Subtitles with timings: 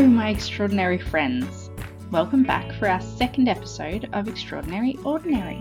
[0.00, 1.68] Hello, my extraordinary friends.
[2.10, 5.60] Welcome back for our second episode of Extraordinary Ordinary.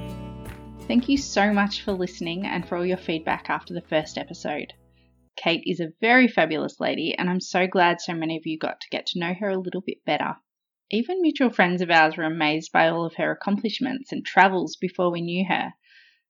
[0.88, 4.72] Thank you so much for listening and for all your feedback after the first episode.
[5.36, 8.80] Kate is a very fabulous lady, and I'm so glad so many of you got
[8.80, 10.36] to get to know her a little bit better.
[10.90, 15.12] Even mutual friends of ours were amazed by all of her accomplishments and travels before
[15.12, 15.74] we knew her.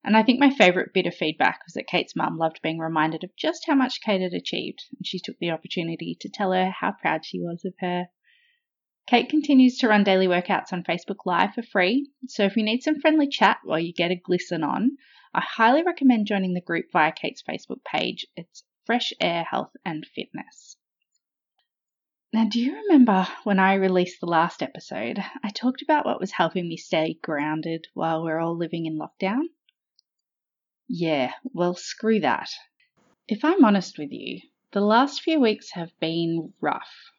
[0.03, 3.23] And I think my favourite bit of feedback was that Kate's mum loved being reminded
[3.23, 6.69] of just how much Kate had achieved, and she took the opportunity to tell her
[6.69, 8.07] how proud she was of her.
[9.07, 12.81] Kate continues to run daily workouts on Facebook Live for free, so if you need
[12.81, 14.97] some friendly chat while you get a glisten on,
[15.33, 18.25] I highly recommend joining the group via Kate's Facebook page.
[18.37, 20.77] It's Fresh Air Health and Fitness.
[22.31, 25.19] Now, do you remember when I released the last episode?
[25.43, 29.41] I talked about what was helping me stay grounded while we're all living in lockdown?
[30.91, 32.49] Yeah, well, screw that.
[33.27, 37.11] If I'm honest with you, the last few weeks have been rough.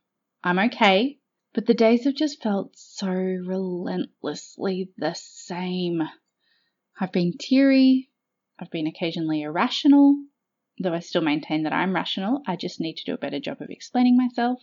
[0.42, 1.20] I'm okay,
[1.54, 6.02] but the days have just felt so relentlessly the same.
[6.98, 8.10] I've been teary,
[8.58, 10.16] I've been occasionally irrational,
[10.82, 13.62] though I still maintain that I'm rational, I just need to do a better job
[13.62, 14.60] of explaining myself.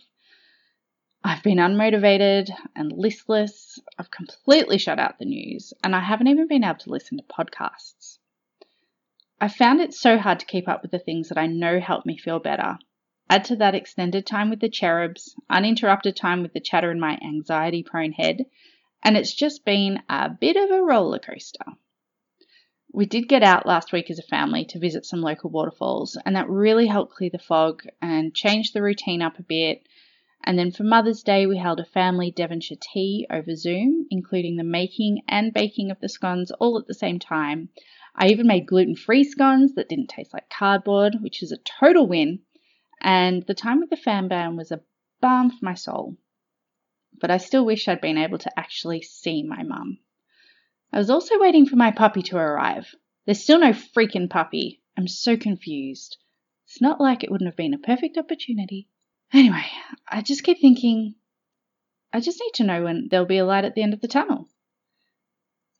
[1.24, 3.78] I've been unmotivated and listless.
[3.98, 7.24] I've completely shut out the news, and I haven't even been able to listen to
[7.24, 8.17] podcasts.
[9.40, 12.04] I found it so hard to keep up with the things that I know help
[12.04, 12.78] me feel better.
[13.30, 17.18] Add to that extended time with the cherubs, uninterrupted time with the chatter in my
[17.22, 18.46] anxiety prone head,
[19.04, 21.64] and it's just been a bit of a roller coaster.
[22.92, 26.34] We did get out last week as a family to visit some local waterfalls, and
[26.34, 29.86] that really helped clear the fog and change the routine up a bit.
[30.42, 34.64] And then for Mother's Day, we held a family Devonshire tea over Zoom, including the
[34.64, 37.68] making and baking of the scones all at the same time,
[38.20, 42.08] I even made gluten free scones that didn't taste like cardboard, which is a total
[42.08, 42.40] win.
[43.00, 44.80] And the time with the fan band was a
[45.20, 46.16] balm for my soul.
[47.20, 49.98] But I still wish I'd been able to actually see my mum.
[50.92, 52.92] I was also waiting for my puppy to arrive.
[53.24, 54.82] There's still no freaking puppy.
[54.96, 56.16] I'm so confused.
[56.66, 58.88] It's not like it wouldn't have been a perfect opportunity.
[59.32, 59.64] Anyway,
[60.08, 61.14] I just keep thinking,
[62.12, 64.08] I just need to know when there'll be a light at the end of the
[64.08, 64.48] tunnel.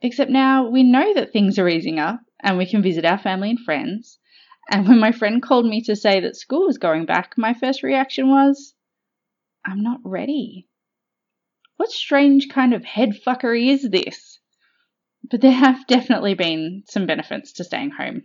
[0.00, 3.50] Except now we know that things are easing up and we can visit our family
[3.50, 4.18] and friends.
[4.70, 7.82] And when my friend called me to say that school was going back, my first
[7.82, 8.74] reaction was,
[9.64, 10.68] I'm not ready.
[11.76, 14.40] What strange kind of head fuckery is this?
[15.30, 18.24] But there have definitely been some benefits to staying home.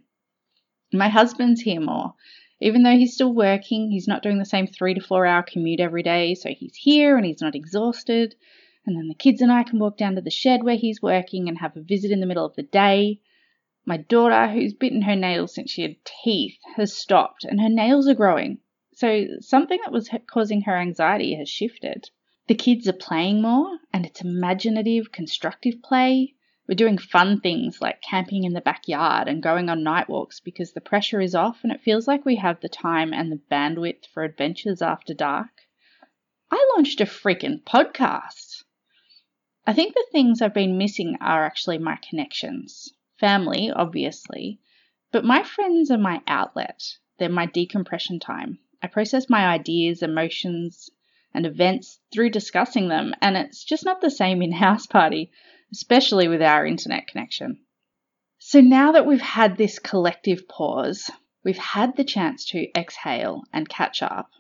[0.92, 2.14] My husband's here more.
[2.62, 5.80] Even though he's still working, he's not doing the same three to four hour commute
[5.80, 8.36] every day, so he's here and he's not exhausted.
[8.86, 11.48] And then the kids and I can walk down to the shed where he's working
[11.48, 13.20] and have a visit in the middle of the day.
[13.86, 18.08] My daughter, who's bitten her nails since she had teeth, has stopped and her nails
[18.08, 18.60] are growing.
[18.94, 22.10] So something that was causing her anxiety has shifted.
[22.48, 26.34] The kids are playing more and it's imaginative, constructive play.
[26.66, 30.72] We're doing fun things like camping in the backyard and going on night walks because
[30.72, 34.06] the pressure is off and it feels like we have the time and the bandwidth
[34.06, 35.52] for adventures after dark.
[36.50, 38.64] I launched a freaking podcast.
[39.68, 44.60] I think the things I've been missing are actually my connections family, obviously,
[45.14, 46.84] but my friends are my outlet.
[47.18, 48.60] They're my decompression time.
[48.82, 50.90] I process my ideas, emotions,
[51.34, 55.32] and events through discussing them, and it's just not the same in house party,
[55.72, 57.60] especially with our internet connection.
[58.40, 61.10] So now that we've had this collective pause,
[61.46, 64.32] we've had the chance to exhale and catch up.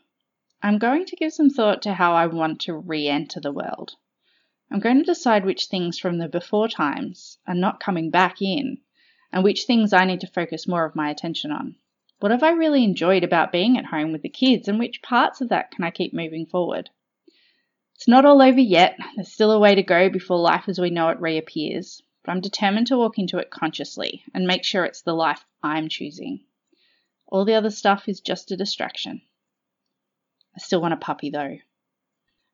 [0.61, 3.93] I'm going to give some thought to how I want to re enter the world.
[4.71, 8.79] I'm going to decide which things from the before times are not coming back in
[9.31, 11.75] and which things I need to focus more of my attention on.
[12.19, 15.41] What have I really enjoyed about being at home with the kids and which parts
[15.41, 16.89] of that can I keep moving forward?
[17.95, 18.97] It's not all over yet.
[19.15, 22.41] There's still a way to go before life as we know it reappears, but I'm
[22.41, 26.45] determined to walk into it consciously and make sure it's the life I'm choosing.
[27.27, 29.21] All the other stuff is just a distraction.
[30.55, 31.57] I still want a puppy though.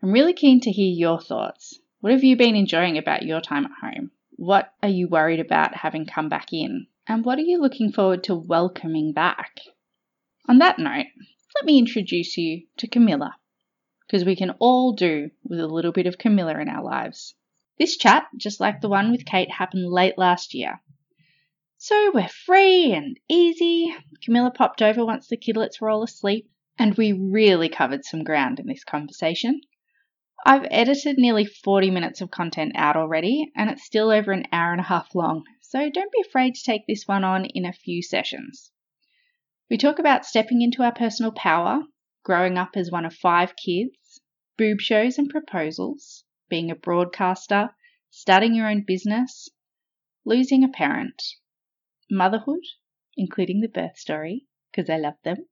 [0.02, 1.80] I'm really keen to hear your thoughts.
[2.02, 4.12] What have you been enjoying about your time at home?
[4.38, 6.88] What are you worried about having come back in?
[7.06, 9.60] And what are you looking forward to welcoming back?
[10.48, 11.08] On that note,
[11.56, 13.36] let me introduce you to Camilla,
[14.08, 17.36] because we can all do with a little bit of Camilla in our lives.
[17.78, 20.80] This chat, just like the one with Kate, happened late last year.
[21.80, 23.94] So we're free and easy.
[24.24, 28.62] Camilla popped over once the kidlets were all asleep, and we really covered some ground
[28.62, 29.60] in this conversation.
[30.46, 34.72] I've edited nearly 40 minutes of content out already, and it's still over an hour
[34.72, 37.74] and a half long, so don't be afraid to take this one on in a
[37.74, 38.72] few sessions.
[39.70, 41.84] We talk about stepping into our personal power,
[42.24, 44.22] growing up as one of five kids,
[44.58, 47.76] boob shows and proposals, being a broadcaster,
[48.10, 49.50] starting your own business,
[50.24, 51.22] losing a parent,
[52.10, 52.64] motherhood,
[53.18, 55.50] including the birth story, because I love them,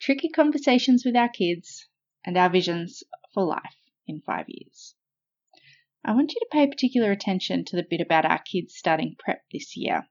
[0.00, 1.88] tricky conversations with our kids,
[2.24, 4.94] and our visions for life in five years.
[6.04, 9.40] I want you to pay particular attention to the bit about our kids starting prep
[9.52, 10.06] this year,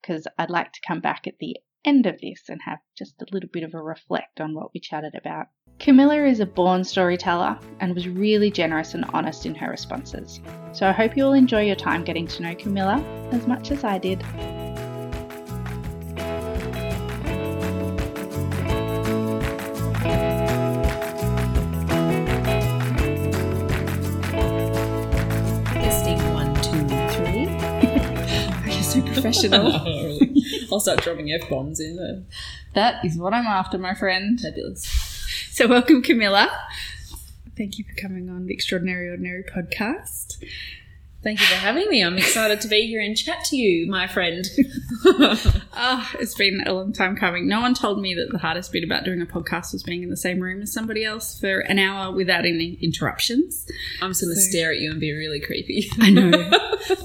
[0.00, 3.26] because I'd like to come back at the end of this and have just a
[3.30, 5.46] little bit of a reflect on what we chatted about.
[5.78, 10.40] Camilla is a born storyteller and was really generous and honest in her responses.
[10.72, 12.98] So I hope you'll enjoy your time getting to know Camilla
[13.30, 14.24] as much as I did.
[29.40, 30.20] Professional.
[30.72, 32.22] I'll start dropping f bombs in there.
[32.74, 34.40] that is what I'm after, my friend.
[34.40, 34.84] Fabulous.
[35.50, 36.50] So, welcome, Camilla.
[37.56, 40.36] Thank you for coming on the Extraordinary Ordinary podcast.
[41.26, 42.04] Thank you for having me.
[42.04, 44.46] I'm excited to be here and chat to you, my friend.
[45.04, 47.48] Oh, it's been a long time coming.
[47.48, 50.08] No one told me that the hardest bit about doing a podcast was being in
[50.08, 53.66] the same room as somebody else for an hour without any interruptions.
[54.00, 55.90] I'm just going to So- stare at you and be really creepy.
[55.98, 56.50] I know.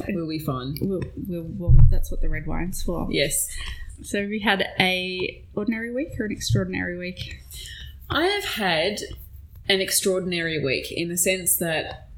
[0.09, 0.77] We'll be fine.
[0.79, 3.07] we'll, we'll, we'll, that's what the red wine's for.
[3.09, 3.47] Yes.
[4.03, 7.41] So, we had a ordinary week or an extraordinary week?
[8.07, 8.99] I have had
[9.67, 12.10] an extraordinary week in the sense that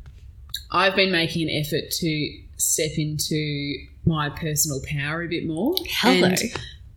[0.74, 5.75] I've been making an effort to step into my personal power a bit more.
[5.88, 6.28] Hello.
[6.28, 6.40] And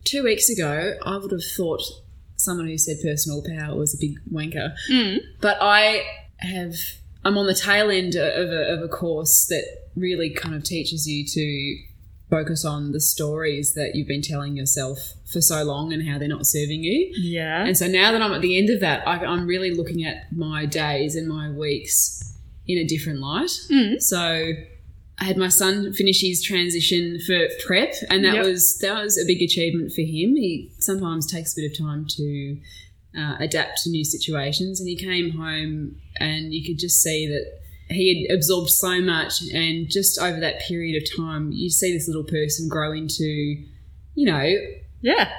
[0.03, 1.81] two weeks ago, I would have thought
[2.37, 4.75] someone who said personal power was a big wanker.
[4.89, 5.19] Mm.
[5.41, 6.03] But I
[6.37, 6.73] have,
[7.23, 9.63] I'm on the tail end of a, of a course that
[9.95, 11.83] really kind of teaches you to
[12.29, 16.27] focus on the stories that you've been telling yourself for so long and how they're
[16.27, 17.11] not serving you.
[17.15, 17.65] Yeah.
[17.65, 20.31] And so now that I'm at the end of that, I, I'm really looking at
[20.35, 22.36] my days and my weeks
[22.67, 23.51] in a different light.
[23.71, 24.01] Mm.
[24.01, 24.53] So
[25.19, 28.45] I had my son finish his transition for prep, and that Yep.
[28.45, 30.35] was that was a big achievement for him.
[30.35, 32.57] He sometimes takes a bit of time to
[33.17, 37.45] uh, adapt to new situations, and he came home, and you could just see that
[37.89, 42.05] he had absorbed so much, and just over that period of time, you see this
[42.07, 44.53] little person grow into, you know,
[45.01, 45.31] Yeah.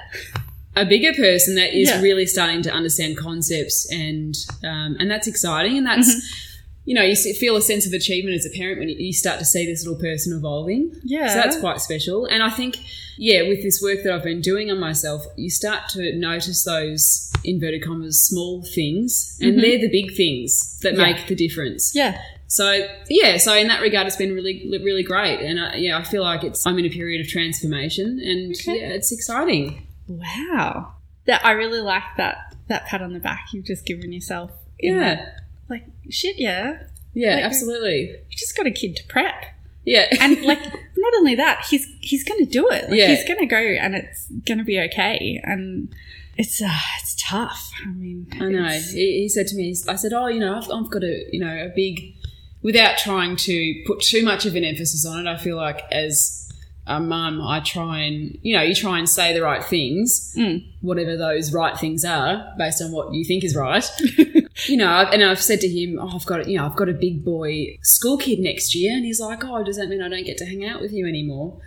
[0.75, 2.00] a bigger person that is Yeah.
[2.00, 4.34] really starting to understand concepts and
[4.64, 6.48] um, and that's exciting and that's Mm-hmm.
[6.88, 7.14] You know you
[7.44, 10.00] feel a sense of achievement as a parent when you- start to see this little
[10.00, 10.82] person evolving
[11.14, 11.29] Yeah.
[11.29, 12.73] so that's quite special and i think
[13.19, 17.31] yeah with this work that i've been doing on myself you start to notice those
[17.44, 21.00] inverted commas small things and they're the big things that Mm-hmm.
[21.00, 21.12] Yeah.
[21.12, 22.12] make the difference Yeah.
[22.46, 22.67] so
[23.11, 24.55] yeah, so in that regard, it's been really,
[24.88, 28.06] really great, and I, yeah, I feel like it's I'm in a period of transformation,
[28.31, 28.76] and Okay.
[28.81, 29.87] yeah, it's exciting.
[30.08, 30.94] Wow.
[31.26, 32.37] That I really like that
[32.69, 34.50] that pat on the back you've just given yourself.
[34.81, 35.20] Yeah, that.
[35.69, 36.82] Like shit, yeah.
[37.15, 38.00] yeah, Like- absolutely.
[38.31, 39.44] You just got a kid to prep.
[39.85, 42.91] Yeah, And like not only that, he's he's gonna do it.
[42.91, 43.09] Like Yeah.
[43.09, 45.41] he's gonna go and it's gonna be okay.
[45.44, 45.94] And
[46.37, 46.69] it's uh
[47.00, 47.70] it's tough.
[47.87, 48.69] I mean I know.
[48.69, 51.40] He, he said to me, I said, "Oh, you know, I've, I've got a, you
[51.40, 52.14] know, a big."
[52.61, 56.48] Without trying to put too much of an emphasis on it, I feel like as
[56.88, 60.64] a mum, I try and, you know, you try and say the right things, Mm.
[60.80, 63.88] whatever those right things are, based on what you think is right.
[64.66, 66.95] you know, and I've said to him, "Oh, I've got, you know, I've got a
[66.95, 70.25] big boy school kid next year," and he's like, "Oh, does that mean I don't
[70.25, 71.61] get to hang out with you anymore?"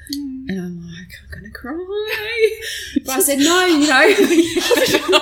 [0.49, 2.49] And I'm like, I'm gonna cry.
[3.05, 3.87] But I said, no, you
[4.99, 5.21] know.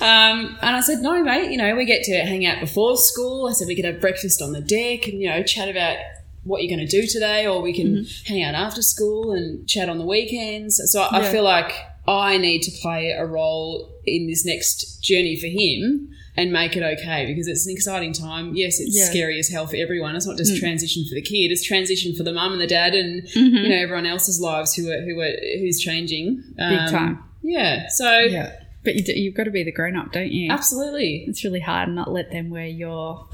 [0.00, 3.48] um, and I said, no, mate, you know, we get to hang out before school.
[3.48, 5.96] I said we could have breakfast on the deck and, you know, chat about
[6.44, 9.88] what you're going to do today, or we can hang out after school and chat
[9.88, 10.80] on the weekends.
[10.92, 11.72] So I, I feel like
[12.08, 16.82] I need to play a role in this next journey for him and make it
[16.82, 18.54] okay because it's an exciting time.
[18.56, 19.04] Yes, it's Yeah.
[19.04, 20.16] scary as hell for everyone.
[20.16, 22.94] It's not just transition for the kid; it's transition for the mum and the dad,
[22.94, 23.56] and Mm-hmm.
[23.56, 25.30] you know everyone else's lives who are who are
[25.60, 27.22] who's changing Um, time.
[27.42, 27.86] Yeah.
[27.88, 28.56] So Yeah.
[28.84, 30.50] But you do, you've got to be the grown up, don't you?
[30.50, 33.28] absolutely, It's really hard not let them wear your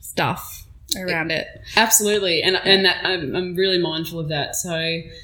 [0.00, 0.63] stuff
[0.96, 1.46] around it.
[1.76, 4.56] absolutely, and and that I'm, I'm really mindful of that.
[4.56, 4.76] So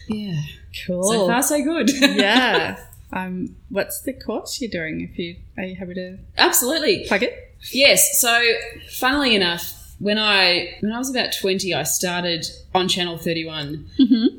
[0.09, 0.41] yeah,
[0.87, 1.03] Cool.
[1.03, 1.91] so far so good.
[2.01, 2.79] yeah.
[3.13, 5.01] Um, what's the course you're doing?
[5.01, 7.05] If you are you happy to absolutely.
[7.09, 7.57] plug it?
[7.73, 8.21] Yes.
[8.21, 8.43] So,
[8.89, 13.47] funnily enough, when I when I was about twenty, I started on Channel Thirty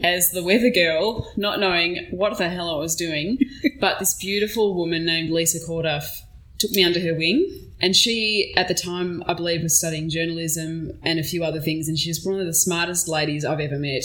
[0.04, 3.40] as the weather girl, not knowing what the hell I was doing.
[3.80, 6.22] but this beautiful woman named Lisa Corduff
[6.62, 10.92] took me under her wing, and she, at the time, I believe, was studying journalism
[11.04, 13.78] and a few other things, and she was one of the smartest ladies I've ever
[13.78, 14.04] met.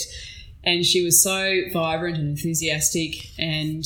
[0.63, 3.85] And she was so vibrant and enthusiastic and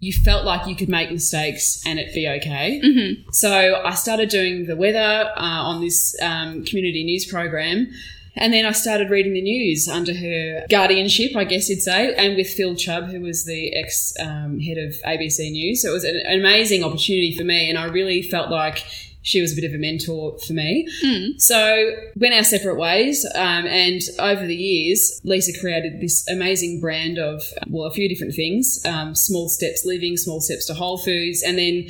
[0.00, 2.80] you felt like you could make mistakes and it be okay.
[2.84, 3.30] Mm-hmm.
[3.32, 7.90] So I started doing the weather uh, on this um, community news program.
[8.38, 12.36] And then I started reading the news under her guardianship, I guess you'd say, and
[12.36, 15.82] with Phil Chubb, who was the ex um, head of ABC News.
[15.82, 18.84] So it was an, amazing opportunity for me, and I really felt like
[19.22, 20.88] she was a bit of a mentor for me.
[21.04, 21.40] Mm.
[21.40, 27.18] So went our separate ways, um, and over the years, Lisa created this amazing brand
[27.18, 31.42] of well, a few different things: um, small steps living, small steps to Whole Foods,
[31.42, 31.88] and then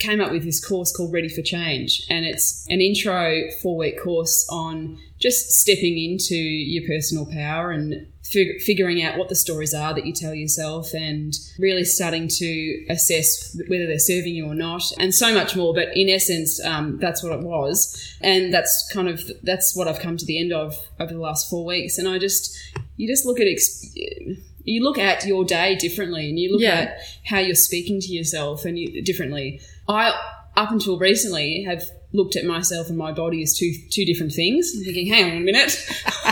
[0.00, 4.02] came up with this course called Ready for Change, and it's an intro four week
[4.02, 9.74] course on just stepping into your personal power and fig- figuring out what the stories
[9.74, 14.54] are that you tell yourself and really starting to assess whether they're serving you or
[14.54, 15.74] not and so much more.
[15.74, 19.98] But in essence um, that's what it was and that's kind of that's what i've
[20.00, 21.98] come to the end of over the last four weeks.
[21.98, 22.56] And i just
[22.96, 23.94] you just look at ex-
[24.64, 26.80] you look at your day differently and you look Yeah.
[26.80, 30.10] at how you're speaking to yourself and you, differently i
[30.56, 31.82] up until recently have
[32.12, 35.36] looked at myself and my body as two two different things I'm thinking hang on
[35.36, 35.70] a minute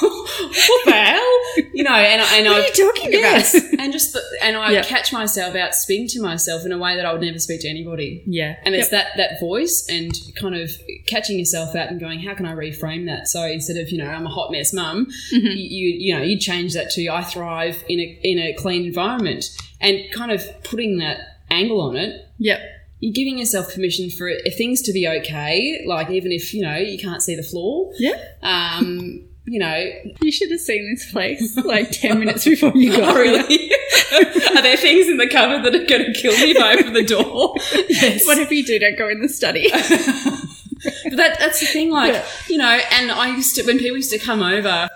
[0.00, 3.80] what the hell you know and, I- and What I are you talking yes about?
[3.80, 4.82] and just the, and I Yeah.
[4.82, 7.68] catch myself out speaking to myself in a way that I would never speak to
[7.68, 8.56] anybody Yeah.
[8.64, 10.70] and it's that that voice and kind of
[11.06, 14.08] catching yourself out and going how can I reframe that so instead of you know
[14.08, 15.46] I'm a hot mess mum Mm-hmm.
[15.46, 18.84] you, you you know you change that to I thrive in a in a clean
[18.86, 19.44] environment
[19.80, 21.18] and kind of putting that
[21.50, 22.60] angle on it Yep.
[23.00, 26.76] You're giving yourself permission for it, things to be okay like even if you know
[26.76, 28.16] you can't see the floor Yeah.
[28.42, 29.84] um you know
[30.20, 33.32] You should have seen this place like 10 minutes before you got Oh, here.
[33.32, 33.70] really?
[34.56, 36.92] Are there things in the cupboard that are going to kill me if I open
[36.92, 37.54] the door?
[37.88, 38.26] Yes.
[38.26, 39.70] Whatever you do, don't go in the study.
[39.72, 42.24] But that, that's the thing, like, Yeah.
[42.48, 44.88] you know, and I used to, when people used to come over,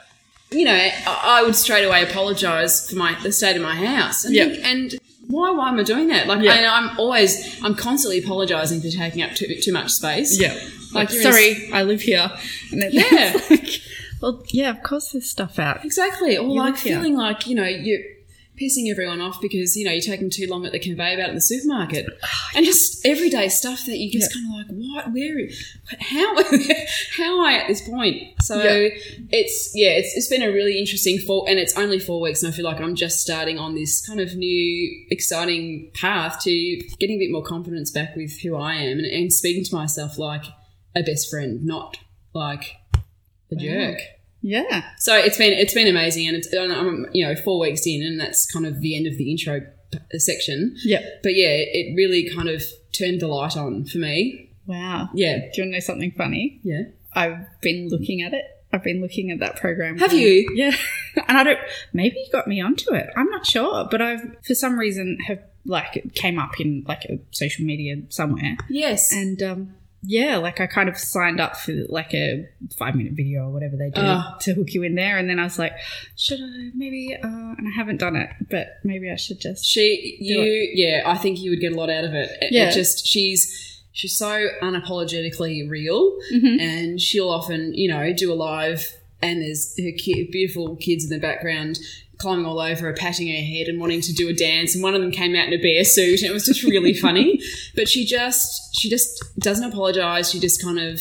[0.50, 4.24] you know, I I would straight away apologise for my the state of my house.
[4.24, 4.44] And, Yeah.
[4.44, 4.94] and
[5.28, 6.26] why, why am I doing that?
[6.26, 6.52] Like, Yeah.
[6.54, 10.38] and I'm always, I'm constantly apologising for taking up too, too much space.
[10.40, 10.54] yeah.
[10.92, 12.30] Like, Like, sorry, I live here.
[12.70, 13.40] And Yeah.
[13.50, 13.80] like,
[14.20, 15.84] well, yeah, of course there's stuff out.
[15.84, 16.36] Exactly.
[16.36, 16.96] Or You like live here.
[16.96, 18.00] feeling like, you know, you're
[18.62, 21.34] pissing everyone off because, you know, you're taking too long at the conveyor belt in
[21.34, 22.06] the supermarket.
[22.54, 24.42] and just everyday stuff that you just Yeah.
[24.42, 25.48] kind of like, what, where,
[26.00, 26.42] how,
[27.16, 28.22] how am I at this point?
[28.42, 28.88] So Yeah.
[29.30, 32.52] it's, yeah, it's, it's been a really interesting four, and it's only four weeks and
[32.52, 37.16] I feel like I'm just starting on this kind of new, exciting path to getting
[37.16, 40.44] a bit more confidence back with who I am and, and speaking to myself like
[40.94, 41.96] a best friend, not
[42.34, 42.76] like
[43.50, 43.98] a jerk.
[44.42, 44.84] Yeah.
[44.98, 48.20] So it's been it's been amazing, and it's I'm you know four weeks in, and
[48.20, 49.60] that's kind of the end of the intro
[50.12, 50.74] section.
[50.84, 51.22] Yep.
[51.22, 54.50] But yeah, it really kind of turned the light on for me.
[54.66, 55.08] Wow.
[55.14, 56.60] Yeah, Do you want to know something funny?
[56.62, 56.82] yeah.
[57.14, 58.44] I've been looking at it.
[58.72, 59.98] I've been looking at that program.
[59.98, 60.50] Have you?
[60.54, 60.74] Yeah.
[61.28, 61.58] and I don't,
[61.92, 63.10] maybe you got me onto it.
[63.14, 63.86] I'm not sure.
[63.90, 67.96] But I've, for some reason, have like, it came up in like a social media
[68.08, 68.56] somewhere.
[68.70, 69.12] Yes.
[69.12, 73.46] And, um, yeah, like I kind of signed up for like a five minute video
[73.46, 74.00] or whatever they do
[74.40, 75.16] to hook you in there.
[75.18, 75.72] And then I was like,
[76.16, 79.64] should I maybe, uh, and I haven't done it, but maybe I should just.
[79.64, 80.42] she, you,
[80.74, 81.02] yeah.
[81.06, 82.30] I think you would get a lot out of it.
[82.40, 82.70] It- it Yeah.
[82.70, 86.60] just she's she's so unapologetically real, Mhm.
[86.60, 91.10] and she'll often you know do a live, and there's her ki- beautiful kids in
[91.10, 91.78] the background.
[92.22, 94.74] Climbing all over her, patting her head, and wanting to do a dance.
[94.74, 96.94] And one of them came out in a bear suit, and it was just really
[97.06, 97.40] funny.
[97.74, 100.30] But she just, she just doesn't apologize.
[100.30, 101.00] She just kind of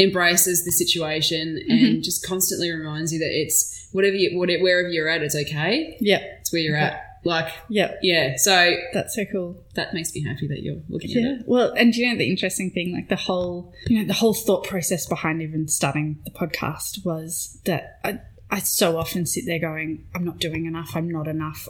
[0.00, 2.00] embraces the situation and mm-hmm.
[2.02, 5.96] just constantly reminds you that it's whatever you, whatever, wherever you're at, it's okay.
[6.00, 6.20] Yeah.
[6.40, 7.04] It's where you're at.
[7.24, 7.98] Like, Yep.
[8.02, 8.34] yeah.
[8.36, 9.64] So That's so cool.
[9.74, 11.42] that makes me happy that you're looking at it.
[11.46, 12.92] Well, and do you know the interesting thing?
[12.92, 17.60] Like the whole, you know, the whole thought process behind even starting the podcast was
[17.64, 20.96] that I, I so often sit there going, I'm not doing enough.
[20.96, 21.68] I'm not enough.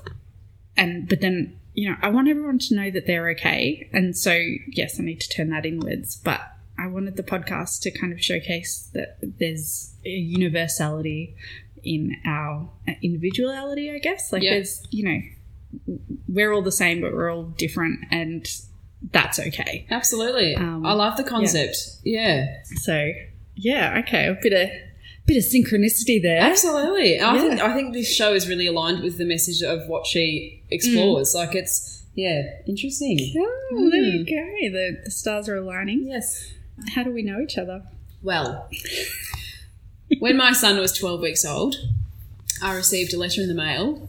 [0.76, 3.88] And, but then, you know, I want everyone to know that they're okay.
[3.92, 4.32] And so,
[4.68, 6.16] yes, I need to turn that inwards.
[6.16, 6.40] But
[6.78, 11.34] I wanted the podcast to kind of showcase that there's a universality
[11.82, 12.70] in our
[13.02, 14.32] individuality, I guess.
[14.32, 14.54] Like Yeah.
[14.54, 15.20] there's, you know,
[16.28, 18.04] we're all the same, but we're all different.
[18.10, 18.46] And
[19.10, 19.86] that's okay.
[19.90, 20.54] Absolutely.
[20.54, 21.76] Um, I love the concept.
[22.04, 22.62] Yeah.
[22.82, 23.10] So
[23.54, 24.68] yeah, okay, a bit of
[25.28, 26.40] bit of synchronicity there.
[26.40, 27.20] Absolutely.
[27.20, 30.62] I think I think this show is really aligned with the message of what she
[30.70, 31.34] explores.
[31.34, 33.18] Like it's yeah, interesting.
[33.72, 34.72] Oh, there you go.
[34.72, 36.08] The the stars are aligning.
[36.08, 36.52] Yes.
[36.94, 37.82] How do we know each other?
[38.22, 38.68] Well,
[40.18, 41.76] when my son was 12 weeks old,
[42.62, 44.08] I received a letter in the mail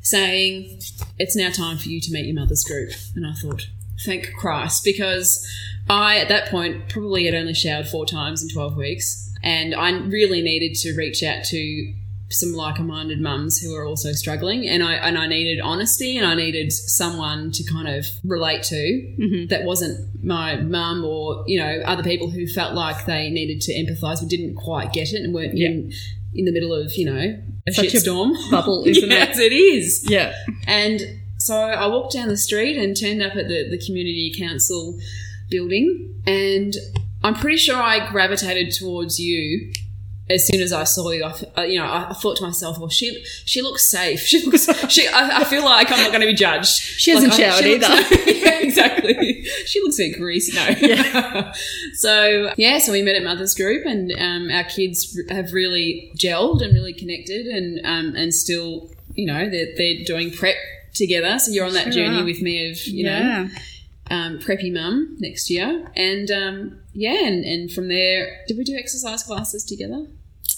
[0.00, 0.80] saying,
[1.18, 2.92] It's now time for you to meet your mother's group.
[3.14, 3.68] And I thought,
[4.04, 5.46] Thank Christ, because
[5.88, 9.31] I, at that point, probably had only showered four times in 12 weeks.
[9.42, 11.94] And I really needed to reach out to
[12.30, 16.34] some like-minded mums who are also struggling, and I and I needed honesty, and I
[16.34, 19.48] needed someone to kind of relate to Mhm.
[19.50, 23.72] that wasn't my mum or you know other people who felt like they needed to
[23.74, 25.92] empathise but didn't quite get it and weren't in
[26.34, 28.32] in the middle of you know a shitstorm.
[28.50, 30.04] bubble, isn't yes, it is.
[30.08, 30.32] Yeah.
[30.66, 31.02] And
[31.36, 34.98] so I walked down the street and turned up at the, the community council
[35.50, 36.74] building, and
[37.24, 39.72] I'm pretty sure I gravitated towards you
[40.30, 41.24] as soon as I saw you.
[41.24, 44.20] I, th- uh, you know, I, thought to myself, "Well, she she looks safe.
[44.32, 44.68] She looks.
[44.90, 45.06] she.
[45.08, 46.80] I, I feel like I'm not going to be judged.
[46.80, 47.64] She hasn't showered
[48.26, 49.42] yeah, exactly.
[49.66, 50.52] She looks a bit greasy.
[50.54, 50.68] No.
[50.80, 51.52] Yeah.
[51.94, 56.62] so yeah, so we met at Mother's Group, and um, our kids have really gelled
[56.62, 60.56] and really connected, and um, and still, you know, they're they're doing prep
[60.94, 61.38] together.
[61.38, 62.24] So you're on that Sure journey are.
[62.24, 63.48] with me of you know yeah.
[64.12, 68.76] Um, preppy mum next year, and um, yeah, and, and from there, did we do
[68.76, 70.06] exercise classes together?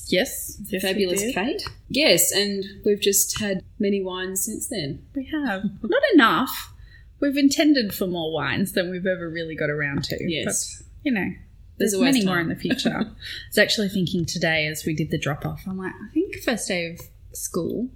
[0.08, 0.60] Yes.
[0.68, 1.22] yes Fabulous.
[1.32, 1.62] Kate.
[1.88, 5.06] Yes, and we've just had many wines since then.
[5.14, 5.62] We have.
[5.82, 6.72] Not enough.
[7.20, 10.16] We've intended for more wines than we've ever really got around to.
[10.20, 10.82] Yes.
[10.82, 11.30] But, you know,
[11.78, 12.94] There's there's, always many more in the future.
[13.00, 13.04] I
[13.48, 16.68] was actually thinking today as we did the drop off, I'm like, I think first
[16.68, 17.00] day of
[17.32, 17.88] school,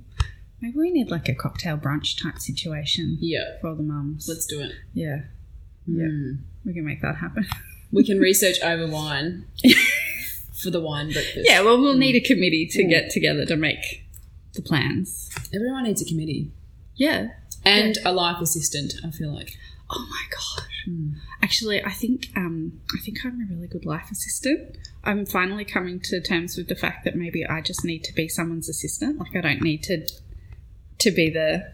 [0.62, 4.26] maybe we need like a cocktail brunch type situation Yeah, for all the mums.
[4.28, 4.72] let's do it.
[4.94, 5.22] yeah,
[5.88, 6.04] Yeah.
[6.04, 6.38] Mm.
[6.64, 7.46] we can make that happen.
[7.90, 9.46] We can research over wine
[10.62, 11.48] for the wine breakfast.
[11.48, 12.90] yeah, well, we'll need a committee to Mm.
[12.90, 14.04] get together to make
[14.54, 15.30] the plans.
[15.54, 16.50] everyone needs a committee
[16.96, 17.28] Yeah.
[17.64, 18.92] and a life assistant.
[19.04, 19.56] I feel like.
[19.90, 20.84] Oh my gosh.
[20.86, 21.14] Mm.
[21.42, 24.76] Actually, I think um, I think I'm a really good life assistant.
[25.04, 28.28] I'm finally coming to terms with the fact that maybe I just need to be
[28.28, 29.18] someone's assistant.
[29.18, 30.06] Like I don't need to
[30.98, 31.72] to be the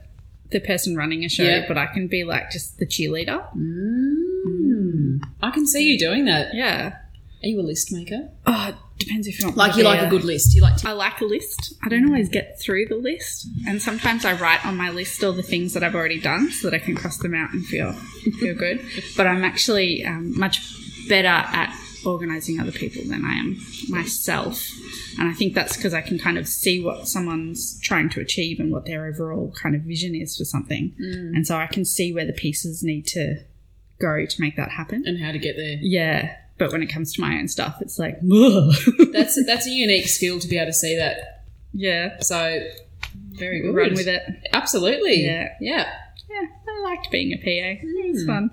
[0.54, 1.64] the person running a show, Yeah.
[1.68, 3.44] but I can be like just the cheerleader.
[3.54, 5.20] Mm.
[5.42, 6.54] I can see you doing that.
[6.54, 6.94] Yeah.
[7.42, 8.30] Are you a list maker?
[8.46, 9.58] Oh, it depends if you want.
[9.58, 10.54] Like you like a good list.
[10.54, 11.74] You like to I like a list.
[11.84, 15.32] I don't always get through the list, and sometimes I write on my list all
[15.32, 17.92] the things that I've already done so that I can cross them out and feel
[18.40, 18.80] feel good.
[19.16, 20.62] But I'm actually um, much
[21.08, 21.76] better at
[22.06, 24.68] organising other people than I am myself,
[25.18, 28.60] and I think that's because I can kind of see what someone's trying to achieve
[28.60, 32.12] and what their overall kind of vision is for something, and so I can see
[32.12, 33.36] where the pieces need to
[34.00, 35.04] go to make that happen.
[35.06, 35.78] and how to get there.
[35.80, 36.36] Yeah.
[36.58, 38.16] But when it comes to my own stuff, it's like.
[39.12, 41.44] That's that's a unique skill to be able to see that.
[41.72, 42.60] yeah, So
[43.32, 43.74] very good.
[43.74, 44.22] run with it.
[44.52, 45.24] Absolutely.
[45.24, 45.48] Yeah.
[45.60, 45.92] Yeah.
[46.30, 47.80] Yeah, I liked being a PA.
[47.84, 48.26] It was Hmm.
[48.28, 48.50] fun.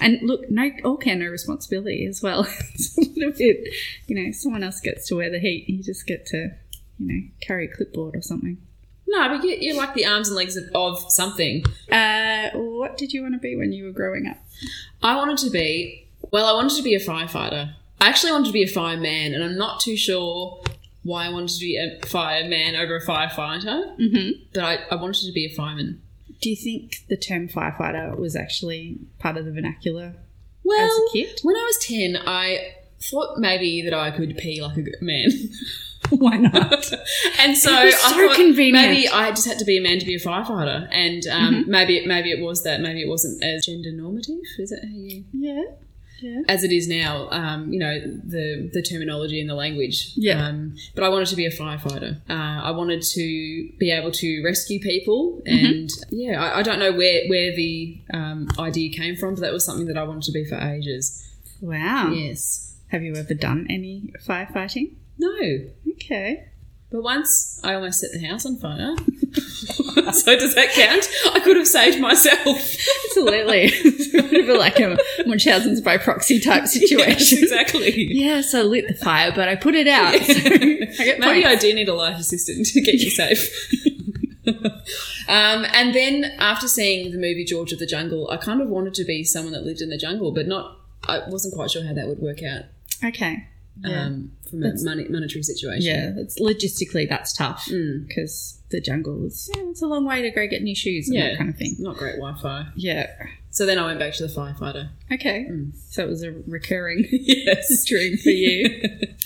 [0.00, 2.46] And look, no, all care, no responsibility as well.
[2.74, 3.74] it's a little bit,
[4.06, 5.68] you know, someone else gets to wear the heat.
[5.68, 6.50] You just get to,
[6.98, 8.58] you know, carry a clipboard or something.
[9.06, 11.64] No, but you, you like the arms and legs of, of something.
[11.90, 14.38] Uh, what did you want to be when you were growing up?
[15.02, 16.46] I wanted to be well.
[16.46, 17.74] I wanted to be a firefighter.
[18.00, 20.62] I actually wanted to be a fireman, and I'm not too sure
[21.04, 23.96] why I wanted to be a fireman over a firefighter.
[23.98, 24.30] Mm-hmm.
[24.52, 26.02] But I, I wanted to be a fireman.
[26.44, 30.14] Do you think the term firefighter was actually part of the vernacular
[30.62, 31.40] Well, as a kid?
[31.42, 35.30] when I was ten, I thought maybe that I could pee like a man.
[36.10, 36.92] Why not?
[37.40, 38.88] and so I so thought convenient.
[38.90, 41.96] maybe I just had to be a man to be a firefighter, and um, maybe
[41.96, 42.82] it, maybe it was that.
[42.82, 44.36] Maybe it wasn't as gender normative.
[44.58, 45.24] Is that how you?
[45.32, 45.62] yeah.
[46.20, 46.42] Yeah.
[46.48, 50.12] As it is now, um, you know the the terminology and the language.
[50.14, 50.46] Yeah.
[50.46, 52.20] Um, but I wanted to be a firefighter.
[52.28, 56.92] Uh, I wanted to be able to rescue people, and yeah, I, I don't know
[56.92, 60.32] where where the um, idea came from, but that was something that I wanted to
[60.32, 61.22] be for ages.
[61.60, 62.12] Wow.
[62.12, 62.76] Yes.
[62.88, 64.94] Have you ever done any firefighting?
[65.18, 65.70] No.
[65.94, 66.46] Okay.
[66.90, 68.94] But once I almost set the house on fire.
[70.12, 71.08] so does that count?
[71.34, 72.38] I could have saved myself.
[73.06, 73.64] Absolutely.
[73.72, 77.38] it's a bit of a, like a Munchausen's by proxy type Yes, situation.
[77.42, 77.92] exactly.
[78.14, 80.14] Yes, I lit the fire, but I put it out.
[80.24, 81.46] So I get Maybe points.
[81.48, 83.50] I do need a life assistant to get you safe.
[85.28, 88.94] um, and then after seeing the movie George of the Jungle, I kind of wanted
[88.94, 90.78] to be someone that lived in the jungle, but not.
[91.06, 92.62] I wasn't quite sure how that would work out
[93.04, 93.46] Okay.
[93.82, 94.04] Yeah.
[94.06, 95.82] um, from a money, monetary situation.
[95.82, 98.06] yeah, it's logistically that's tough Mm.
[98.06, 101.16] because the jungle is yeah, it's a long way to go get new shoes and
[101.18, 101.30] Yeah.
[101.30, 101.74] that kind of thing.
[101.80, 102.66] Not great Wi Fi.
[102.76, 103.10] Yeah.
[103.50, 104.90] So then I went back to the firefighter.
[105.12, 105.46] Okay.
[105.50, 105.72] Mm.
[105.90, 107.84] So it was a recurring yes.
[107.88, 108.80] dream for you.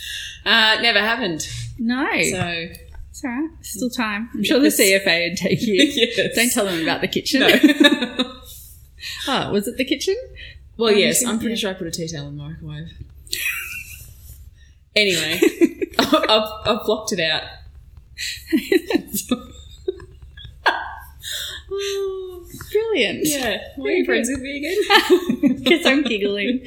[0.47, 1.47] uh, never happened.
[1.79, 2.05] no.
[2.23, 2.69] So
[3.11, 3.51] it's all right.
[3.63, 4.31] Still time.
[4.35, 5.75] I'm sure the CFA would take you.
[5.75, 6.35] yes.
[6.37, 7.41] Don't tell them about the kitchen.
[7.41, 8.35] No.
[9.29, 10.17] oh, was it the kitchen?
[10.77, 11.25] well, yes.
[11.25, 12.89] I'm pretty sure I put a tea towel in the microwave.
[14.99, 15.41] Anyway,
[15.99, 17.43] I've, I've blocked it out.
[22.73, 23.21] Brilliant.
[23.23, 23.59] yeah.
[23.77, 24.77] Why are you friends with me again?
[25.59, 26.65] Because I'm giggling.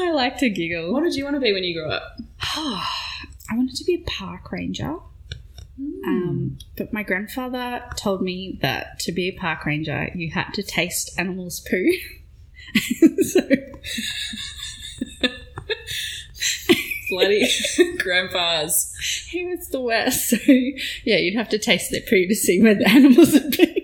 [0.00, 0.92] I like to giggle.
[0.92, 2.16] what did you want to be when you grew up?
[2.40, 4.96] I wanted to be a park ranger.
[6.06, 10.62] Um, but my grandfather told me that to be a park ranger, you had to
[10.62, 11.92] taste animals' poo.
[13.22, 13.40] so
[17.08, 17.48] Bloody
[17.98, 18.92] grandpas.
[19.30, 20.30] he was the worst.
[20.36, 20.36] So
[21.04, 23.74] yeah, you'd have to taste their poo to see where the animals had been.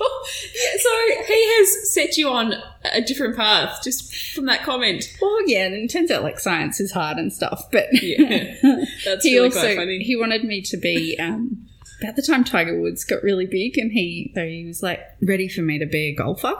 [0.00, 2.54] Oh, Yeah, so he has set you on
[2.92, 5.04] a different path just from that comment.
[5.20, 8.54] Well, yeah, and it turns out like science is hard and stuff, but Yeah.
[9.04, 9.98] That's he really also quite funny.
[10.04, 11.66] he wanted me to be um,
[12.00, 15.48] about the time Tiger Woods got really big, and he so he was like ready
[15.48, 16.54] for me to be a golfer,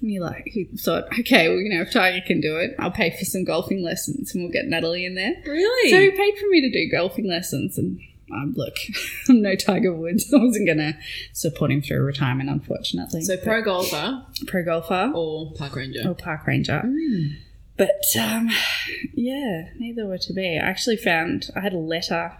[0.00, 2.90] and he like he thought, okay, well you know if Tiger can do it, I'll
[2.90, 5.34] pay for some golfing lessons, and we'll get Natalie in there.
[5.46, 5.90] really?
[5.90, 8.00] So he paid for me to do golfing lessons, and
[8.32, 8.76] um, look,
[9.28, 10.30] I'm no Tiger Woods.
[10.34, 10.94] I wasn't going to
[11.32, 13.22] support him through retirement, unfortunately.
[13.22, 16.08] So pro golfer pro golfer or park ranger?
[16.08, 16.82] or park ranger.
[17.76, 18.50] But um,
[19.14, 20.58] yeah, neither were to be.
[20.58, 22.32] I actually found I had a letter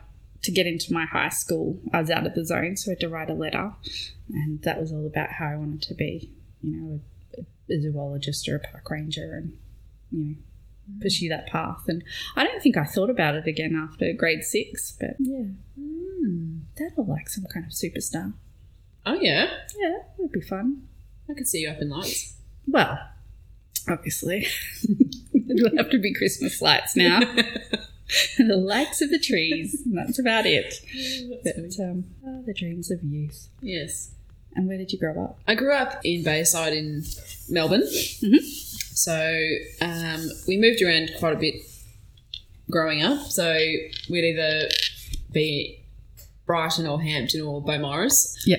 [0.42, 1.79] to get into my high school.
[1.92, 3.72] I was out of the zone, so I had to write a letter,
[4.33, 6.31] and that was all about how I wanted to be.
[6.62, 7.01] You know,
[7.38, 9.57] a, a zoologist or a park ranger, and
[10.11, 10.35] you know,
[11.01, 11.83] pursue that path.
[11.88, 12.03] And
[12.37, 14.96] I don't think I thought about it again after grade six.
[14.98, 15.44] But yeah,
[15.77, 16.59] Hmm.
[16.77, 18.33] that'll like some kind of superstar.
[19.07, 19.46] Oh yeah,
[19.79, 20.88] Yeah, it would be fun.
[21.31, 22.35] I could see you up in lights.
[22.66, 22.98] Well,
[23.88, 24.46] obviously,
[25.48, 27.20] it'll have to be Christmas lights now.
[28.38, 29.82] the lights of the trees.
[29.84, 30.74] And that's about it.
[31.44, 33.48] But um, oh, the dreams of youth.
[33.60, 34.10] Yes.
[34.54, 35.38] And where did you grow up?
[35.46, 37.04] I grew up in Bayside in
[37.48, 37.82] Melbourne.
[37.82, 38.40] Mhm.
[38.40, 39.40] So
[39.80, 41.62] um, we moved around quite a bit
[42.70, 43.26] growing up.
[43.28, 43.52] So
[44.10, 44.68] we'd either
[45.32, 45.84] be
[46.46, 48.36] Brighton or Hampton or Beaumaris.
[48.44, 48.56] Yeah.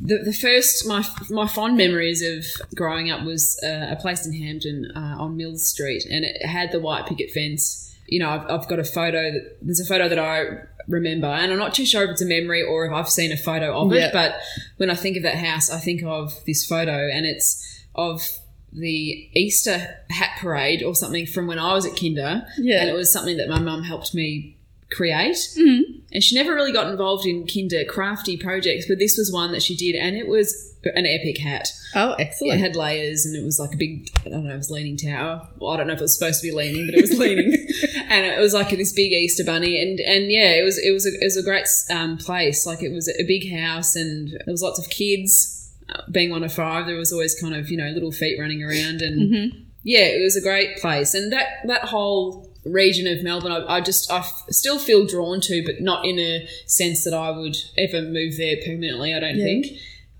[0.00, 2.44] The, the first, my, my fond memories of
[2.74, 6.70] growing up was uh, a place in Hampton uh, on Mills Street, and it had
[6.70, 7.95] the white picket fence.
[8.08, 10.44] You know, I've, I've got a photo that there's a photo that I
[10.88, 13.36] remember, and I'm not too sure if it's a memory or if I've seen a
[13.36, 14.12] photo of it.
[14.12, 14.36] But
[14.76, 18.22] when I think of that house, I think of this photo, and it's of
[18.72, 19.78] the Easter
[20.10, 22.80] hat parade or something from when I was at kinder, Yeah.
[22.80, 24.56] and it was something that my mum helped me
[24.90, 25.36] create.
[25.58, 25.80] Mhm.
[26.12, 29.62] And she never really got involved in kinder crafty projects, but this was one that
[29.62, 31.68] she did, and it was an epic hat.
[31.96, 32.60] Oh, excellent!
[32.60, 34.96] It had layers, and it was like a big, I don't know, it was leaning
[34.96, 35.48] tower.
[35.58, 37.52] Well, I don't know if it was supposed to be leaning, but it was leaning,
[38.08, 41.04] and it was like this big Easter bunny, and and yeah, it was it was
[41.04, 42.64] a, it was a great um, place.
[42.64, 45.52] Like it was a big house, and there was lots of kids.
[45.88, 48.62] Uh, being one of five, there was always kind of you know little feet running
[48.62, 49.50] around, and Mhm.
[49.82, 53.80] yeah, it was a great place, and that that whole region of Melbourne, I, I
[53.80, 57.56] just I f- still feel drawn to, but not in a sense that I would
[57.78, 59.14] ever move there permanently.
[59.14, 59.44] I don't Yeah.
[59.44, 59.66] think,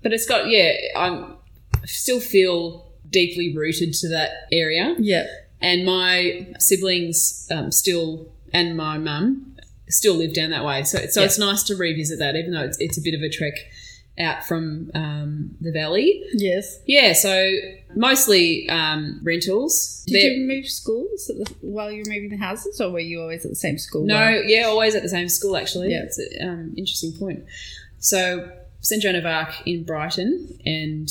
[0.01, 1.35] but it's got yeah, I'm
[1.75, 5.27] I still feel deeply rooted to that area, Yeah.
[5.61, 9.55] and my siblings um, still and my mum
[9.89, 10.83] still live down that way.
[10.83, 11.25] So so Yeah.
[11.25, 13.53] it's nice to revisit that, even though it's, it's a bit of a trek
[14.19, 16.23] out from um, the valley.
[16.33, 16.79] Yes.
[16.87, 17.51] Yeah, so
[17.95, 20.03] mostly um, rentals.
[20.07, 23.21] Did They're- you move schools the, while you were moving the houses, or were you
[23.21, 24.05] always at the same school?
[24.05, 25.55] No, yeah, always at the same school.
[25.55, 26.03] Actually, Yeah.
[26.03, 27.43] it's an um, interesting point.
[27.99, 28.51] So
[28.81, 31.09] St Joan of Arc in Brighton, and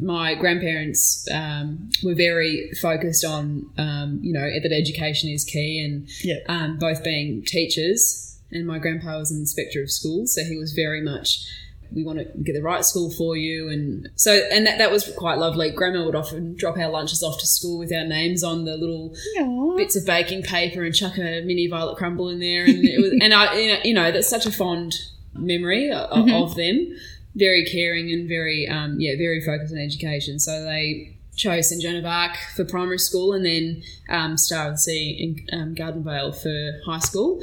[0.00, 6.08] my grandparents um, were very focused on, um, you know, that education is key, and
[6.48, 8.22] um, both being teachers.
[8.52, 11.44] And my grandpa was an inspector of schools, so he was very much.
[11.92, 15.12] We want to get the right school for you, and so and that, that was
[15.16, 15.70] quite lovely.
[15.70, 19.14] Grandma would often drop our lunches off to school with our names on the little
[19.38, 19.76] Aw.
[19.76, 23.12] bits of baking paper and chuck a mini violet crumble in there, and it was,
[23.20, 24.94] and I, you know, that's such a fond
[25.34, 26.94] memory of, of them.
[27.34, 30.38] Very caring and very, um, yeah, very focused on education.
[30.38, 34.74] So they chose St Joan of Arc for primary school, and then um, Star of
[34.74, 37.40] the Sea in um, Gardenvale for high school.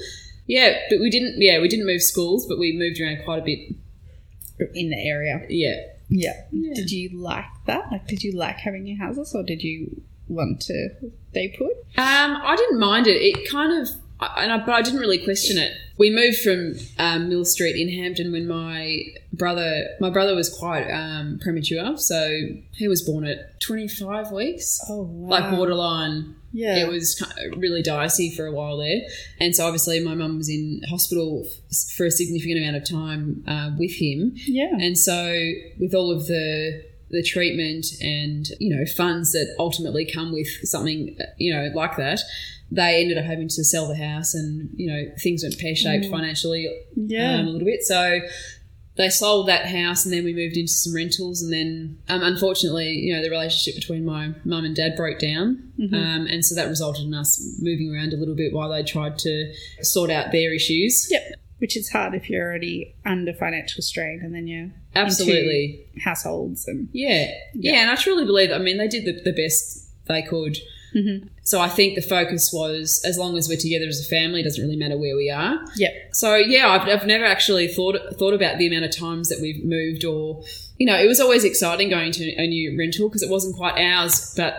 [0.47, 1.35] Yeah, but we didn't.
[1.37, 3.75] Yeah, we didn't move schools, but we moved around quite a bit.
[4.59, 5.45] In the area.
[5.49, 5.75] Yeah,
[6.09, 6.33] Yeah.
[6.51, 6.73] Yeah.
[6.75, 7.91] Did you like that?
[7.91, 10.89] Like, did you like having your houses, or did you want to
[11.31, 11.71] stay put?
[11.97, 13.17] Um, I didn't mind it.
[13.21, 13.89] It kind of,
[14.37, 15.71] and I, but I didn't really question it.
[15.97, 20.89] We moved from um, Mill Street in Hampton when my brother, my brother was quite
[20.89, 22.39] um, premature, so
[22.73, 25.29] he was born at 25 weeks, Oh, wow.
[25.29, 26.35] like borderline.
[26.53, 26.85] Yeah.
[26.85, 27.21] It was
[27.57, 29.01] really dicey for a while there,
[29.39, 31.45] and so obviously my mum was in hospital
[31.97, 34.33] for a significant amount of time uh, with him.
[34.35, 34.75] yeah.
[34.79, 40.33] And so, with all of the the treatment and you know funds that ultimately come
[40.33, 42.19] with something you know like that,
[42.71, 46.05] they ended up having to sell the house, and you know things went pear shaped
[46.05, 47.35] financially yeah.
[47.35, 47.83] um, a little bit.
[47.83, 48.19] So
[48.95, 52.89] they sold that house, and then we moved into some rentals, and then um, unfortunately,
[52.89, 56.67] you know, the relationship between my mum and dad broke down, um, and so that
[56.67, 59.51] resulted in us moving around a little bit while they tried to
[59.81, 61.07] sort out their issues.
[61.09, 61.21] Yep.
[61.59, 65.85] which is hard if you're already under financial strain and then you're Absolutely.
[66.03, 67.31] households and Yeah.
[67.53, 67.81] yeah.
[67.81, 68.51] And I truly believe.
[68.51, 70.57] I mean, they did the, the best they could.
[70.93, 71.27] Mhm.
[71.43, 74.43] So I think the focus was as long as we're together as a family, it
[74.43, 75.59] doesn't really matter where we are.
[75.77, 75.93] Yep.
[76.13, 79.63] So yeah, I've, I've never actually thought thought about the amount of times that we've
[79.65, 80.43] moved, or
[80.77, 83.77] you know, it was always exciting going to a new rental because it wasn't quite
[83.79, 84.55] ours, but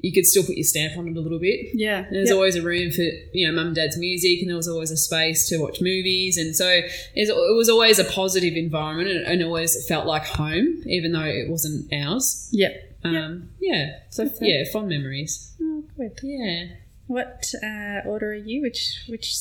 [0.00, 1.60] you could still put your stamp on it a little bit.
[1.74, 2.04] yeah.
[2.06, 2.34] And there's Yep.
[2.36, 4.96] always a room for you know mum and dad's music, and there was always a
[4.96, 6.68] space to watch movies, and so
[7.14, 11.48] it was always a positive environment, and, and always felt like home, even though it
[11.48, 12.48] wasn't ours.
[12.50, 12.88] Yep.
[13.04, 14.48] Um, yeah, so That's it.
[14.48, 15.54] yeah, fond memories.
[15.60, 16.18] Oh, good.
[16.22, 16.66] Yeah,
[17.06, 18.62] What uh, order are you?
[18.62, 19.34] Which which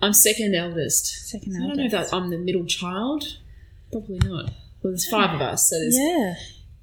[0.00, 1.28] I'm second eldest.
[1.28, 2.10] second I don't know if eldest?
[2.12, 3.38] that I'm the middle child.
[3.90, 4.44] Probably not.
[4.82, 6.34] Well, there's five of us, so there's Yeah.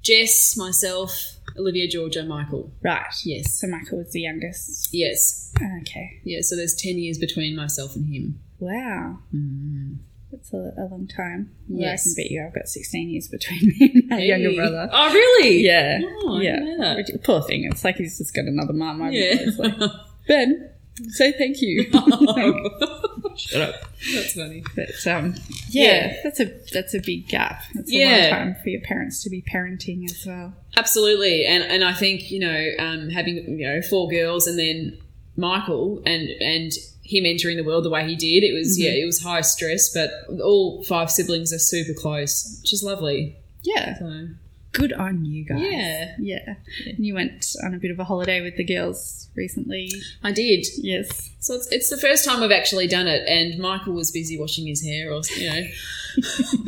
[0.02, 2.70] Jess, myself, Olivia, Georgia, Michael.
[2.82, 3.06] Right.
[3.24, 4.90] Yes, So Michael was the youngest.
[4.92, 6.20] yes, Okay.
[6.24, 6.40] yeah.
[6.42, 8.40] So there's ten years between myself and him.
[8.60, 9.18] Wow.
[9.34, 9.96] Mm.
[10.32, 11.52] That's a, a long time.
[11.68, 12.02] Yes.
[12.02, 14.88] I can bet you I've got 16 years between me and my younger brother.
[14.92, 15.60] Oh, really?
[15.60, 16.00] Yeah.
[16.24, 16.56] Oh, yeah.
[16.56, 16.96] didn't know that.
[16.96, 17.64] Which- Poor thing.
[17.70, 19.00] It's like he's just got another mum.
[19.02, 19.34] over Yeah.
[19.36, 19.48] there.
[19.48, 19.74] It's like,
[20.28, 20.70] ben,
[21.10, 21.86] say thank you.
[21.94, 23.32] Oh.
[23.36, 23.74] Shut up.
[24.14, 24.62] That's funny.
[24.74, 25.34] but um,
[25.68, 26.16] yeah, Yeah.
[26.24, 27.62] that's a that's a big gap.
[27.74, 28.20] It's a Yeah.
[28.22, 30.54] long time for your parents to be parenting as well.
[30.74, 34.96] Absolutely, and and I think you know um, having you know four girls and then
[35.36, 36.72] Michael and and
[37.02, 39.02] him entering the world the way he did, it was yeah, mm-hmm.
[39.02, 40.10] it was high stress, but
[40.42, 43.36] all five siblings are super close, which is lovely.
[43.62, 43.98] Yeah.
[43.98, 44.28] So
[44.76, 45.60] Good on you guys.
[45.60, 46.14] Yeah.
[46.18, 46.54] Yeah.
[46.86, 49.90] And you went on a bit of a holiday with the girls recently.
[50.22, 50.66] I did.
[50.76, 51.30] Yes.
[51.40, 54.66] So it's, it's the first time we've actually done it, and Michael was busy washing
[54.66, 55.62] his hair, or you know,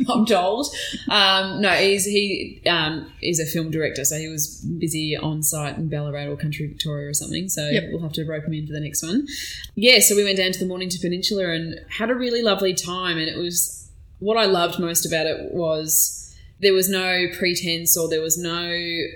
[0.13, 0.67] I'm told.
[1.09, 5.77] Um, no, he's he um, is a film director, so he was busy on site
[5.77, 7.47] in Ballarat or Country Victoria or something.
[7.49, 7.83] So Yep.
[7.91, 9.27] we'll have to rope him in for the next one.
[9.75, 13.17] Yeah, so we went down to the Mornington Peninsula and had a really lovely time,
[13.17, 16.15] and it was what I loved most about it was
[16.59, 18.69] there was no pretense or there was no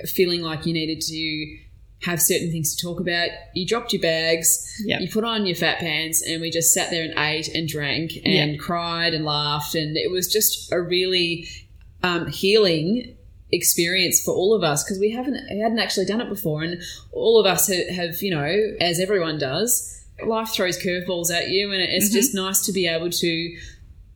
[0.06, 1.58] feeling like you needed to
[2.03, 3.29] have certain things to talk about.
[3.53, 4.99] You dropped your bags, Yeah.
[4.99, 8.12] you put on your fat pants, and we just sat there and ate and drank
[8.25, 9.73] and cried and laughed.
[9.75, 11.47] And it was just a really
[12.01, 13.15] um, healing
[13.51, 16.82] experience for all of us because we haven't we hadn't actually done it before, and
[17.13, 21.71] all of us have, have you know, as everyone does, life throws curveballs at you,
[21.71, 23.58] and it's just nice to be able to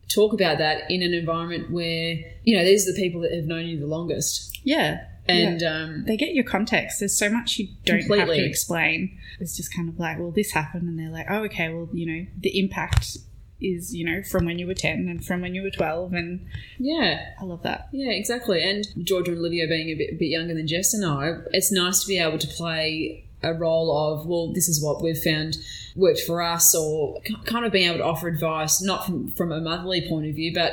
[0.09, 3.45] talk about that in an environment where you know these are the people that have
[3.45, 5.05] known you the longest, Yeah.
[5.27, 6.99] and um, they get your context.
[6.99, 9.17] There's so much you don't have to explain.
[9.39, 12.05] It's just kind of like, well, this happened, and they're like, oh, okay, well, you
[12.05, 13.17] know, the impact
[13.59, 16.45] is, you know, from when you were 10 and from when you were 12, and
[16.77, 17.89] yeah, I love that.
[17.91, 18.63] Yeah, exactly.
[18.63, 21.71] And Georgia and Olivia being a bit, a bit younger than Jess and I, it's
[21.71, 25.57] nice to be able to play a role of, well, this is what we've found
[25.97, 29.59] worked for us, or kind of being able to offer advice, not from, from a
[29.59, 30.71] motherly point of view, but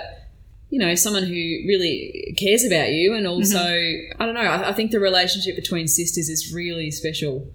[0.71, 4.73] you know, someone who really cares about you, and also, I don't know, I, I
[4.73, 7.47] think the relationship between sisters is really special.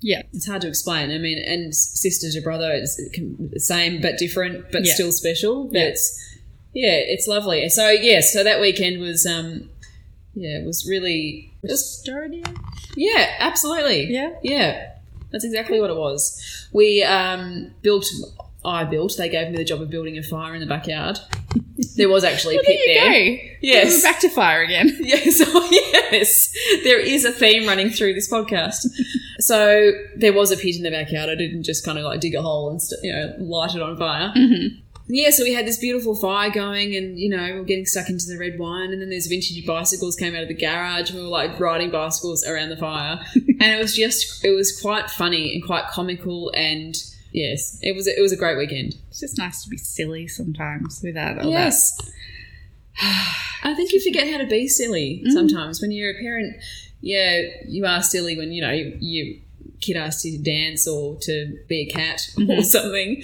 [0.00, 0.22] Yeah.
[0.32, 1.10] It's hard to explain.
[1.10, 4.94] I mean, and sister to brother is the same but different, but Yeah.
[4.94, 5.64] still special.
[5.64, 5.84] But Yeah.
[5.86, 6.24] it's
[6.72, 7.68] yeah, it's lovely.
[7.68, 9.70] So yeah, so that weekend was um
[10.36, 12.44] yeah, it was really Restorative?
[12.96, 14.04] yeah, absolutely.
[14.08, 14.34] Yeah.
[14.44, 14.90] Yeah.
[15.30, 16.68] That's exactly what it was.
[16.72, 18.06] We um built
[18.64, 21.18] I built, they gave me the job of building a fire in the backyard.
[21.96, 23.36] There was actually a Well, pit there there.
[23.36, 23.42] go.
[23.62, 24.02] Yes.
[24.02, 24.96] We're back to fire again.
[25.00, 25.68] Yes, oh,
[26.12, 26.52] yes.
[26.82, 28.86] There is a theme running through this podcast.
[29.38, 31.30] so there was a pit in the backyard.
[31.30, 33.80] I didn't just kind of like dig a hole and st- you know light it
[33.82, 34.32] on fire.
[34.36, 34.80] Mm-hmm.
[35.10, 38.08] Yeah, so we had this beautiful fire going, and you know we we're getting stuck
[38.10, 41.18] into the red wine, and then there's vintage bicycles came out of the garage, and
[41.18, 45.08] we were like riding bicycles around the fire, and it was just it was quite
[45.10, 46.94] funny and quite comical, and
[47.32, 48.96] yes, it was it was a great weekend.
[49.08, 51.98] It's just nice to be silly sometimes without all Yes.
[53.00, 55.32] I think you forget how to be silly Mm.
[55.32, 55.80] sometimes.
[55.80, 56.56] When you're a parent,
[57.00, 59.40] yeah, you are silly when, you know, you
[59.80, 62.60] kid asks you to dance or to be a cat or Mm-hmm.
[62.62, 63.22] something.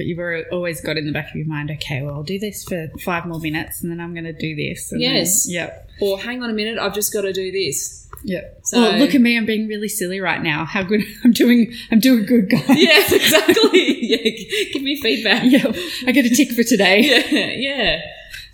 [0.00, 2.64] But you've always got in the back of your mind, okay, well, I'll do this
[2.64, 4.90] for five more minutes and then I'm going to do this.
[4.92, 5.46] And then- Yes.
[5.46, 5.90] yep.
[6.00, 8.08] Or hang on a minute, I've just got to do this.
[8.24, 8.60] Yep.
[8.64, 9.36] So- oh, look at me.
[9.36, 10.64] I'm being really silly right now.
[10.64, 11.74] How good I'm doing.
[11.90, 12.64] I'm doing good, guys.
[12.70, 13.98] Yes, exactly.
[14.00, 15.42] yeah, give me feedback.
[15.44, 15.76] Yep.
[16.06, 17.00] I get a tick for today.
[17.02, 18.00] Yeah, yeah.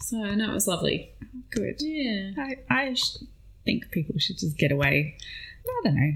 [0.00, 1.12] So, no, it was lovely.
[1.50, 1.76] Good.
[1.78, 2.32] Yeah.
[2.38, 2.96] I, I
[3.64, 5.16] think people should just get away.
[5.64, 6.12] I don't know.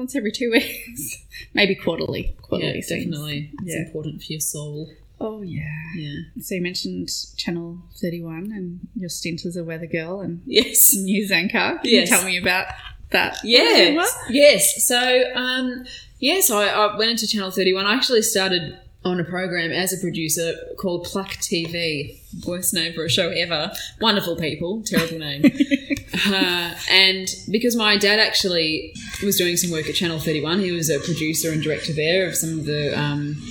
[0.00, 1.18] Once every two weeks.
[1.52, 2.34] Maybe quarterly.
[2.40, 2.76] Quarterly.
[2.88, 3.50] Yeah, definitely.
[3.62, 3.82] It's Yeah.
[3.84, 4.90] important for your soul.
[5.20, 5.62] Oh, yeah.
[5.94, 6.20] Yeah.
[6.40, 10.94] So you mentioned Channel 31 and your stint as a weather girl and Yes.
[10.96, 11.78] news anchor.
[11.82, 12.08] Can Yes.
[12.10, 12.68] you tell me about
[13.10, 13.36] that?
[13.44, 14.86] Yes, yes.
[14.88, 15.84] So, um,
[16.18, 17.84] yes, I, I went into Channel Thirty One.
[17.84, 22.18] I actually started on a program as a producer called Pluck TV.
[22.46, 23.72] Worst name for a show ever.
[24.00, 25.44] Wonderful people, terrible name.
[26.26, 30.90] uh, and because my dad actually was doing some work at Channel 31, he was
[30.90, 33.42] a producer and director there of some of the um,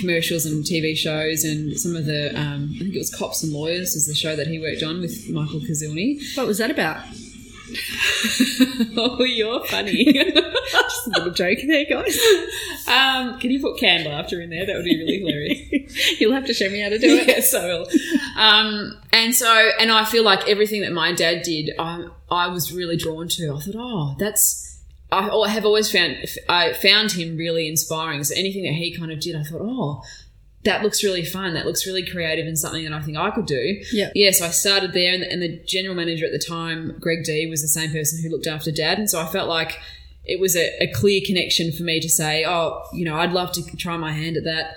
[0.00, 3.52] commercials and TV shows and some of the, um, I think it was Cops and
[3.52, 6.18] Lawyers was the show that he worked on with Michael Kazilny.
[6.36, 7.04] What was that about?
[8.96, 10.04] oh, you're funny.
[10.70, 12.18] Just a little joke there, guys.
[12.88, 14.66] Um, can you put canned laughter in there?
[14.66, 16.20] That would be really hilarious.
[16.20, 17.26] You'll have to show me how to do it.
[17.28, 17.86] yes, I will.
[18.36, 22.72] Um, and so, and I feel like everything that my dad did, I, I was
[22.72, 23.54] really drawn to.
[23.54, 24.62] I thought, oh, that's.
[25.12, 26.16] I I have always found
[26.48, 28.24] I found him really inspiring.
[28.24, 30.02] So anything that he kind of did, I thought, oh,
[30.64, 31.54] that looks really fun.
[31.54, 33.82] That looks really creative and something that I think I could do.
[33.92, 34.10] Yeah.
[34.14, 37.24] Yeah, so I started there, and the, and the general manager at the time, Greg
[37.24, 39.78] D, was the same person who looked after Dad, and so I felt like
[40.24, 43.52] it was a, a clear connection for me to say, oh, you know, I'd love
[43.52, 44.76] to try my hand at that.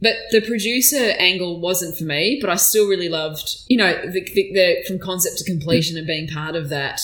[0.00, 4.20] But the producer angle wasn't for me, but I still really loved, you know, the,
[4.20, 7.00] the, the from concept to completion and being part of that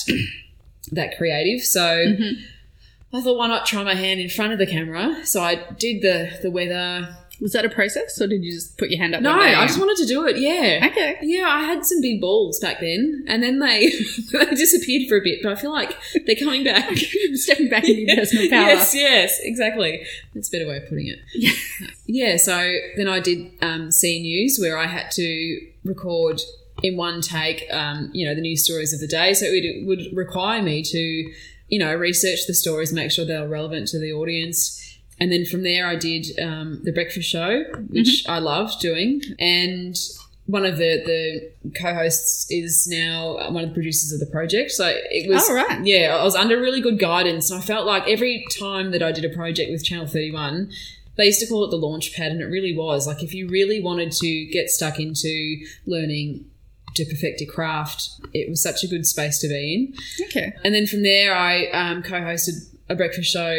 [0.93, 1.65] that creative.
[1.65, 3.17] So mm-hmm.
[3.17, 5.25] I thought, why not try my hand in front of the camera?
[5.25, 7.17] So I did the the weather.
[7.41, 9.23] Was that a process, or did you just put your hand up?
[9.23, 10.39] No, I just wanted to do it.
[10.39, 10.89] Yeah.
[10.91, 11.19] Okay.
[11.23, 13.91] Yeah, I had some big balls back then, and then they
[14.33, 15.41] they disappeared for a bit.
[15.43, 15.97] But I feel like
[16.27, 16.97] they're coming back.
[17.35, 18.67] Stepping back into your personal power.
[18.67, 20.05] Yes, yes, exactly.
[20.35, 21.19] That's a better way of putting it.
[22.07, 22.37] Yeah.
[22.37, 26.41] So then I did um, C News, where I had to record
[26.83, 29.35] in one take, um, you know, the news stories of the day.
[29.35, 30.99] So it would require me to,
[31.69, 34.88] you know, research the stories, make sure they're relevant to the audience.
[35.21, 39.97] And then from there, I did um, the breakfast show, which I loved doing, and
[40.47, 44.71] one of the the co-hosts is now one of the producers of the project.
[44.71, 45.85] So it was Oh, right.
[45.85, 49.13] yeah, I was under really good guidance, and I felt like every time that I
[49.13, 50.71] did a project with Channel Thirty One.
[51.17, 53.05] They used to call it the launch pad, and it really was.
[53.09, 56.45] Like, if you really wanted to get stuck into learning
[56.95, 60.27] to perfect your craft, it was such a good space to be in.
[60.27, 60.53] Okay.
[60.63, 63.53] And then from there, I um, co hosted a breakfast show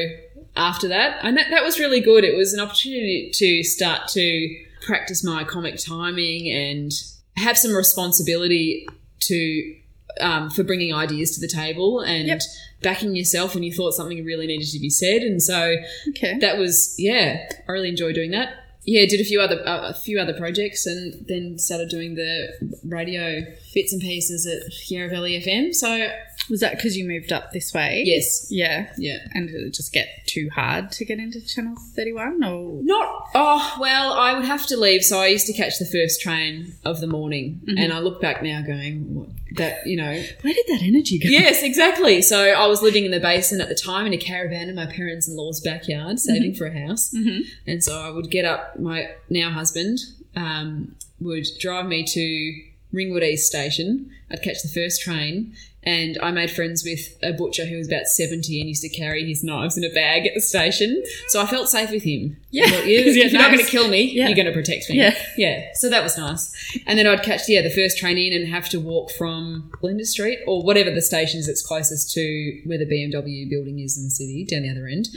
[0.59, 1.17] after that.
[1.23, 2.23] And that, that was really good.
[2.23, 6.91] It was an opportunity to start to practice my comic timing and
[7.37, 8.87] have some responsibility
[9.21, 9.75] to.
[10.21, 12.41] Um, for bringing ideas to the table and Yep.
[12.81, 15.75] backing yourself when you thought something really needed to be said, and so
[16.09, 16.37] Okay.
[16.39, 18.49] that was yeah, I really enjoyed doing that.
[18.83, 22.49] Yeah, did a few other uh, a few other projects, and then started doing the
[22.83, 25.73] radio bits and pieces at Yarra Valley FM.
[25.73, 26.09] So
[26.49, 28.03] was that because you moved up this way?
[28.05, 28.91] yes, Yeah.
[28.97, 32.43] yeah, And did it just get too hard to get into Channel 31?
[32.43, 35.03] Or not oh well, I would have to leave.
[35.03, 38.41] So I used to catch the first train of the morning, and I look back
[38.43, 41.29] now, going what, that you know where did that energy go?
[41.29, 42.21] Yes, exactly.
[42.21, 44.85] So I was living in the basin at the time in a caravan in my
[44.87, 47.11] parents in law's backyard, saving for a house.
[47.15, 47.41] Mhm.
[47.67, 49.99] And so I would get up, my now husband
[50.35, 54.09] um, would drive me to Ringwood East Station.
[54.31, 55.53] I'd catch the first train.
[55.83, 59.25] And I made friends with a butcher who was about 70 and used to carry
[59.25, 61.01] his knives in a bag at the station.
[61.29, 62.35] So I felt safe with him.
[62.51, 62.65] Yeah.
[62.65, 64.27] I thought, you- 'Cause you if had not going to kill me, Yeah.
[64.27, 64.97] you're going to protect me.
[64.97, 65.15] Yeah.
[65.37, 65.67] Yeah.
[65.75, 66.51] So that was nice.
[66.85, 70.11] And then I'd catch, yeah, the first train in and have to walk from Flinders
[70.11, 74.03] Street or whatever the station is that's closest to where the BMW building is in
[74.03, 75.07] the city, down the other end.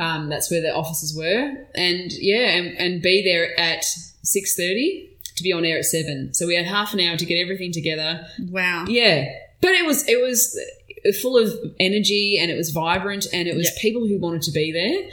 [0.00, 1.66] Um, that's where the offices were.
[1.74, 3.84] And yeah, and, and be there at
[4.24, 6.32] 6.30 to be on air at 7.
[6.34, 8.26] So we had half an hour to get everything together.
[8.48, 8.86] Wow.
[8.88, 9.26] Yeah.
[9.60, 10.58] But it was, it was
[11.22, 13.76] full of energy and it was vibrant and it was Yep.
[13.80, 15.10] people who wanted to be there.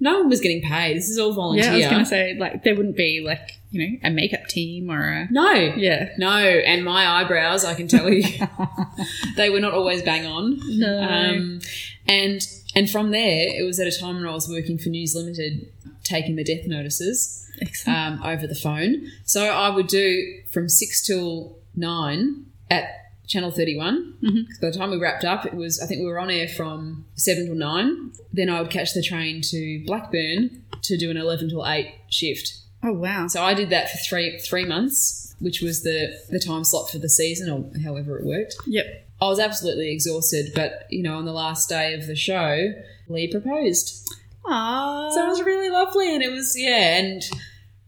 [0.00, 0.96] No one was getting paid.
[0.96, 1.64] This is all volunteer.
[1.72, 4.46] Yeah, I was going to say, like, there wouldn't be, like, you know, a makeup
[4.46, 5.28] team or a.
[5.32, 5.52] no.
[5.52, 6.10] Yeah.
[6.18, 8.22] No, and my eyebrows, I can tell you,
[9.36, 10.60] they were not always bang on.
[10.78, 11.00] No.
[11.02, 11.60] Um,
[12.06, 12.40] and
[12.76, 15.66] and from there, it was at a time when I was working for News Limited,
[16.04, 17.44] taking the death notices
[17.86, 19.04] um, over the phone.
[19.24, 22.84] So I would do from six till nine at
[23.28, 24.14] Channel 31.
[24.22, 24.46] Mhm.
[24.60, 27.04] By the time we wrapped up, it was I think we were on air from
[27.14, 28.12] seven till nine.
[28.32, 32.54] Then I would catch the train to Blackburn to do an eleven till eight shift.
[32.82, 33.26] oh, wow.
[33.26, 36.98] So I did that for three three months, which was the the time slot for
[36.98, 38.54] the season, or however it worked.
[38.66, 38.86] Yep.
[39.20, 42.72] I was absolutely exhausted, but you know, on the last day of the show,
[43.08, 44.08] Lee proposed,
[44.46, 45.12] Aww.
[45.12, 47.22] so it was really lovely, and it was yeah, and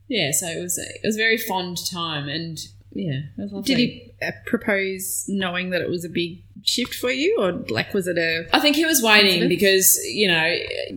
[0.08, 2.58] yeah, so it was it was a very fond time, and
[2.92, 3.64] yeah, was.
[3.64, 7.94] Did he uh, propose knowing that it was a big shift for you, or like
[7.94, 8.46] was it a?
[8.52, 10.54] I think he was waiting because you know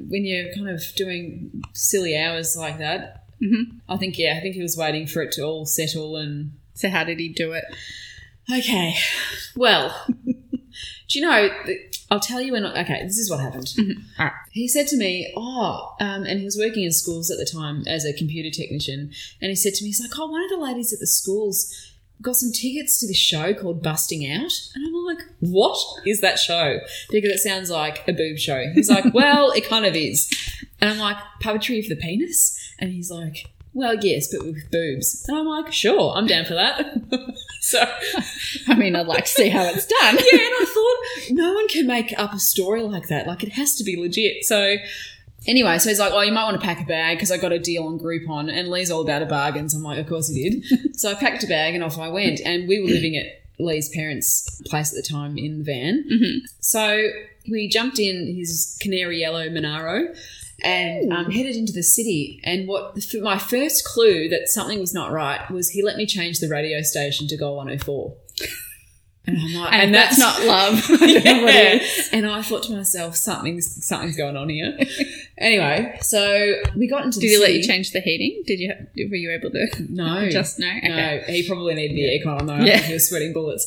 [0.10, 3.26] when you're kind of doing silly hours like that.
[3.42, 3.80] Mhm.
[3.90, 6.90] I think yeah, I think he was waiting for it to all settle and So
[6.90, 7.66] how did he do it?
[8.52, 8.96] Okay.
[9.56, 9.96] Well,
[11.10, 11.50] Do you know?
[12.10, 12.66] I'll tell you when.
[12.66, 13.74] Okay, this is what happened.
[14.20, 14.32] Right.
[14.52, 17.84] He said to me, "Oh," um, and he was working in schools at the time
[17.88, 20.58] as a computer technician, and he said to me, "He's like, oh, one of the
[20.58, 21.90] ladies at the schools."
[22.22, 24.52] Got some tickets to this show called Busting Out.
[24.76, 26.80] And I'm like, what is that show?
[27.10, 28.64] Because it sounds like a boob show.
[28.74, 30.32] He's like, well, it kind of is.
[30.80, 32.58] And I'm like, puppetry of the penis?
[32.80, 35.26] And he's like, well, yes, but with boobs.
[35.28, 37.36] And I'm like, sure, I'm down for that.
[37.62, 37.84] so,
[38.68, 40.16] I mean, I'd like to see how it's done.
[40.32, 43.26] yeah, and I thought, no one can make up a story like that.
[43.28, 44.46] Like, it has to be legit.
[44.46, 44.76] So,
[45.48, 47.52] anyway, so he's like, oh, you might want to pack a bag because I got
[47.52, 48.52] a deal on Groupon.
[48.52, 49.70] And Lee's all about a bargain.
[49.70, 50.96] So I'm like, of course he did.
[50.96, 52.42] so I packed a bag and off I went.
[52.46, 53.26] And we were living at
[53.60, 56.04] Lee's parents' place at the time in the van.
[56.12, 56.38] Mhm.
[56.60, 57.08] So
[57.50, 60.14] we jumped in his canary yellow Monaro
[60.64, 62.40] and um, headed into the city.
[62.44, 66.06] And what the, my first clue that something was not right was he let me
[66.06, 68.16] change the radio station to Gold 104.
[69.26, 70.84] And I'm like, And, that's, not love.
[70.90, 72.04] I don't know what it yeah.
[72.18, 74.78] And I thought to myself, something's something's going on here.
[75.38, 77.20] anyway, so we got into.
[77.22, 78.44] Did the he let you change the heating?
[78.46, 79.10] Did you?
[79.10, 79.68] Were you able to?
[79.90, 80.68] No, Just no.
[80.68, 80.90] Okay.
[80.90, 81.34] no.
[81.34, 82.48] He probably needed the aircon.
[82.48, 82.66] though.
[82.66, 82.80] Yeah.
[82.80, 83.66] he was sweating bullets.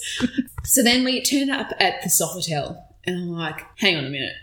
[0.64, 4.34] so then we turned up at the Sofitel, and I'm like, hang on a minute,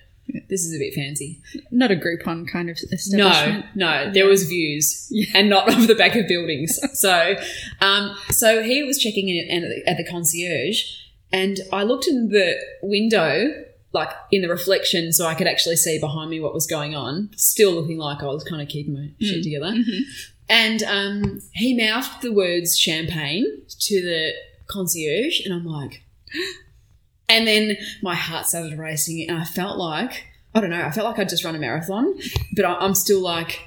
[0.50, 1.42] this is a bit fancy.
[1.72, 3.66] Not a Groupon kind of establishment.
[3.76, 5.26] no, no, there was views yeah.
[5.36, 6.80] and not of the back of buildings.
[6.94, 7.36] So,
[7.82, 10.84] um, so he was checking in at the, at the concierge,
[11.32, 16.00] and I looked in the window, like in the reflection, so I could actually see
[16.00, 17.30] behind me what was going on.
[17.36, 19.72] Still looking like I was kind of keeping my shit together.
[19.72, 20.02] Mhm.
[20.50, 23.46] And um, he mouthed the words champagne
[23.80, 24.34] to the
[24.68, 26.04] concierge, and I'm like,
[27.34, 30.26] and then my heart started racing, and I felt like,
[30.56, 32.18] I don't know, I felt like I'd just run a marathon,
[32.56, 33.60] but I, I'm still like,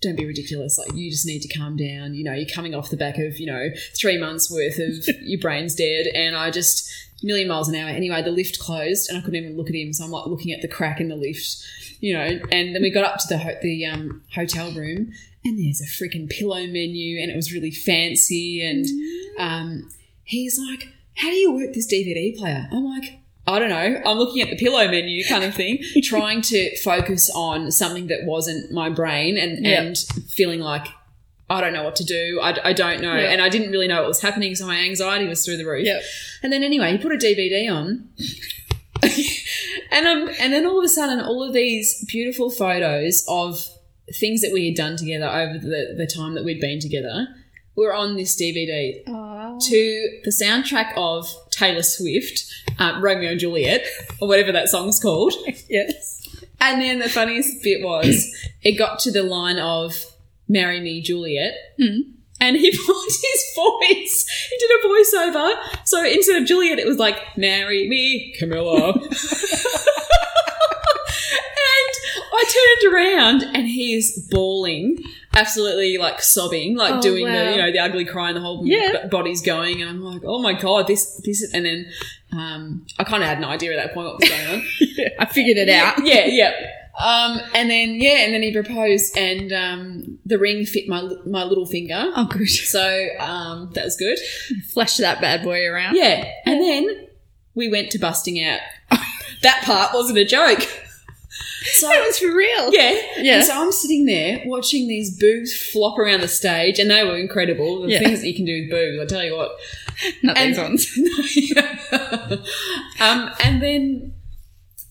[0.00, 0.78] don't be ridiculous.
[0.78, 2.14] Like, you just need to calm down.
[2.14, 5.40] You know, you're coming off the back of, you know, three months worth of your
[5.40, 6.08] brain's dead.
[6.12, 6.90] And I just,
[7.22, 7.88] million miles an hour.
[7.88, 9.92] Anyway, the lift closed and I couldn't even look at him.
[9.92, 11.64] So I'm like looking at the crack in the lift,
[12.00, 15.12] you know, and then we got up to the, ho- the um, hotel room
[15.44, 18.64] and there's a freaking pillow menu and it was really fancy.
[18.64, 18.86] And
[19.38, 19.88] um,
[20.24, 22.68] he's like, how do you work this DVD player?
[22.72, 24.00] I'm like, I don't know.
[24.06, 28.20] I'm looking at the pillow menu kind of thing, trying to focus on something that
[28.24, 29.82] wasn't my brain and, Yeah.
[29.82, 29.96] and
[30.28, 30.86] feeling like
[31.50, 32.40] I don't know what to do.
[32.42, 33.14] I, I don't know.
[33.14, 33.30] Yeah.
[33.30, 34.54] And I didn't really know what was happening.
[34.54, 35.84] So my anxiety was through the roof.
[35.84, 36.02] Yep.
[36.42, 38.08] And then anyway, he put a DVD on.
[39.90, 43.66] and um, and then all of a sudden, all of these beautiful photos of
[44.18, 47.26] things that we had done together over the, the time that we'd been together
[47.76, 49.58] were on this DVD Aw.
[49.58, 52.44] to the soundtrack of Taylor Swift,
[52.78, 53.84] uh, Romeo and Juliet,
[54.20, 55.34] or whatever that song's called.
[55.68, 56.18] Yes.
[56.60, 58.30] And then the funniest bit was
[58.62, 59.94] it got to the line of
[60.48, 62.00] "Marry Me, Juliet," Mm.
[62.40, 64.48] and he put his voice.
[64.50, 65.54] He did a voiceover.
[65.86, 68.92] So instead of Juliet, it was like "Marry Me, Camilla."
[72.32, 74.98] I turned around, and he's bawling,
[75.34, 77.32] absolutely like sobbing, like Oh, doing wow.
[77.44, 79.06] the you know the ugly cry, and the whole Yeah.
[79.10, 81.86] body's going, and I'm like, oh my god, this this, is, and then.
[82.34, 84.66] Um, I kind of had an idea at that point what was going on.
[85.18, 86.02] I figured it out.
[86.02, 86.52] Yeah, yeah.
[86.98, 91.44] Um, and then yeah, and then he proposed, and um, the ring fit my my
[91.44, 92.02] little finger.
[92.16, 92.48] Oh, good.
[92.48, 94.18] So um, that was good.
[94.72, 95.96] Flash that bad boy around.
[95.96, 97.06] Yeah, and then
[97.54, 98.60] we went to busting out.
[99.42, 100.66] that part wasn't a joke.
[101.74, 102.72] So That was for real.
[102.72, 103.34] yeah, Yeah.
[103.36, 107.16] And so I'm sitting there watching these boobs flop around the stage, and they were
[107.18, 107.82] incredible.
[107.82, 107.98] The Yeah.
[108.00, 109.52] things that you can do with boobs, I tell you what.
[110.22, 110.98] Not And- these ones.
[113.00, 114.14] um, and then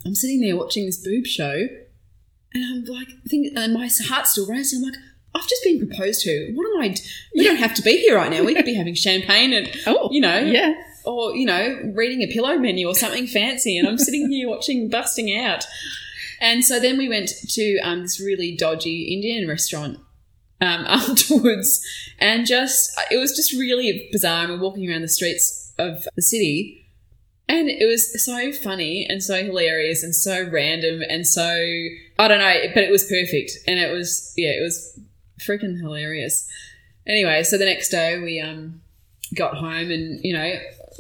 [0.06, 1.68] I'm sitting there watching this boob show,
[2.54, 4.80] and I'm like, think, and my heart's still racing.
[4.80, 5.00] I'm like,
[5.34, 6.52] I've just been proposed to.
[6.56, 6.88] What am I?
[6.90, 7.02] d-
[7.36, 8.44] We don't have to be here right now.
[8.44, 10.74] We could be having champagne and, Oh, you know, yeah.
[11.06, 13.78] or you know, reading a pillow menu or something fancy.
[13.78, 15.66] And I'm sitting here watching busting out.
[16.42, 20.00] And so then we went to um, this really dodgy Indian restaurant
[20.60, 21.86] um, afterwards,
[22.20, 24.48] and just it was just really bizarre.
[24.48, 26.84] We're walking around the streets of the city,
[27.48, 31.44] and it was so funny and so hilarious and so random and so
[32.20, 35.00] I don't know, but it was perfect, and it was yeah, it was
[35.40, 36.50] freaking hilarious.
[37.06, 38.82] Anyway, so the next day we um
[39.36, 40.60] got home and you know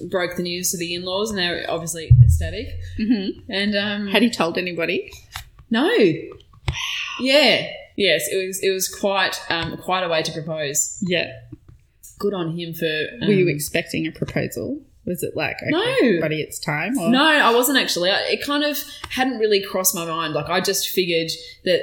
[0.09, 2.67] broke the news to the in-laws, and they were obviously ecstatic.
[2.97, 5.11] hmm And um, Had he told anybody?
[5.69, 5.89] no.
[7.19, 7.67] Yeah.
[7.97, 8.59] Yes, it was.
[8.63, 10.97] It was quite um, quite a way to propose.
[11.01, 11.27] Yeah.
[12.19, 12.85] Good on him for.
[13.21, 14.81] Um, Were you expecting a proposal?
[15.05, 16.21] Was it like, okay, No.
[16.21, 16.97] buddy, it's time?
[16.97, 17.09] Or?
[17.09, 18.09] no, I wasn't actually.
[18.11, 18.77] I, it kind of
[19.09, 20.33] hadn't really crossed my mind.
[20.33, 21.31] Like I just figured
[21.65, 21.81] that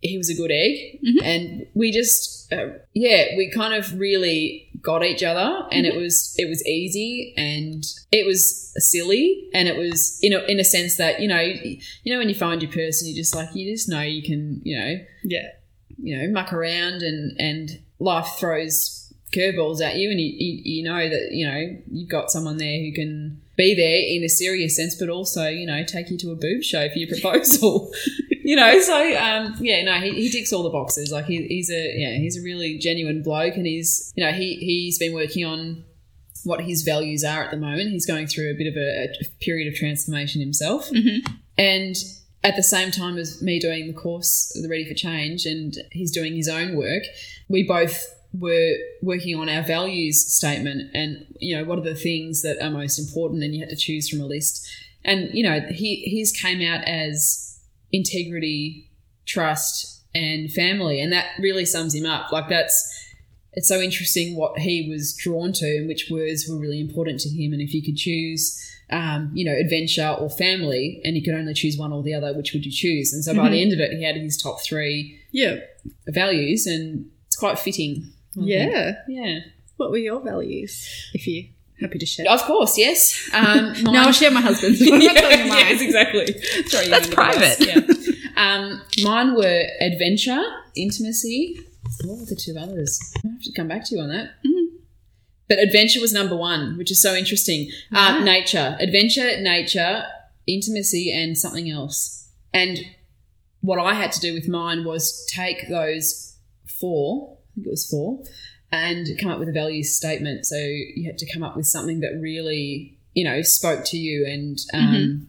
[0.00, 1.22] he was a good egg, Mhm.
[1.22, 6.34] and we just uh, yeah, we kind of really got each other and it was
[6.36, 10.96] it was easy and it was silly and it was in a, in a sense
[10.98, 13.88] that you know you know when you find your person you just like you just
[13.88, 15.48] know you can you know Yeah.
[15.96, 20.82] you know muck around and and life throws curveballs at you and you, you you
[20.84, 24.76] know that you know you've got someone there who can be there in a serious
[24.76, 27.92] sense but also you know take you to a boob show for your proposal.
[28.46, 31.10] You know so um yeah no he, he ticks all the boxes.
[31.10, 34.56] Like he, he's a yeah he's a really genuine bloke and he's you know he
[34.56, 35.82] he's been working on
[36.44, 37.88] what his values are at the moment.
[37.88, 40.90] He's going through a bit of a, a period of transformation himself.
[40.90, 41.26] Mhm.
[41.56, 41.96] and
[42.42, 46.10] at the same time as me doing the course, the Ready for Change, and he's
[46.12, 47.04] doing his own work,
[47.48, 48.04] we both
[48.38, 52.70] were working on our values statement and, you know, what are the things that are
[52.70, 54.66] most important, and you had to choose from a list.
[55.04, 57.60] And, you know, he, his came out as
[57.92, 58.90] integrity,
[59.26, 61.00] trust, and family.
[61.00, 62.32] And that really sums him up.
[62.32, 62.90] Like, that's.
[63.56, 67.28] It's so interesting what he was drawn to and which words were really important to
[67.28, 67.52] him.
[67.52, 68.60] And if you could choose,
[68.90, 72.34] um, you know, adventure or family, and you could only choose one or the other,
[72.34, 73.12] which would you choose?
[73.12, 73.50] And so by Mhm.
[73.52, 75.60] the end of it, he had his top three Yeah.
[76.08, 78.10] values, and it's quite fitting.
[78.36, 78.92] Yeah.
[79.08, 79.38] yeah.
[79.76, 80.88] What were your values?
[81.14, 81.48] If you
[81.80, 82.30] happy to share.
[82.30, 83.28] Of course, yes.
[83.32, 84.80] Um, No, I'll share my husband's.
[84.90, 85.58] I'm not telling you mine.
[85.58, 86.26] yes, exactly.
[86.26, 87.56] You That's bus, private.
[87.60, 87.80] Yeah.
[88.36, 90.42] Um, mine were adventure,
[90.76, 91.58] intimacy.
[92.04, 92.98] What were the two others?
[93.24, 94.30] I have to come back to you on that.
[94.44, 94.66] Mhm.
[95.48, 97.70] But adventure was number one, which is so interesting.
[97.92, 100.04] Uh, nature, adventure, nature,
[100.46, 102.28] intimacy, and something else.
[102.52, 102.78] And
[103.60, 106.36] what I had to do with mine was take those
[106.80, 108.22] four, I think it was four,
[108.72, 110.44] and come up with a values statement.
[110.46, 114.26] So you had to come up with something that really, you know, spoke to you.
[114.26, 115.28] And um,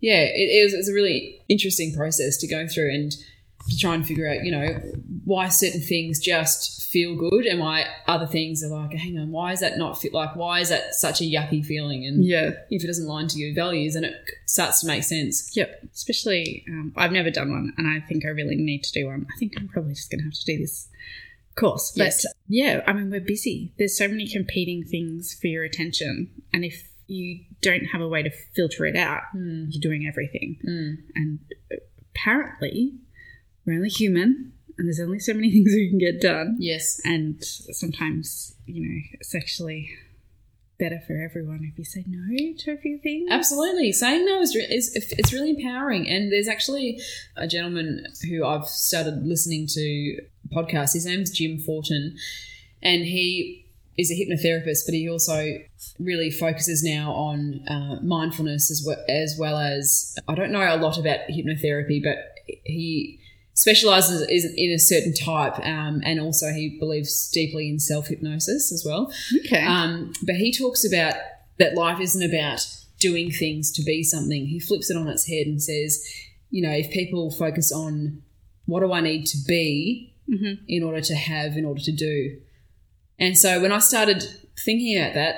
[0.00, 3.12] yeah, it, it, was, it was a really interesting process to go through and
[3.68, 4.80] to try and figure out, you know,
[5.24, 9.52] why certain things just feel good and why other things are like, hang on, why
[9.52, 10.12] is that not fit?
[10.12, 12.04] Like, why is that such a yucky feeling?
[12.06, 12.52] And Yeah.
[12.70, 14.14] if it doesn't align to your values, and it
[14.46, 15.54] starts to make sense.
[15.56, 15.88] Yep.
[15.94, 19.26] Especially, um, I've never done one, and I think I really need to do one.
[19.32, 20.88] I think I'm probably just going to have to do this
[21.54, 21.92] course.
[21.96, 22.26] But Yes.
[22.48, 23.72] yeah, I mean, we're busy.
[23.78, 28.22] There's so many competing things for your attention, and if you don't have a way
[28.22, 29.66] to filter it out, Mm.
[29.70, 30.58] you're doing everything.
[30.66, 30.96] Mm.
[31.14, 31.38] And
[32.14, 32.94] apparently,
[33.66, 36.56] we're only human, and there's only so many things we can get done.
[36.58, 37.00] Yes.
[37.04, 39.90] And sometimes, you know, it's actually
[40.78, 43.28] better for everyone if you say no to a few things.
[43.30, 46.08] Absolutely, saying no is, re- is it's really empowering.
[46.08, 47.00] And there's actually
[47.36, 50.22] a gentleman who I've started listening to
[50.52, 50.94] podcasts.
[50.94, 52.16] His name's Jim Fortin,
[52.82, 53.66] and he
[53.98, 55.58] is a hypnotherapist, but he also
[55.98, 60.76] really focuses now on uh, mindfulness as well as well as I don't know a
[60.76, 62.16] lot about hypnotherapy, but
[62.64, 63.20] he
[63.54, 64.22] specializes
[64.56, 69.12] in a certain type, um, and also he believes deeply in self hypnosis as well.
[69.46, 69.64] Okay.
[69.64, 71.14] Um, but he talks about
[71.58, 72.66] that life isn't about
[72.98, 74.46] doing things to be something.
[74.46, 76.02] He flips it on its head and says,
[76.50, 78.22] you know, if people focus on
[78.66, 80.58] what do I need to be Mhm.
[80.66, 82.38] in order to have, in order to do.
[83.18, 84.22] And so when I started
[84.64, 85.34] thinking about that,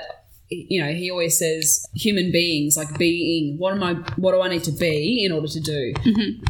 [0.49, 3.57] you know, he always says human beings, like being.
[3.57, 3.93] What am I?
[4.15, 5.93] What do I need to be in order to do?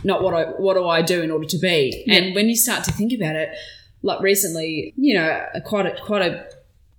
[0.04, 2.04] Not what I what do I do in order to be?
[2.08, 3.50] And when you start to think about it,
[4.04, 6.46] like recently, you know, a, quite a quite a,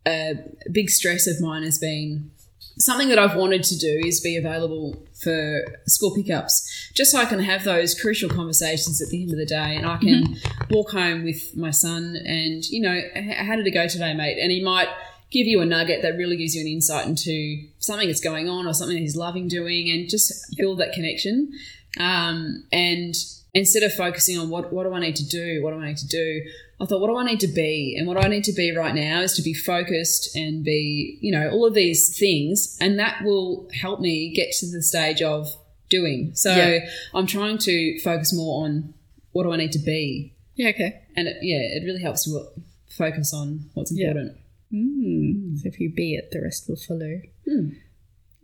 [0.07, 0.35] a
[0.73, 2.31] big stress of mine has been
[2.79, 7.25] something that I've wanted to do is be available for school pickups, just so I
[7.25, 10.37] can have those crucial conversations at the end of the day, and I can
[10.71, 13.01] walk home with my son and you know,
[13.39, 14.39] how did it go today, mate?
[14.41, 14.89] And he might
[15.31, 18.67] give you a nugget that really gives you an insight into something that's going on
[18.67, 21.53] or something that he's loving doing, and just build that connection.
[21.99, 23.15] Um, and
[23.55, 25.97] instead of focusing on what what do I need to do, what do I need
[25.99, 26.43] to do,
[26.81, 27.97] I thought, what do I need to be?
[27.99, 31.33] And what I need to be right now is to be focused and be, you
[31.33, 32.77] know, all of these things.
[32.81, 35.49] And that will help me get to the stage of
[35.89, 36.33] doing.
[36.35, 36.87] So Yeah.
[37.15, 38.93] I'm trying to focus more on
[39.33, 40.35] what do I need to be.
[40.57, 41.01] yeah, okay.
[41.17, 42.47] And it, yeah, it really helps you
[42.91, 44.09] focus on what's Yeah.
[44.09, 44.37] important.
[44.73, 45.59] Mm.
[45.59, 47.21] So if you be it, the rest will follow.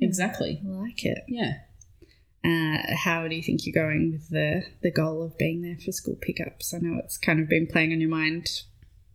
[0.01, 0.61] Exactly.
[0.65, 1.19] I like it.
[1.29, 1.55] Yeah.
[2.45, 5.93] Uh, how do you think you're going with the the goal of being there for
[5.93, 6.75] school pickups?
[6.75, 8.49] I know it's kind of been playing on your mind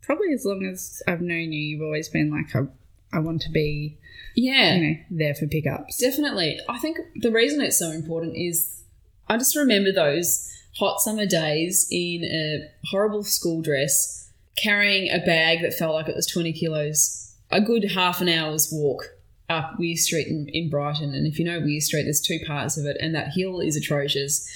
[0.01, 1.59] probably as long as I've known you.
[1.59, 2.67] You've always been like, I,
[3.11, 3.97] I want to be,
[4.35, 4.75] Yeah.
[4.75, 5.97] you know, there for pickups.
[5.97, 6.59] Definitely.
[6.69, 8.83] I think the reason it's so important is
[9.27, 14.31] I just remember those hot summer days in a horrible school dress,
[14.63, 18.69] carrying a bag that felt like it was 20 kilos, a good half an hour's
[18.71, 19.09] walk
[19.49, 21.13] up Weir Street in, in Brighton.
[21.13, 23.75] And if you know Weir Street, there's two parts of it, and that hill is
[23.75, 24.47] atrocious.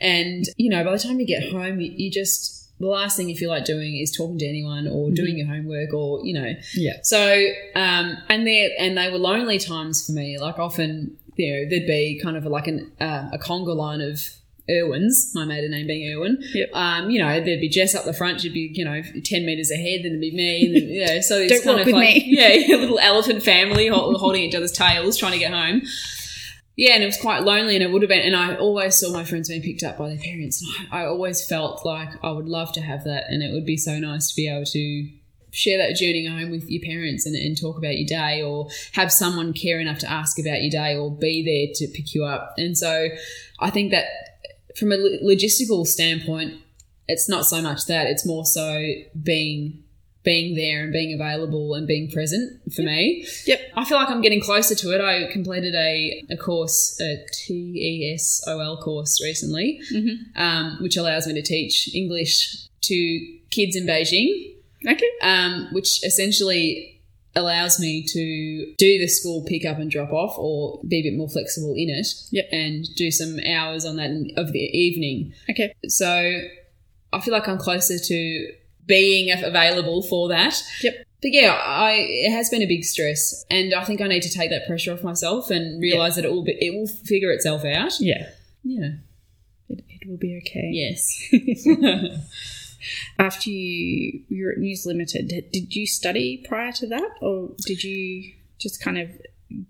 [0.00, 3.28] And, you know, by the time you get home, you, you just the last thing
[3.28, 6.52] you feel like doing is talking to anyone or doing your homework or you know
[6.74, 6.94] Yeah.
[7.04, 7.32] so
[7.76, 11.86] um and they and they were lonely times for me like often you know there'd
[11.86, 14.20] be kind of like an uh, a conga line of
[14.70, 16.38] Irwins, my maiden name being Irwin.
[16.54, 16.70] Yep.
[16.72, 18.40] Um, you know, there'd be Jess up the front.
[18.40, 20.04] She'd be, you know, ten meters ahead.
[20.04, 20.66] Then there'd be me.
[20.66, 22.24] And then, you know, so it's kind of like, me.
[22.26, 25.82] yeah, a little elephant family holding each other's tails, trying to get home.
[26.76, 28.20] Yeah, and it was quite lonely, and it would have been.
[28.20, 31.06] And I always saw my friends being picked up by their parents, and I, I
[31.06, 34.30] always felt like I would love to have that, and it would be so nice
[34.30, 35.08] to be able to
[35.50, 39.12] share that journey home with your parents and, and talk about your day, or have
[39.12, 42.54] someone care enough to ask about your day, or be there to pick you up.
[42.56, 43.08] And so,
[43.60, 44.06] I think that
[44.76, 46.54] from a logistical standpoint,
[47.08, 48.80] it's not so much that; it's more so
[49.22, 49.82] being
[50.24, 53.26] being there and being available and being present for me.
[53.44, 53.60] Yep.
[53.76, 55.00] I feel like I'm getting closer to it.
[55.00, 60.18] I completed a, a course, a TESOL course recently, Mhm.
[60.36, 63.20] um, which allows me to teach English to
[63.50, 64.54] kids in Beijing,
[64.88, 65.08] Okay.
[65.22, 67.00] um, which essentially
[67.34, 71.16] allows me to do the school pick up and drop off or be a bit
[71.16, 72.48] more flexible in it Yep.
[72.52, 75.32] and do some hours on that of the evening.
[75.48, 75.74] Okay.
[75.88, 76.40] So
[77.12, 78.52] I feel like I'm closer to
[78.86, 80.62] being available for that.
[80.82, 81.06] Yep.
[81.22, 84.28] But yeah, I it has been a big stress, and I think I need to
[84.28, 87.64] take that pressure off myself and realize that it will be, it will figure itself
[87.64, 87.92] out.
[88.00, 88.28] Yeah.
[88.64, 88.94] Yeah.
[89.68, 90.68] It, it will be okay.
[90.72, 91.28] Yes.
[93.18, 97.82] After you you were at News Limited, did, you study prior to that, or did
[97.84, 99.10] you just kind of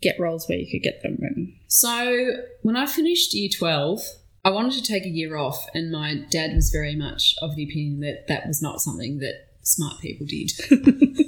[0.00, 1.18] get roles where you could get them?
[1.22, 4.02] And so when I finished year twelve,
[4.44, 7.64] I wanted to take a year off, and my dad was very much of the
[7.64, 10.50] opinion that that was not something that smart people did.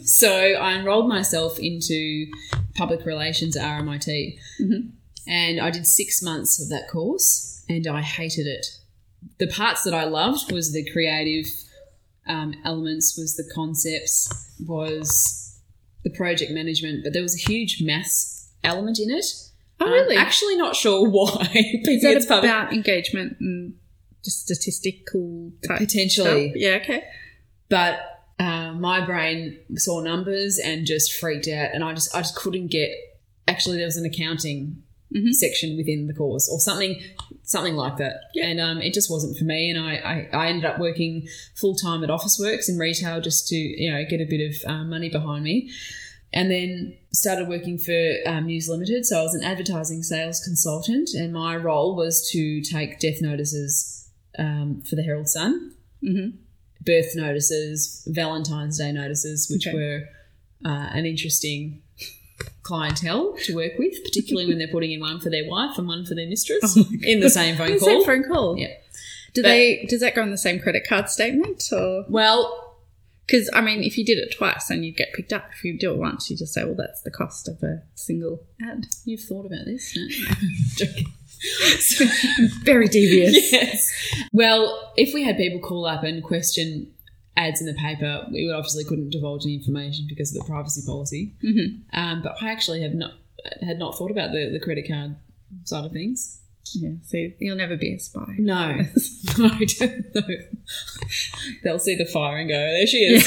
[0.09, 2.27] so I enrolled myself into
[2.75, 4.91] public relations at RMIT, Mhm.
[5.27, 8.67] and I did six months of that course, and I hated it.
[9.39, 11.47] The parts that I loved was the creative
[12.27, 14.29] um, elements, was the concepts,
[14.67, 15.61] was
[16.05, 19.25] the project management, but there was a huge maths element in it.
[19.81, 20.17] oh, Um, really?
[20.17, 21.49] actually, not sure why.
[21.55, 23.75] Is that It's public- about engagement and
[24.25, 26.57] just statistical type potentially, stuff?
[26.57, 26.79] Yeah.
[26.83, 27.05] Okay.
[27.69, 28.01] but
[28.39, 32.69] uh, my brain saw numbers and just freaked out, and I just I just couldn't
[32.69, 32.91] get.
[33.47, 34.83] Actually, there was an accounting
[35.15, 35.33] Mhm.
[35.33, 37.01] section within the course, or something
[37.43, 38.47] something like that, Yeah.
[38.47, 39.71] and um, it just wasn't for me.
[39.71, 43.57] And I I, I ended up working full time at Officeworks in retail just to
[43.57, 45.71] you know get a bit of um, money behind me.
[46.37, 49.07] And then started working for um, News Limited.
[49.07, 54.09] So I was an advertising sales consultant, and my role was to take death notices
[54.37, 55.71] um, for the Herald Sun
[56.03, 56.37] Mm-hmm.
[56.85, 59.77] birth notices, Valentine's Day notices, which Okay.
[59.77, 60.09] were
[60.65, 61.83] uh, an interesting
[62.63, 66.05] clientele to work with, particularly when they're putting in one for their wife and one
[66.07, 67.89] for their mistress Oh in the same phone call.
[67.89, 68.57] same phone call.
[68.59, 68.69] Yeah.
[69.35, 69.87] Do But- they?
[69.89, 72.77] Does that go on the same credit card statement, or well,
[73.27, 75.47] because I mean, if you did it twice, then you'd get picked up.
[75.57, 78.41] If you do it once, you just say, "Well, that's the cost of a single
[78.63, 79.97] ad." you've thought about this.
[80.81, 80.87] No?
[82.63, 83.53] Very devious.
[83.53, 83.93] yes.
[84.33, 86.91] Well, if we had people call up and question
[87.37, 90.83] ads in the paper, we would obviously couldn't divulge any information because of the privacy
[90.87, 91.33] policy.
[91.43, 91.81] Mhm.
[91.93, 93.13] Um, but I actually have not
[93.63, 95.17] had not thought about the, the credit card
[95.65, 96.41] side of things.
[96.73, 96.93] Yeah.
[97.03, 98.37] So you'll never be a spy.
[98.39, 98.75] No,
[99.39, 100.37] no, I don't know.
[101.63, 103.27] They'll see the fire and go, "There she is."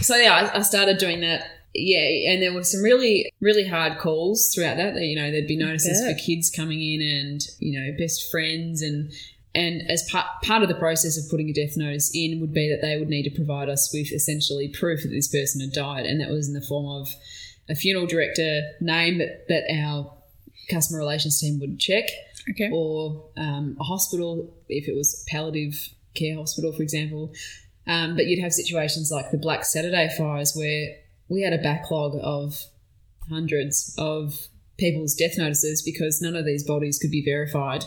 [0.06, 1.46] so yeah, I, I started doing that.
[1.76, 4.94] Yeah, and there were some really, really hard calls throughout that.
[5.00, 9.10] You know, there'd be notices for kids coming in, and you know, best friends, and
[9.54, 12.68] and as part part of the process of putting a death notice in would be
[12.68, 16.06] that they would need to provide us with essentially proof that this person had died,
[16.06, 17.08] and that was in the form of
[17.68, 20.12] a funeral director name that that our
[20.70, 22.04] customer relations team would check
[22.50, 22.70] Okay.
[22.72, 25.74] or um, a hospital if it was palliative
[26.14, 27.32] care hospital, for example.
[27.86, 30.94] Um, but you'd have situations like the Black Saturday fires where
[31.28, 32.62] we had a backlog of
[33.30, 34.48] hundreds of
[34.78, 37.84] people's death notices because none of these bodies could be verified.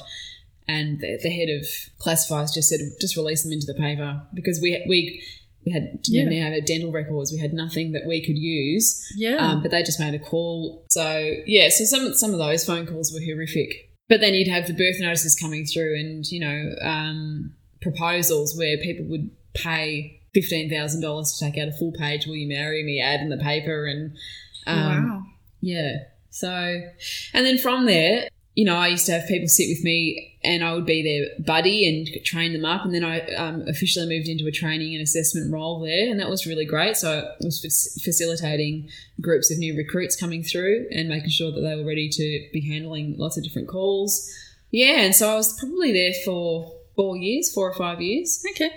[0.68, 1.66] And the, the head of
[2.00, 5.24] classifiers just said, just release them into the paper because we we
[5.68, 7.32] we had didn't even have dental records.
[7.32, 9.06] We had nothing that we could use.
[9.16, 9.36] Yeah.
[9.36, 10.86] Um, but they just made a call.
[10.90, 13.92] So yeah, so some some of those phone calls were horrific.
[14.10, 18.78] But then you'd have the birth notices coming through, and you know um, proposals where
[18.78, 22.84] people would pay fifteen thousand dollars to take out a full page "Will you marry
[22.84, 24.16] me?" ad in the paper, and
[24.66, 25.24] um, wow.
[25.60, 25.92] yeah.
[26.30, 26.50] So,
[27.34, 30.64] and then from there, you know, I used to have people sit with me and
[30.64, 32.84] I would be their buddy and train them up.
[32.84, 36.10] And then I um, officially moved into a training and assessment role there.
[36.10, 36.98] And that was really great.
[36.98, 38.90] So I was fac- facilitating
[39.22, 42.68] groups of new recruits coming through and making sure that they were ready to be
[42.68, 44.28] handling lots of different calls.
[44.72, 45.02] Yeah.
[45.02, 48.44] And so I was probably there for four years, four or five years.
[48.56, 48.72] Okay.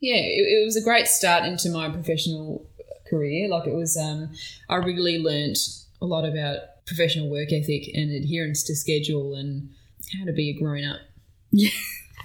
[0.00, 2.68] Yeah, it, it was a great start into my professional
[3.08, 3.48] career.
[3.48, 4.32] Like it was, um,
[4.68, 5.56] I really learnt
[6.02, 6.58] a lot about
[6.88, 9.70] professional work ethic and adherence to schedule and
[10.18, 11.00] how to be a grown up.
[11.50, 11.70] Yeah.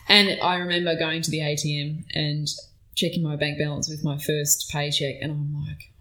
[0.09, 2.45] And I remember going to the ATM and
[2.93, 5.93] checking my bank balance with my first paycheck, and I'm like,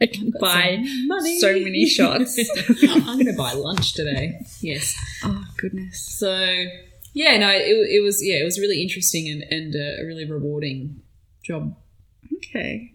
[0.00, 1.38] I can buy money.
[1.38, 2.38] so many shots.
[2.82, 4.40] I'm going to buy lunch today.
[4.62, 4.96] Yes.
[5.22, 6.18] oh goodness.
[6.18, 6.64] So
[7.12, 11.02] yeah, no, it, it was yeah, it was really interesting and and a really rewarding
[11.44, 11.76] job.
[12.36, 12.90] Okay.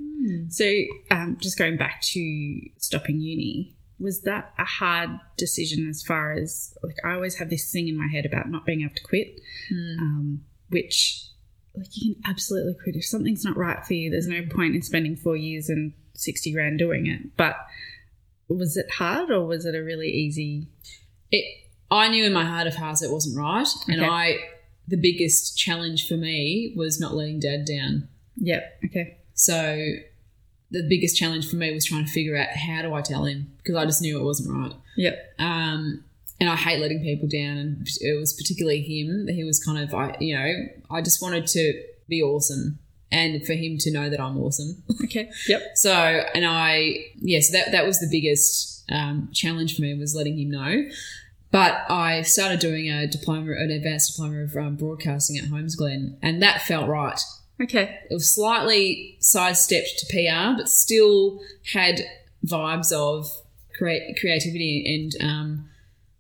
[0.49, 0.69] So,
[1.09, 6.75] um, just going back to stopping uni, was that a hard decision as far as
[6.83, 9.39] like I always have this thing in my head about not being able to quit,
[9.99, 11.27] um, which
[11.75, 14.09] like you can absolutely quit if something's not right for you.
[14.09, 17.37] There's no point in spending four years and sixty grand doing it.
[17.37, 17.55] But
[18.47, 20.67] was it hard or was it a really easy?
[21.31, 21.45] It
[21.89, 24.37] I knew in my heart of hearts it wasn't right, and I
[24.87, 28.09] the biggest challenge for me was not letting dad down.
[28.37, 28.79] Yep.
[28.85, 29.17] Okay.
[29.33, 29.77] So
[30.71, 33.51] the biggest challenge for me was trying to figure out how do I tell him
[33.57, 34.73] because I just knew it wasn't right.
[34.95, 35.35] Yep.
[35.37, 36.03] Um,
[36.39, 39.27] and I hate letting people down, and it was particularly him.
[39.27, 40.51] He was kind of, I, you know,
[40.89, 42.79] I just wanted to be awesome,
[43.11, 44.81] and for him to know that I'm awesome.
[45.03, 45.29] Okay.
[45.49, 45.61] Yep.
[45.75, 50.39] so, and I, yes, that that was the biggest um, challenge for me was letting
[50.39, 50.89] him know.
[51.51, 56.41] But I started doing a diploma, an advanced diploma of um, broadcasting at Holmesglen, and
[56.41, 57.19] that felt right
[57.61, 57.99] Okay.
[58.09, 61.39] it was slightly sidestepped to PR, but still
[61.73, 62.01] had
[62.45, 63.29] vibes of
[63.77, 64.83] create creativity
[65.17, 65.69] and um,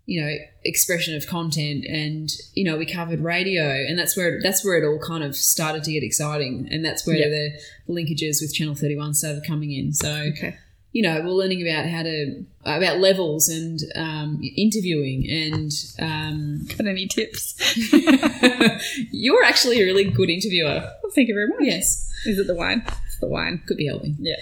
[0.05, 0.35] you know
[0.65, 1.85] expression of content.
[1.85, 5.35] And you know we covered radio, and that's where that's where it all kind of
[5.35, 7.29] started to get exciting, and that's where Yeah.
[7.29, 9.93] the linkages with Channel Thirty One started coming in.
[9.93, 10.57] So Okay.
[10.93, 16.87] You know, we're learning about how to about levels and um, interviewing and um, Got
[16.87, 17.55] any tips?
[19.11, 20.79] you're actually a really good interviewer.
[21.01, 21.59] Well, thank you very much.
[21.61, 22.83] Yes, Is it the wine?
[23.05, 23.61] It's the wine.
[23.67, 24.15] could be helping.
[24.19, 24.35] Yeah.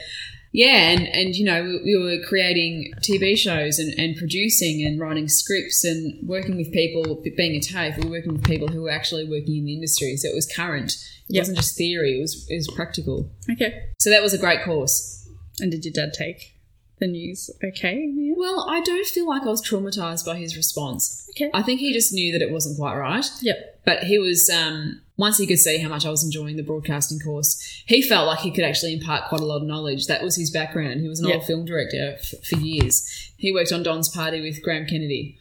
[0.51, 4.99] Yeah, and, and you know, we, we were creating TV shows and, and producing and
[4.99, 8.81] writing scripts and working with people, being a TAFE, we were working with people who
[8.81, 10.17] were actually working in the industry.
[10.17, 10.93] So it was current.
[11.29, 11.41] It Yep.
[11.41, 13.29] wasn't just theory, it was, it was practical.
[13.51, 13.71] Okay.
[13.99, 15.18] So that was a great course.
[15.59, 16.53] And did your dad take
[16.99, 17.49] the news?
[17.63, 18.05] Okay.
[18.13, 18.33] Yeah.
[18.37, 21.29] Well, I don't feel like I was traumatized by his response.
[21.35, 21.49] Okay.
[21.53, 23.25] I think he just knew that it wasn't quite right.
[23.41, 23.81] Yep.
[23.85, 27.19] But he was, um, once he could see how much I was enjoying the broadcasting
[27.19, 30.07] course, he felt like he could actually impart quite a lot of knowledge.
[30.07, 31.01] That was his background.
[31.01, 31.35] He was an Yeah.
[31.35, 33.07] old film director f- for years.
[33.37, 35.37] He worked on Don's Party with Graham Kennedy.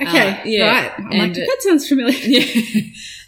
[0.00, 0.30] Okay.
[0.30, 0.68] Uh, yeah.
[0.82, 0.92] Right.
[0.98, 2.18] I'm like, And, uh, that sounds familiar.
[2.24, 2.82] Yeah.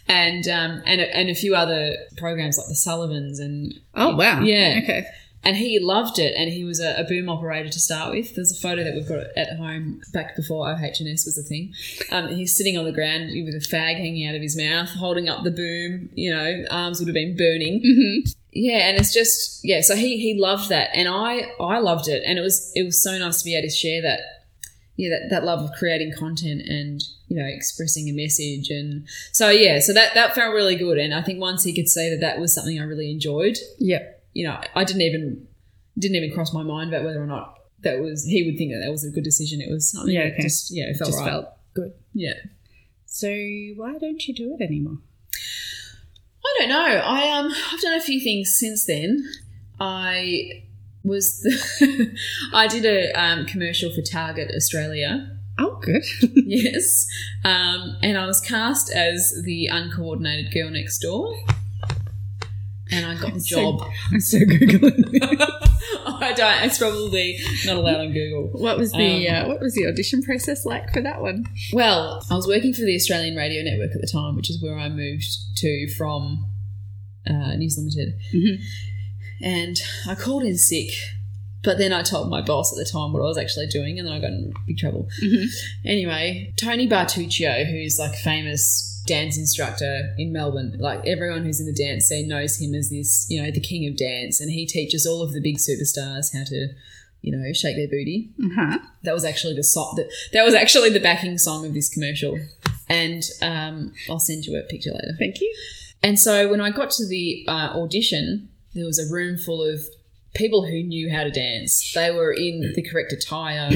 [0.07, 4.41] and, um, and, a- and a few other programs like The Sullivans and Oh wow.
[4.41, 4.79] Yeah.
[4.83, 5.05] Okay.
[5.45, 8.33] And he loved it and he was a, a boom operator to start with.
[8.35, 11.73] There's a photo that we've got at home back before OH&S was a thing.
[12.11, 15.27] Um, he's sitting on the ground with a fag hanging out of his mouth holding
[15.27, 17.81] up the boom you know arms would have been burning.
[17.83, 18.31] Mm-hmm.
[18.51, 20.89] yeah and it's just yeah so he he loved that.
[20.93, 23.67] And i i loved it and it was it was so nice to be able
[23.67, 24.19] to share that
[24.95, 28.69] yeah that, that love of creating content and you know expressing a message.
[28.69, 30.97] And so yeah so that that felt really good.
[30.97, 34.12] And i think once he could see that that was something i really enjoyed Yep.
[34.33, 35.47] You know, I didn't even
[35.97, 38.81] didn't even cross my mind about whether or not that was he would think that
[38.83, 39.61] that was a good decision.
[39.61, 41.29] It was something Yeah, that just yeah, it felt Just right.
[41.29, 41.93] felt good.
[42.13, 42.33] yeah.
[43.05, 43.27] So
[43.75, 44.97] why don't you do it anymore?
[46.45, 46.79] I don't know.
[47.03, 49.23] I um I've done a few things since then.
[49.79, 50.63] I
[51.03, 52.15] was the,
[52.53, 55.29] I did a um, commercial for Target Australia.
[55.59, 56.03] Oh, good.
[56.33, 57.05] yes,
[57.43, 61.35] um, and I was cast as the uncoordinated girl next door,
[62.93, 63.89] and I got the So- job.
[64.11, 65.37] I'm so googling.
[66.05, 66.63] I don't.
[66.63, 68.49] It's probably not allowed on Google.
[68.61, 71.45] what was the Um, uh, what was the audition process like for that one?
[71.73, 74.77] Well, I was working for the Australian Radio Network at the time, which is where
[74.77, 75.25] I moved
[75.57, 76.45] to from
[77.29, 78.13] uh, News Limited.
[78.33, 78.57] Mhm.
[79.41, 79.75] And
[80.07, 80.89] I called in sick,
[81.63, 84.07] but then I told my boss at the time what I was actually doing, and
[84.07, 85.07] then I got in big trouble.
[85.21, 85.45] Mhm.
[85.85, 91.73] Anyway, Tony Bartuccio, who's like famous dance instructor in Melbourne, like everyone who's in the
[91.73, 95.05] dance scene knows him as this, you know, the king of dance, and he teaches
[95.05, 96.69] all of the big superstars how to,
[97.21, 98.31] you know, shake their booty.
[98.43, 98.79] Uh-huh.
[99.03, 102.37] that was actually the song that, that was actually the backing song of this commercial.
[102.89, 105.15] And um, i'll send you a picture later.
[105.17, 105.53] Thank you.
[106.03, 109.81] and so when i got to the uh, audition there was a room full of
[110.35, 111.93] people who knew how to dance.
[111.93, 113.69] They were in the correct attire.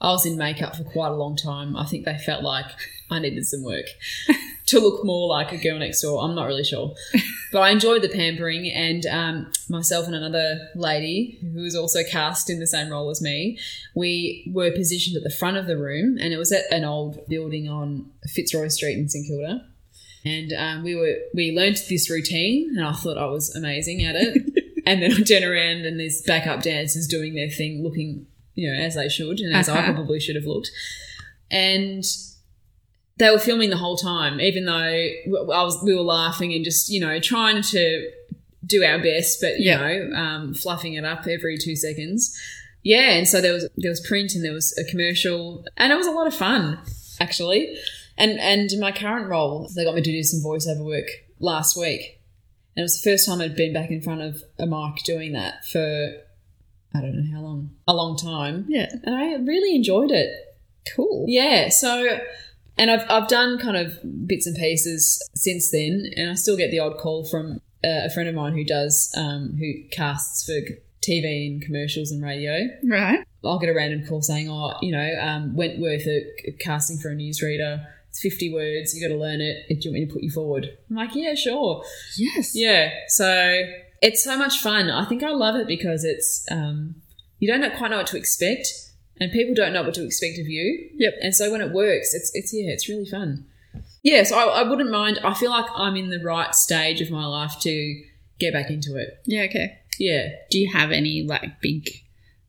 [0.00, 1.76] I was in makeup for quite a long time.
[1.76, 2.66] I think they felt like
[3.14, 3.86] i needed some work
[4.66, 6.94] to look more like a girl next door i'm not really sure
[7.52, 12.50] but I enjoyed the pampering, and um, myself and another lady who was also cast
[12.50, 13.56] in the same role as me,
[13.94, 17.24] we were positioned at the front of the room, and it was at an old
[17.28, 19.64] building on Fitzroy Street in St Kilda.
[20.24, 24.16] and um, we were we learned this routine, and I thought I was amazing at
[24.16, 24.34] it.
[24.86, 28.76] and then I turn around and there's backup dancers doing their thing, looking you know
[28.76, 29.92] as they should, and as I Uh-huh.
[29.92, 30.72] probably should have looked.
[31.52, 32.02] And
[33.16, 36.88] they were filming the whole time, even though I was we were laughing and just
[36.90, 38.10] you know trying to
[38.66, 39.76] do our best, but you Yeah.
[39.78, 42.36] know um, fluffing it up every two seconds.
[42.82, 45.96] Yeah, and so there was there was print and there was a commercial, and it
[45.96, 46.78] was a lot of fun
[47.20, 47.76] actually.
[48.16, 51.06] And and in my current role, they got me to do some voiceover work
[51.40, 52.20] last week,
[52.76, 55.32] and it was the first time I'd been back in front of a mic doing
[55.32, 56.12] that for
[56.96, 58.88] I don't know how long, a long time, Yeah.
[59.02, 60.30] and I really enjoyed it.
[60.94, 61.24] Cool.
[61.28, 62.18] Yeah, so
[62.76, 66.70] and I've I've done kind of bits and pieces since then, and I still get
[66.70, 70.60] the odd call from uh, a friend of mine who does um, who casts for
[71.02, 72.68] TV and commercials and radio.
[72.82, 73.24] Right.
[73.44, 77.14] I'll get a random call saying, "Oh, you know, um, Wentworth are casting for a
[77.14, 77.86] newsreader.
[78.08, 78.94] It's fifty words.
[78.94, 79.68] You got to learn it.
[79.68, 81.84] Do you want me to put you forward?" I'm like, "Yeah, sure."
[82.16, 82.56] Yes.
[82.56, 82.90] Yeah.
[83.08, 83.62] So
[84.00, 84.90] it's so much fun.
[84.90, 86.96] I think I love it because it's um,
[87.38, 88.68] you don't quite know what to expect,
[89.20, 90.90] and people don't know what to expect of you.
[90.96, 91.14] Yep.
[91.20, 93.46] And so when it works, it's it's yeah, it's really fun.
[94.02, 94.22] Yeah.
[94.24, 95.20] So I, I wouldn't mind.
[95.24, 98.02] I feel like I'm in the right stage of my life to
[98.38, 99.20] get back into it.
[99.24, 99.42] Yeah.
[99.42, 99.78] Okay.
[99.98, 100.28] Yeah.
[100.50, 101.88] Do you have any like big,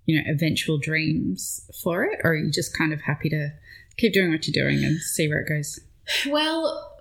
[0.06, 3.52] you know, eventual dreams for it, or are you just kind of happy to
[3.98, 5.80] keep doing what you're doing and see where it goes?
[6.28, 6.92] Well,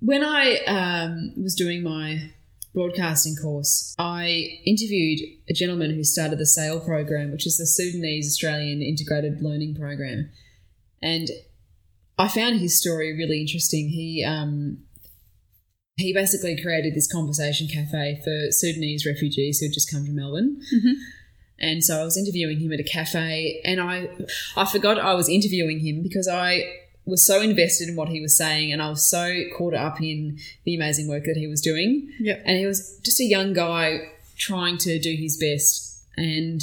[0.00, 2.32] when I um, was doing my
[2.74, 8.28] broadcasting course, I interviewed a gentleman who started the SAIL program, which is the Sudanese
[8.28, 10.30] Australian Integrated Learning Program.
[11.02, 11.28] And
[12.18, 13.88] I found his story really interesting.
[13.88, 14.84] He um,
[15.96, 20.60] he basically created this conversation cafe for Sudanese refugees who had just come to Melbourne.
[20.74, 20.94] Mhm.
[21.58, 24.08] And so I was interviewing him at a cafe, and I
[24.56, 26.64] I forgot I was interviewing him because I
[27.04, 30.38] was so invested in what he was saying, and I was so caught up in
[30.64, 32.12] the amazing work that he was doing.
[32.20, 32.42] Yep.
[32.44, 34.00] And he was just a young guy
[34.38, 36.04] trying to do his best.
[36.16, 36.60] And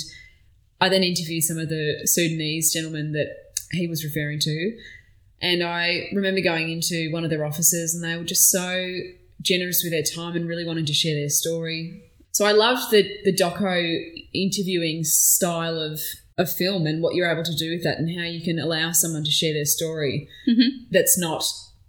[0.79, 3.29] I then interviewed some of the Sudanese gentlemen that
[3.71, 4.77] he was referring to.
[5.41, 8.99] And I remember going into one of their offices, and they were just so
[9.41, 12.03] generous with their time and really wanting to share their story.
[12.31, 15.99] So I loved the the doco interviewing style of
[16.37, 18.91] of film and what you're able to do with that, and how you can allow
[18.91, 20.85] someone to share their story Mm-hmm.
[20.91, 21.43] that's not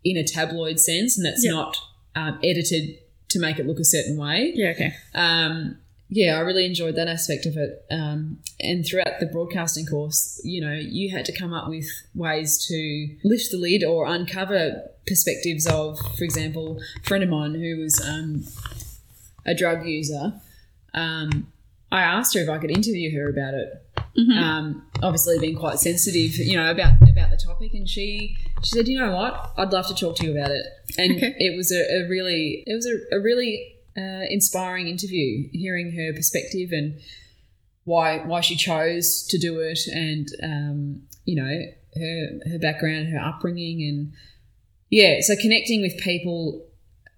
[0.05, 1.51] in a tabloid sense and that's Yeah.
[1.53, 1.76] not
[2.14, 4.53] um, edited to make it look a certain way.
[4.55, 4.70] Yeah.
[4.70, 4.94] Okay.
[5.14, 5.76] Um,
[6.09, 7.84] yeah, I really enjoyed that aspect of it.
[7.90, 12.64] Um, and throughout the broadcasting course, you know, you had to come up with ways
[12.68, 17.76] to lift the lid or uncover perspectives of, for example, a friend of mine who
[17.82, 18.44] was um,
[19.44, 20.32] a drug user.
[20.94, 21.53] Um,
[21.92, 23.68] I asked her if I could interview her about it.
[24.18, 24.36] Mhm.
[24.36, 28.88] Um, obviously, being quite sensitive, you know, about about the topic, and she she said,
[28.88, 29.52] "You know what?
[29.56, 30.64] I'd love to talk to you about it."
[30.98, 31.34] And Okay.
[31.38, 36.12] it was a, a really it was a, a really uh, inspiring interview, hearing her
[36.12, 36.98] perspective and
[37.84, 41.62] why why she chose to do it, and um, you know
[41.94, 44.12] her her background, her upbringing, and
[44.90, 46.66] yeah, so connecting with people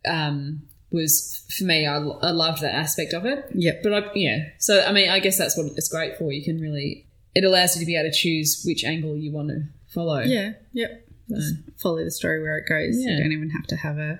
[0.06, 1.86] um, was for me.
[1.86, 3.46] I, I loved that aspect of it.
[3.54, 3.72] Yeah.
[3.82, 6.32] But I, yeah, so I mean, I guess that's what it's great for.
[6.32, 9.48] You can really it allows you to be able to choose which angle you want
[9.48, 10.20] to follow.
[10.20, 10.52] Yeah.
[10.72, 11.06] Yep.
[11.28, 12.96] Just follow the story where it goes.
[13.00, 13.12] Yeah.
[13.16, 14.18] You don't even have to have a.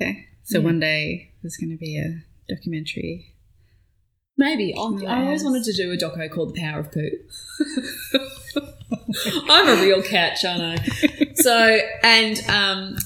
[0.00, 0.26] Okay.
[0.44, 0.64] So Yeah.
[0.64, 3.34] one day there's going to be a documentary.
[4.38, 4.74] Maybe.
[4.74, 7.10] I, I always wanted to do a doco called The Power of Poo.
[9.48, 10.88] I'm a real catch, aren't I?
[11.38, 12.96] So, and um,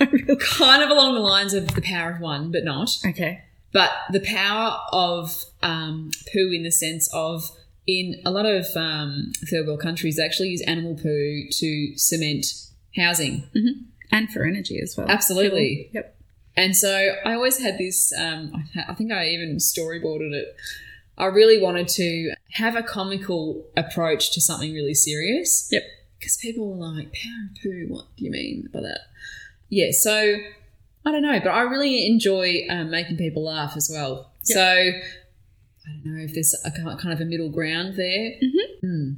[0.40, 2.98] kind of along the lines of The Power of One, but not.
[3.06, 3.42] Okay.
[3.72, 7.50] But the power of um, poo in the sense of
[7.86, 12.46] in a lot of um, third world countries, they actually use animal poo to cement
[12.96, 13.44] housing.
[14.12, 15.08] And for energy as well.
[15.08, 15.90] Absolutely.
[15.92, 16.16] Yep.
[16.56, 20.56] And so I always had this, um, I, I think I even storyboarded it.
[21.16, 25.68] I really wanted to have a comical approach to something really serious.
[25.70, 25.84] Yep.
[26.18, 29.00] Because people were like, power of poo, what do you mean by that?
[29.70, 30.36] Yeah, so
[31.06, 34.32] I don't know, but I really enjoy um, making people laugh as well.
[34.48, 34.56] Yep.
[34.56, 38.32] So I don't know if there's a kind of a middle ground there.
[38.42, 38.80] Mhm.
[38.80, 39.10] Hmm.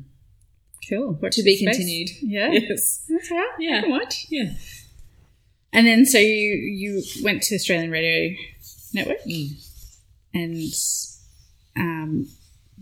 [0.88, 1.18] Cool.
[1.22, 1.76] Watch To be space.
[1.76, 2.11] continued.
[2.22, 2.50] Yeah.
[2.53, 3.05] Yes.
[3.09, 3.50] That's right.
[3.59, 3.86] Yeah.
[3.86, 4.26] Watch.
[4.30, 4.53] Yeah.
[5.72, 8.36] And then so you you went to Australian Radio
[8.92, 9.48] Network Mm.
[10.34, 10.72] and
[11.76, 12.28] um,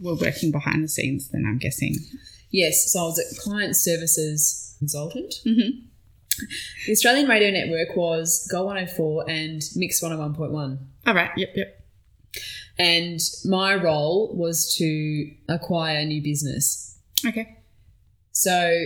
[0.00, 1.28] were working behind the scenes.
[1.28, 1.96] Then I'm guessing.
[2.50, 5.34] Yes, so I was a client services consultant.
[5.46, 5.86] Mm-hmm.
[6.87, 10.78] The Australian Radio Network was Gold 104 and Mix 101.1.
[11.07, 11.31] All right.
[11.37, 11.53] Yep.
[11.55, 11.85] Yep.
[12.78, 16.99] And my role was to acquire new business.
[17.26, 17.59] Okay.
[18.33, 18.85] So,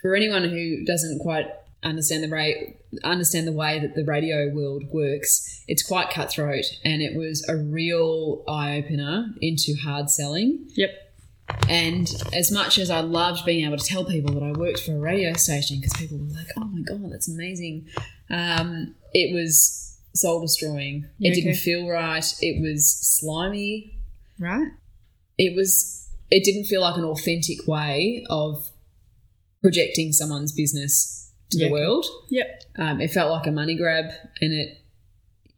[0.00, 1.46] for anyone who doesn't quite
[1.82, 7.02] understand the, ra- understand the way that the radio world works, it's quite cutthroat, and
[7.02, 10.66] it was a real eye opener into hard selling.
[10.74, 10.90] Yep.
[11.68, 14.92] And as much as I loved being able to tell people that I worked for
[14.92, 17.86] a radio station, because people were like, "Oh my god, that's amazing,"
[18.30, 21.06] um, it was soul destroying.
[21.20, 22.24] It didn't feel right.
[22.40, 23.98] It was slimy.
[24.38, 24.68] Right.
[25.38, 26.08] It was.
[26.30, 28.68] It didn't feel like an authentic way of
[29.62, 31.80] projecting someone's business to Yeah, the okay.
[31.80, 32.06] world.
[32.30, 32.62] Yep.
[32.78, 34.06] Um, it felt like a money grab,
[34.40, 34.78] and it,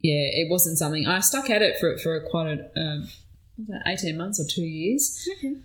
[0.01, 3.09] yeah, it wasn't something I stuck at it for for quite a um,
[3.55, 5.27] what was that, eighteen months or two years.
[5.37, 5.55] Okay.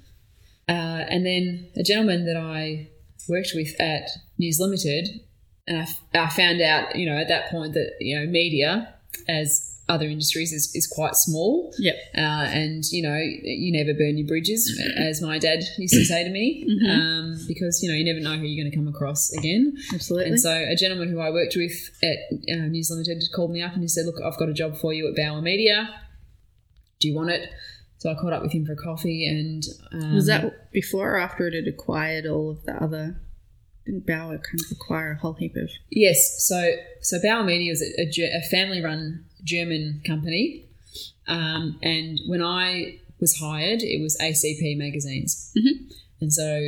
[0.68, 0.72] Uh,
[1.08, 2.88] and then a gentleman that I
[3.28, 4.08] worked with at
[4.38, 5.08] News Limited,
[5.66, 8.94] and I, f- I found out, you know, at that point that you know media,
[9.28, 11.70] as other industries, is, is quite small.
[11.78, 11.94] Yep.
[12.16, 14.62] Uh, and you know, you never burn your bridges,
[14.96, 16.90] as my dad used to say to me, Mhm.
[16.90, 19.74] um, because you know you never know who you're going to come across again.
[19.92, 20.30] Absolutely.
[20.30, 22.16] And so a gentleman who I worked with at
[22.52, 24.94] uh, News Limited called me up and he said, "Look, I've got a job for
[24.94, 25.88] you at Bauer Media.
[27.00, 27.50] Do you want it?"
[28.04, 31.46] So I caught up with him for coffee, and um, was that before or after
[31.48, 33.18] it had acquired all of the other?
[33.86, 35.70] Didn't Bauer kind of acquire a whole heap of?
[35.90, 36.44] yes?
[36.46, 40.66] So so Bauer Media was a, a, a family-run German company,
[41.28, 45.88] um, and when I was hired, it was ACP magazines, Mhm.
[46.20, 46.60] and so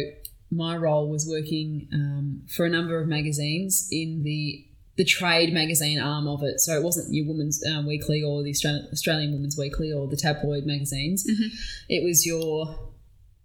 [0.51, 4.65] my role was working um, for a number of magazines in the
[4.97, 6.61] the trade magazine arm of it.
[6.61, 10.17] So it wasn't your Woman's um, Weekly or the Australian, Australian Woman's Weekly or the
[10.17, 11.27] tabloid magazines.
[11.27, 11.51] Mhm.
[11.89, 12.91] It was your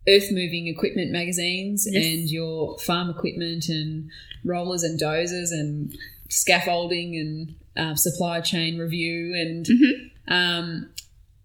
[0.08, 2.04] earth moving equipment magazines Yes.
[2.06, 4.10] and your farm equipment and
[4.46, 5.94] rollers and dozers and
[6.30, 10.12] scaffolding and uh, supply chain review and Mhm.
[10.28, 10.90] um,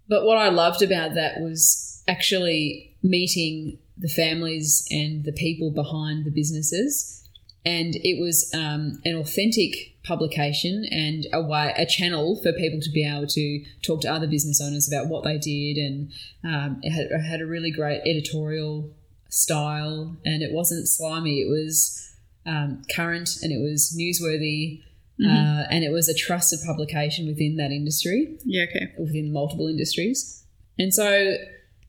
[0.09, 6.24] but what I loved about that was actually meeting the families and the people behind
[6.24, 7.26] the businesses.
[7.67, 12.91] And it was um, an authentic publication and a way, a channel for people to
[12.91, 15.77] be able to talk to other business owners about what they did.
[15.77, 16.12] And
[16.45, 18.91] um, it, had, it had a really great editorial
[19.31, 21.41] style, and it wasn't slimy.
[21.41, 22.03] It was
[22.47, 24.83] um, current and it was newsworthy,
[25.19, 25.27] Mhm.
[25.33, 28.64] uh, and it was a trusted publication within that industry Yeah.
[28.64, 28.93] Okay.
[28.99, 30.45] within multiple industries.
[30.79, 31.37] And so,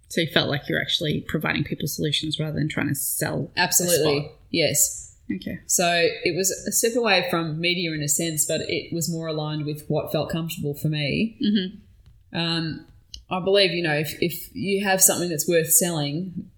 [0.08, 3.52] So you felt like you're actually providing people solutions rather than trying to sell.
[3.58, 5.07] absolutely, yes.
[5.36, 5.60] Okay.
[5.68, 9.28] So it was a step away from media in a sense, but it was more
[9.28, 11.38] aligned with what felt comfortable for me.
[11.44, 12.38] Mm-hmm.
[12.38, 12.86] Um,
[13.30, 16.50] I believe, you know, if, if you have something that's worth selling,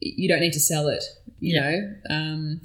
[0.00, 1.04] you don't need to sell it,
[1.40, 1.60] you Yeah.
[1.70, 1.94] know.
[2.10, 2.60] Um,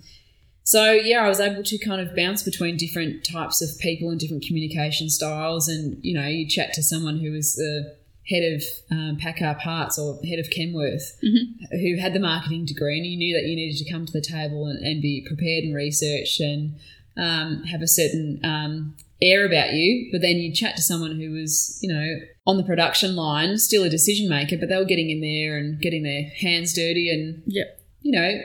[0.65, 4.19] so, yeah, I was able to kind of bounce between different types of people and
[4.19, 5.67] different communication styles.
[5.67, 7.95] And, you know, you chat to someone who the
[8.29, 11.79] head of um, PACCAR Parts or head of Kenworth Mhm.
[11.81, 14.21] who had the marketing degree and you knew that you needed to come to the
[14.21, 16.75] table and, and be prepared and research and
[17.17, 20.09] um, have a certain um, air about you.
[20.11, 23.83] But then you chat to someone who was, you know, on the production line, still
[23.83, 27.09] a decision maker, but they were getting in there and getting their hands dirty.
[27.09, 27.81] And, Yep.
[28.01, 28.41] you know,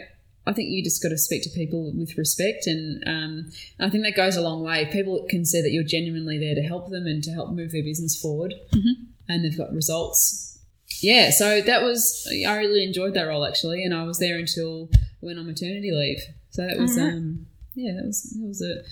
[0.47, 2.67] I think you just got to speak to people with respect.
[2.67, 3.51] And um,
[3.81, 4.83] I think that goes a long way.
[4.83, 7.73] If people can see that you're genuinely there to help them and to help move
[7.73, 9.07] their business forward Mhm.
[9.29, 10.59] And they've got results.
[11.03, 13.85] Yeah, so that was, I really enjoyed that role actually.
[13.85, 16.19] And I was there until I went on maternity leave.
[16.51, 18.83] So that was, um, yeah, that was, that was a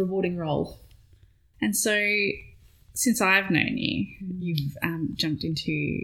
[0.00, 0.80] rewarding role.
[1.60, 1.92] And so,
[2.94, 4.06] since I've known you,
[4.38, 6.00] you've um, jumped into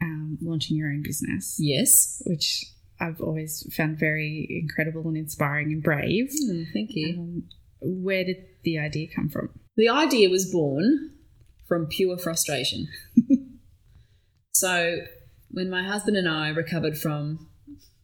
[0.00, 2.22] um, launching your own business, Yes.
[2.26, 2.64] which
[3.00, 6.30] I've always found very incredible and inspiring and brave.
[6.32, 7.18] Hmm, thank you.
[7.18, 7.42] Um,
[7.80, 9.50] where did the idea come from?
[9.76, 11.12] The idea was born
[11.68, 12.88] from pure frustration.
[14.52, 14.98] so,
[15.50, 17.48] when my husband and I recovered from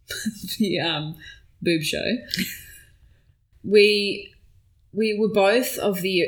[0.58, 1.16] the um,
[1.62, 2.04] boob show,
[3.62, 4.32] we
[4.92, 6.24] we were both of the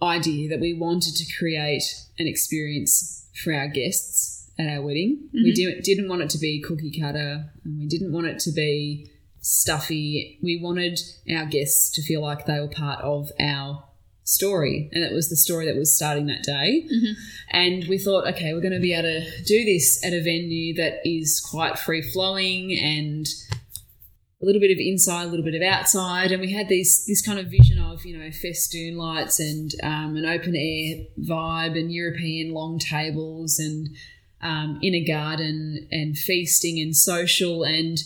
[0.00, 1.82] idea that we wanted to create
[2.18, 5.28] an experience for our guests at our wedding.
[5.32, 5.54] We Mhm.
[5.54, 9.10] didn't didn't want it to be cookie cutter, and we didn't want it to be
[9.40, 10.38] stuffy.
[10.42, 11.00] We wanted
[11.30, 13.84] our guests to feel like they were part of our
[14.28, 16.86] story, and it was the story that was starting that day.
[16.92, 17.14] Mhm.
[17.50, 20.74] And we thought, okay, we're going to be able to do this at a venue
[20.74, 23.26] that is quite free flowing and
[24.40, 27.20] a little bit of inside, a little bit of outside, and we had these this
[27.22, 31.92] kind of vision of you know festoon lights and um, an open air vibe and
[31.92, 33.88] European long tables and
[34.40, 37.98] um, in a garden and feasting and social and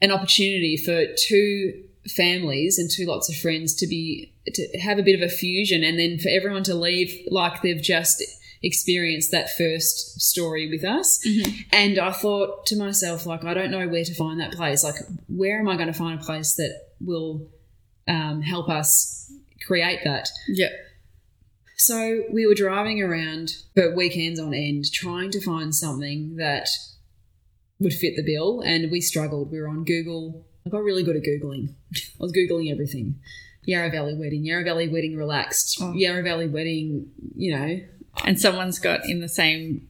[0.00, 1.84] an opportunity for two
[2.16, 5.84] families and two lots of friends to be to have a bit of a fusion
[5.84, 8.22] and then for everyone to leave like they've just
[8.62, 11.64] experienced that first story with us Mhm.
[11.72, 14.96] and i thought to myself like i don't know where to find that place like
[15.28, 17.46] where am i going to find a place that will
[18.08, 19.30] um, help us
[19.66, 20.30] create that.
[20.48, 20.70] Yeah.
[21.76, 26.68] So we were driving around for weekends on end, trying to find something that
[27.78, 29.52] would fit the bill, and we struggled.
[29.52, 30.46] We were on Google.
[30.68, 31.70] I got really good at googling.
[31.94, 33.16] I was googling everything.
[33.64, 35.92] Yarra Valley wedding, Yarra Valley wedding relaxed, Oh.
[35.92, 37.10] Yarra Valley wedding.
[37.36, 37.80] You know,
[38.24, 39.88] And someone's got in the same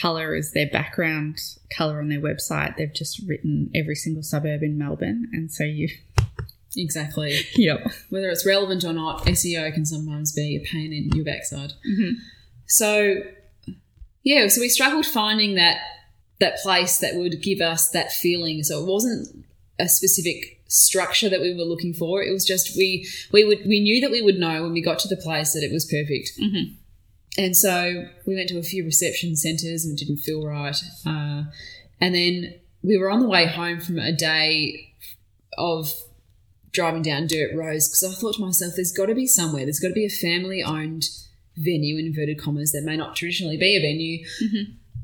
[0.00, 1.38] color as their background
[1.76, 2.76] color on their website.
[2.76, 5.88] They've just written every single suburb in Melbourne, and so you.
[6.76, 7.40] exactly.
[7.54, 7.80] Yep.
[8.10, 11.72] Whether it's relevant or not, SEO can sometimes be a pain in your backside.
[11.88, 12.12] Mhm.
[12.66, 13.22] So,
[14.22, 15.78] yeah, so we struggled finding that
[16.40, 18.62] that place that would give us that feeling.
[18.62, 19.44] So it wasn't
[19.78, 22.22] a specific structure that we were looking for.
[22.22, 24.98] It was just we we would we knew that we would know when we got
[25.00, 26.32] to the place that it was perfect.
[26.40, 26.74] Mhm.
[27.36, 30.76] And so we went to a few reception centres and it didn't feel right.
[31.06, 31.44] Uh,
[32.00, 34.94] and then we were on the way home from a day
[35.56, 35.92] of
[36.72, 39.80] driving down dirt roads because I thought to myself, there's got to be somewhere, there's
[39.80, 41.04] got to be a family owned
[41.56, 44.24] venue, in inverted commas, that may not traditionally be a venue,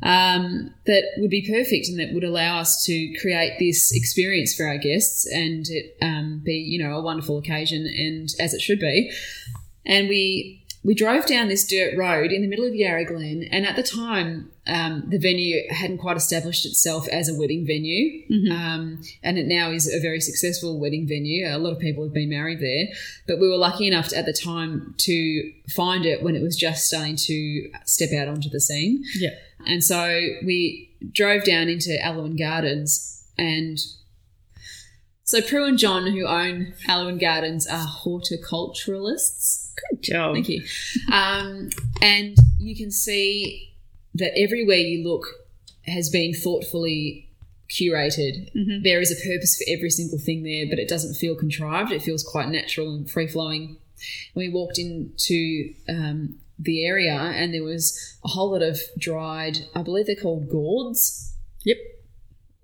[0.03, 4.67] um, that would be perfect and that would allow us to create this experience for
[4.67, 8.81] our guests and it um, be, you know, a wonderful occasion and as it should
[8.81, 9.11] be.
[9.87, 13.67] And we we drove down this dirt road in the middle of Yarra Glen, and
[13.67, 18.23] at the time, um, the venue hadn't quite established itself as a wedding venue,
[18.53, 21.47] um, and it now is a very successful wedding venue.
[21.49, 22.87] A lot of people have been married there,
[23.27, 26.57] but we were lucky enough to, at the time to find it when it was
[26.57, 29.03] just starting to step out onto the scene.
[29.17, 29.31] Yeah.
[29.67, 33.79] And so we drove down into Alowyn Gardens and
[35.27, 39.64] so Prue and John, who own Alowyn Gardens, are horticulturalists.
[39.91, 40.35] Good job.
[40.35, 40.63] Thank you.
[41.13, 41.71] Um,
[42.03, 43.75] and you can see
[44.15, 45.27] that everywhere you look
[45.87, 47.29] has been thoughtfully
[47.71, 48.53] curated.
[48.55, 48.83] Mhm.
[48.85, 51.93] There is a purpose for every single thing there, but it doesn't feel contrived.
[51.93, 53.77] It feels quite natural and free flowing.
[54.35, 59.83] We walked into um, the area and there was a whole lot of dried, I
[59.83, 61.35] believe they're called gourds.
[61.65, 61.79] Yep.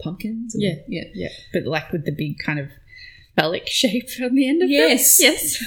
[0.02, 0.54] Pumpkins?
[0.54, 0.74] or- Yeah.
[0.88, 1.04] Yeah.
[1.14, 2.68] Yeah, but like with the big kind of
[3.40, 5.18] phallic shape on the end of Yes.
[5.18, 5.32] them.
[5.32, 5.64] Yes.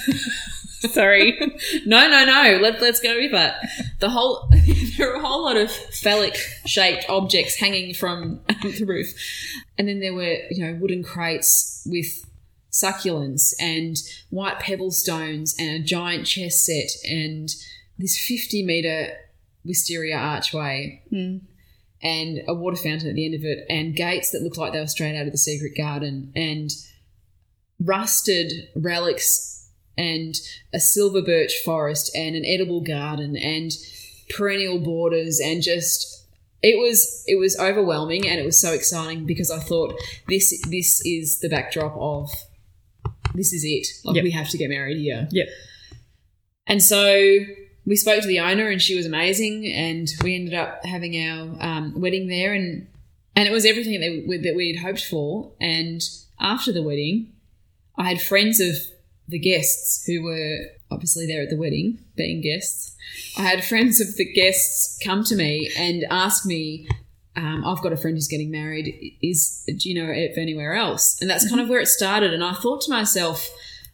[0.94, 1.40] Sorry.
[1.86, 2.60] No, no, no.
[2.62, 3.56] Let, let's go with that.
[4.00, 4.50] The whole
[4.98, 9.14] there are a whole lot of phallic shaped objects hanging from the roof,
[9.78, 12.08] and then there were you know wooden crates with
[12.72, 13.96] succulents and
[14.30, 17.50] white pebble stones and a giant chess set and
[18.00, 19.14] this fifty meter
[19.64, 21.38] wisteria archway Hmm.
[22.02, 24.80] and a water fountain at the end of it, and gates that looked like they
[24.82, 26.72] were straight out of the secret garden, and
[27.84, 30.36] rusted relics, and
[30.74, 33.72] a silver birch forest, and an edible garden, and
[34.30, 36.26] perennial borders, and just
[36.62, 39.94] it was it was overwhelming, and it was so exciting because I thought
[40.28, 42.32] this this is the backdrop of
[43.36, 43.88] this is it.
[44.06, 44.24] Like Yep.
[44.24, 45.28] we have to get married here.
[45.32, 45.48] Yep.
[46.68, 47.40] And so
[47.86, 49.66] we spoke to the owner, and she was amazing.
[49.74, 52.88] And we ended up having our um, wedding there, and
[53.36, 55.52] and it was everything that we, that we had hoped for.
[55.60, 56.02] And
[56.40, 57.33] after the wedding,
[57.98, 58.76] I had friends of
[59.28, 60.58] the guests who were
[60.92, 62.96] obviously there at the wedding, being guests.
[63.38, 66.88] I had friends of the guests come to me and ask me.
[67.36, 69.16] Um, I've got a friend who's getting married.
[69.24, 71.18] Is do you know if anywhere else?
[71.20, 72.32] And that's kind of where it started.
[72.32, 73.50] And I thought to myself,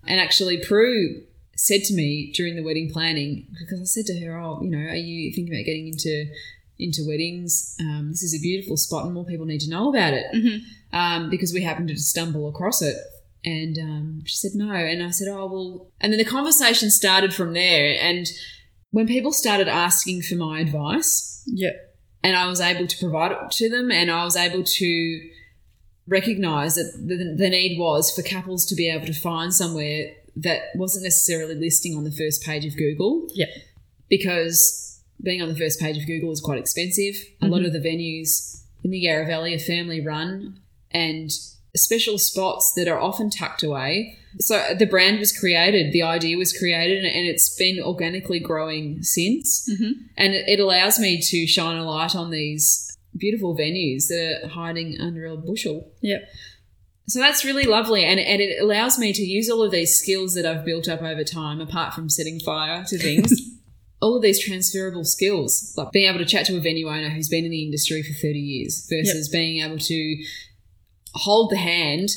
[0.05, 1.23] and actually, Prue
[1.55, 4.89] said to me during the wedding planning because I said to her, "Oh, you know,
[4.89, 6.25] are you thinking about getting into
[6.77, 7.75] into weddings?
[7.79, 10.61] Um, this is a beautiful spot, and more people need to know about it." Mhm.
[10.91, 12.95] Um, because we happened to stumble across it,
[13.45, 17.33] and um, she said no, and I said, "Oh well," and then the conversation started
[17.33, 17.95] from there.
[17.99, 18.27] And
[18.91, 21.71] when people started asking for my advice, Yeah.
[22.23, 25.29] and I was able to provide it to them, and I was able to
[26.07, 30.61] recognize that the, the need was for couples to be able to find somewhere that
[30.75, 33.27] wasn't necessarily listing on the first page of Google.
[33.33, 33.45] Yeah.
[34.09, 37.15] Because being on the first page of Google is quite expensive.
[37.41, 40.59] A lot of the venues in the Yarra Valley are family run
[40.91, 41.29] and
[41.75, 44.17] special spots that are often tucked away.
[44.39, 49.67] So the brand was created, the idea was created, and it's been organically growing since
[49.71, 49.93] Mhm.
[50.17, 52.85] and it, allows me to shine a light on these
[53.17, 55.91] beautiful venues that are hiding under a bushel.
[56.01, 56.27] Yep.
[57.07, 60.35] So that's really lovely, and, and it allows me to use all of these skills
[60.35, 63.33] that I've built up over time, apart from setting fire to things.
[64.01, 67.27] all of these transferable skills, like being able to chat to a venue owner who's
[67.27, 70.23] been in the industry for 30 years versus being able to
[71.13, 72.09] hold the hand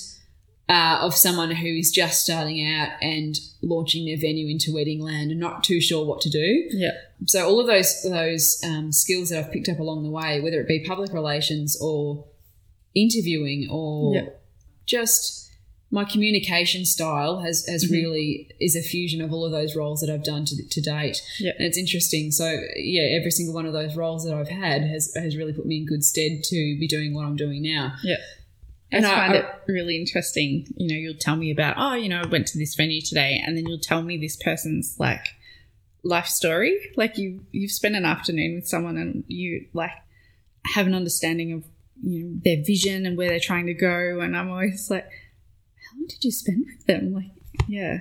[0.69, 5.31] uh, of someone who is just starting out and launching their venue into wedding land
[5.31, 6.69] and not too sure what to do.
[6.71, 6.93] Yeah.
[7.27, 10.61] So all of those those um, skills that I've picked up along the way, whether
[10.61, 12.25] it be public relations or
[12.95, 14.27] interviewing or Yeah.
[14.87, 15.41] just
[15.91, 17.91] my communication style has has Mhm.
[17.93, 21.21] really is a fusion of all of those roles that I've done to, to date.
[21.39, 21.55] Yep.
[21.59, 22.31] And it's interesting.
[22.31, 25.67] So yeah, every single one of those roles that I've had has has really put
[25.67, 27.95] me in good stead to be doing what I'm doing now.
[28.03, 28.17] Yeah.
[28.93, 30.67] And I I- find I- it really interesting.
[30.77, 33.41] You know, you'll tell me about, oh, you know, I went to this venue today,
[33.45, 35.27] and then you'll tell me this person's like
[36.05, 36.79] life story.
[36.97, 39.93] Like you, you've spent an afternoon with someone, and you like
[40.75, 41.65] have an understanding of
[42.03, 44.21] you know their vision and where they're trying to go.
[44.21, 47.13] And I'm always like, how long did you spend with them?
[47.15, 47.31] Like,
[47.69, 47.99] yeah,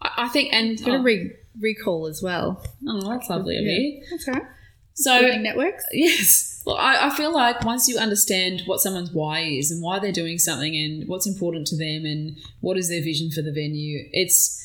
[0.00, 2.64] I, I think and oh, re- recall as well.
[2.88, 4.02] oh, that's lovely of you.
[4.10, 4.42] That's right.
[4.94, 5.84] So networks.
[5.92, 6.49] Yes.
[6.66, 10.12] Well, I, I feel like once you understand what someone's why is and why they're
[10.12, 14.08] doing something and what's important to them and what is their vision for the venue,
[14.12, 14.56] it's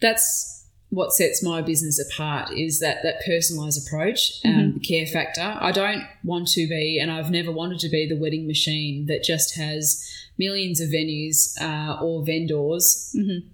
[0.00, 5.56] that's what sets my business apart is that that personalized approach, um, the care factor.
[5.60, 9.22] I don't want to be, and I've never wanted to be, the wedding machine that
[9.22, 10.02] just has
[10.38, 13.48] millions of venues uh, or vendors Mm-hmm.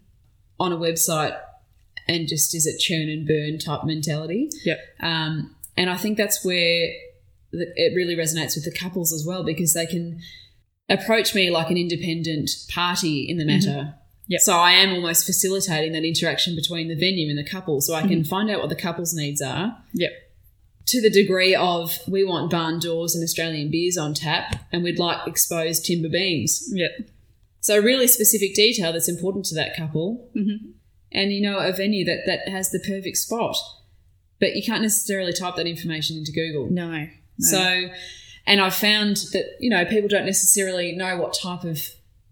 [0.60, 1.36] on a website
[2.06, 4.50] and just is it churn and burn type mentality.
[4.64, 4.78] Yep.
[5.00, 6.92] Um, and I think that's where
[7.76, 10.20] it really resonates with the couples as well because they can
[10.88, 13.94] approach me like an independent party in the matter.
[14.28, 14.40] Yep.
[14.40, 18.06] So I am almost facilitating that interaction between the venue and the couple so I
[18.06, 20.10] can find out what the couple's needs are Yep.
[20.86, 24.98] to the degree of we want barn doors and Australian beers on tap and we'd
[24.98, 26.68] like exposed timber beams.
[26.72, 27.10] Yep.
[27.60, 30.70] So really specific detail that's important to that couple Mm-hmm.
[31.12, 33.56] and you know a venue that that has the perfect spot
[34.40, 37.06] but you can't necessarily type that information into google No.
[37.38, 37.48] No.
[37.48, 37.88] so
[38.46, 41.80] and i've found that you know people don't necessarily know what type of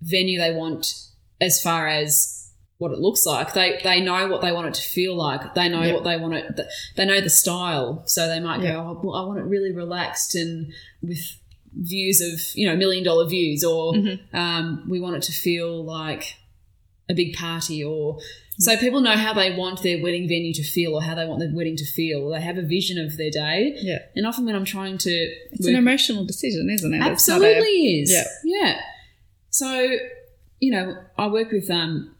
[0.03, 0.95] venue they want
[1.41, 2.39] as far as
[2.79, 5.69] what it looks like they they know what they want it to feel like they
[5.69, 5.95] know Yep.
[5.95, 6.61] what they want it
[6.97, 8.73] they know the style so they might Yep.
[8.74, 11.20] go oh, well, i want it really relaxed and with
[11.74, 14.19] views of you know million dollar views or Mhm.
[14.35, 16.35] um, we want it to feel like
[17.09, 18.19] a big party or
[18.65, 21.41] so people know how they want their wedding venue to feel or how they want
[21.41, 23.99] their wedding to feel they have a vision of their day Yeah.
[24.17, 25.11] and often when i'm trying to
[25.53, 26.99] It's an emotional decision, isn't it?
[26.99, 28.25] Not a- absolutely is yeah.
[28.45, 28.81] yeah
[29.51, 29.69] so
[30.61, 32.15] you know i work with um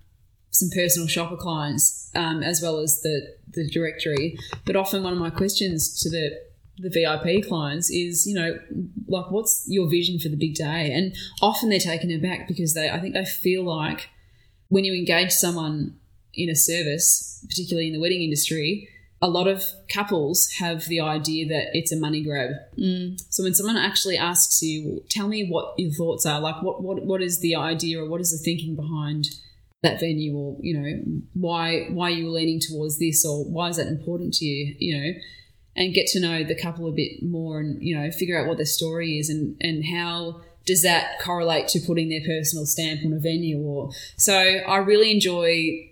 [0.51, 3.17] some personal shopper clients um, as well as the
[3.57, 4.37] the directory
[4.67, 6.25] but often one of my questions to the
[6.79, 8.59] the VIP clients is, you know,
[9.07, 10.91] like what's your vision for the big day?
[10.91, 14.09] And often they're taken aback because they I think they feel like
[14.69, 15.97] when you engage someone
[16.35, 18.89] in a service, particularly in the wedding industry,
[19.21, 22.51] a lot of couples have the idea that it's a money grab.
[22.77, 26.83] Mm, So when someone actually asks you, tell me what your thoughts are, like what,
[26.83, 29.29] what what is the idea or what is the thinking behind
[29.83, 31.03] that venue or, you know,
[31.35, 34.99] why why are you leaning towards this or why is that important to you, you
[34.99, 35.13] know,
[35.77, 38.57] and get to know the couple a bit more and, you know, figure out what
[38.57, 43.13] their story is and, and how does that correlate to putting their personal stamp on
[43.13, 45.89] a venue or so I really enjoy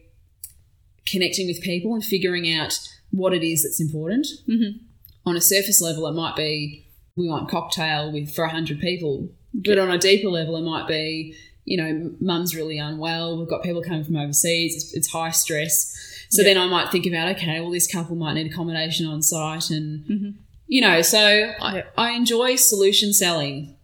[1.11, 2.78] connecting with people and figuring out
[3.11, 4.78] what it is that's important mhm.
[5.27, 9.78] on a surface level, it might be we want cocktail with for hundred people, but
[9.78, 11.35] on a deeper level, it might be
[11.65, 13.39] you know mum's really unwell.
[13.39, 14.74] We've got people coming from overseas.
[14.77, 15.97] It's, it's high stress.
[16.31, 16.55] So Yeah.
[16.55, 20.05] then I might think about okay, well this couple might need accommodation on site, and
[20.07, 20.35] Mhm.
[20.69, 21.19] you know, so
[21.61, 23.74] I, I enjoy solution selling,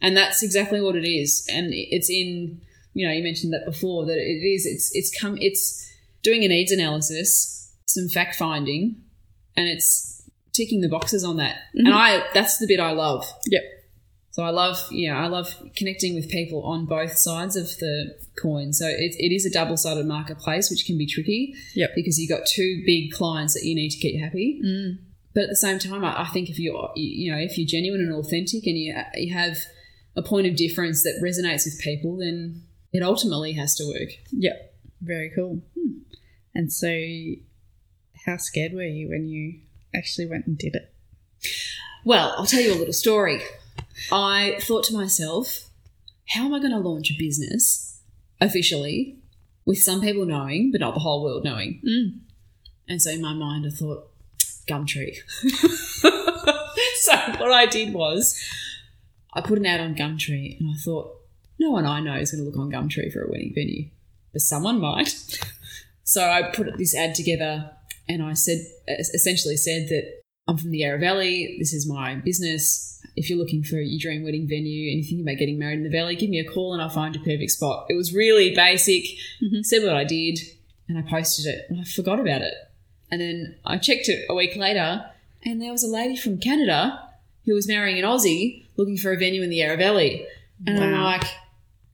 [0.00, 1.44] and that's exactly what it is.
[1.50, 2.60] And it's in
[2.94, 5.85] you know you mentioned that before that it is it's it's come it's
[6.26, 8.82] doing a needs analysis, some fact finding,
[9.56, 11.56] and it's ticking the boxes on that.
[11.74, 11.92] And Mhm.
[11.92, 13.24] I that's the bit I love.
[13.46, 13.62] Yep.
[14.32, 14.76] So I love,
[15.08, 18.74] know, I love connecting with people on both sides of the coin.
[18.74, 21.54] So it, it is a double sided marketplace, which can be tricky.
[21.74, 21.90] Yep.
[21.94, 24.60] Because you've got two big clients that you need to keep happy.
[24.62, 24.98] Mm.
[25.32, 27.66] But at the same time, I, I think if you're, you you know, if you're
[27.66, 29.56] genuine and authentic and you, you have
[30.16, 32.62] a point of difference that resonates with people, then
[32.92, 34.10] it ultimately has to work.
[34.32, 34.74] Yep.
[35.00, 35.62] Very cool.
[35.78, 35.92] Hmm.
[36.56, 36.88] And so,
[38.24, 39.60] how scared were you when you
[39.94, 40.90] actually went and did it?
[42.02, 43.42] Well, I'll tell you a little story.
[44.10, 45.68] I thought to myself,
[46.30, 48.00] how am I going to launch a business
[48.40, 49.18] officially
[49.66, 51.82] with some people knowing, but not the whole world knowing?
[51.86, 52.20] Mm.
[52.88, 54.08] And so in my mind, I thought,
[54.66, 55.14] Gumtree.
[57.00, 58.42] so what I did was
[59.34, 61.20] I put an ad on Gumtree and I thought,
[61.58, 63.90] no one I know is going to look on Gumtree for a wedding venue,
[64.32, 65.14] but someone might.
[66.06, 67.70] So I put this ad together
[68.08, 68.58] and I said,
[69.12, 70.04] essentially said that
[70.46, 71.56] I'm from the Yarra Valley.
[71.58, 73.00] This is my business.
[73.16, 75.82] If you're looking for your dream wedding venue and you're thinking about getting married in
[75.82, 77.86] the valley, give me a call and I'll find your perfect spot.
[77.88, 79.02] It was really basic.
[79.42, 79.64] Mhm.
[79.64, 80.38] Said what I did
[80.88, 82.54] and I posted it and I forgot about it.
[83.10, 85.04] And then I checked it a week later
[85.44, 87.00] and there was a lady from Canada
[87.44, 90.24] who was marrying an Aussie looking for a venue in the Yarra Valley.
[90.64, 91.24] And I'm like,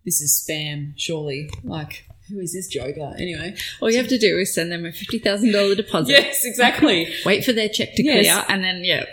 [0.04, 1.48] this is spam, surely.
[1.64, 3.14] Like, who is this joker?
[3.18, 3.54] Anyway.
[3.80, 6.12] All you have to do is send them a $50,000 deposit.
[6.12, 7.12] Yes, exactly.
[7.26, 8.24] Wait for their check to Yes.
[8.26, 9.04] clear and then, yeah.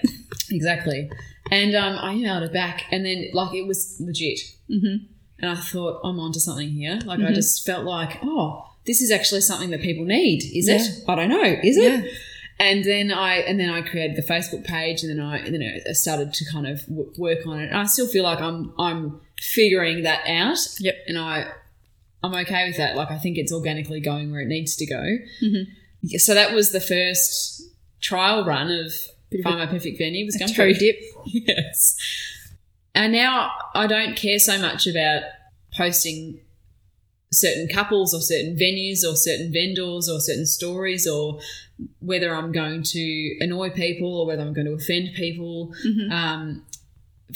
[0.50, 1.10] exactly.
[1.52, 4.40] And um, I emailed it back, and then, like, it was legit.
[4.70, 5.06] Mm-hmm.
[5.40, 7.00] And I thought, I'm onto something here.
[7.06, 10.76] Like, I just felt like, oh, this is actually something that people need, is Yeah.
[10.76, 11.04] it?
[11.08, 12.04] I don't know, is it?
[12.06, 12.12] Yeah.
[12.62, 15.94] And then I and then I created the Facebook page, and then I then I
[15.94, 17.68] started to kind of w- work on it.
[17.70, 20.58] And I still feel like I'm I'm figuring that out.
[20.82, 20.96] Yep.
[21.08, 21.48] And I
[22.24, 22.96] I'm okay with that.
[22.96, 25.18] Like I think it's organically going where it needs to go.
[25.44, 25.68] Mhm.
[26.20, 27.62] So that was the first
[28.02, 28.94] trial run of
[29.44, 30.74] Find My Perfect Venue was going toe through.
[30.76, 31.00] dip.
[31.28, 31.96] yes.
[32.96, 35.24] And now I don't care so much about
[35.78, 36.40] posting
[37.32, 41.40] certain couples or certain venues or certain vendors or certain stories or
[42.00, 45.74] whether I'm going to annoy people or whether I'm going to offend people.
[45.86, 46.12] Mhm.
[46.12, 46.66] Um,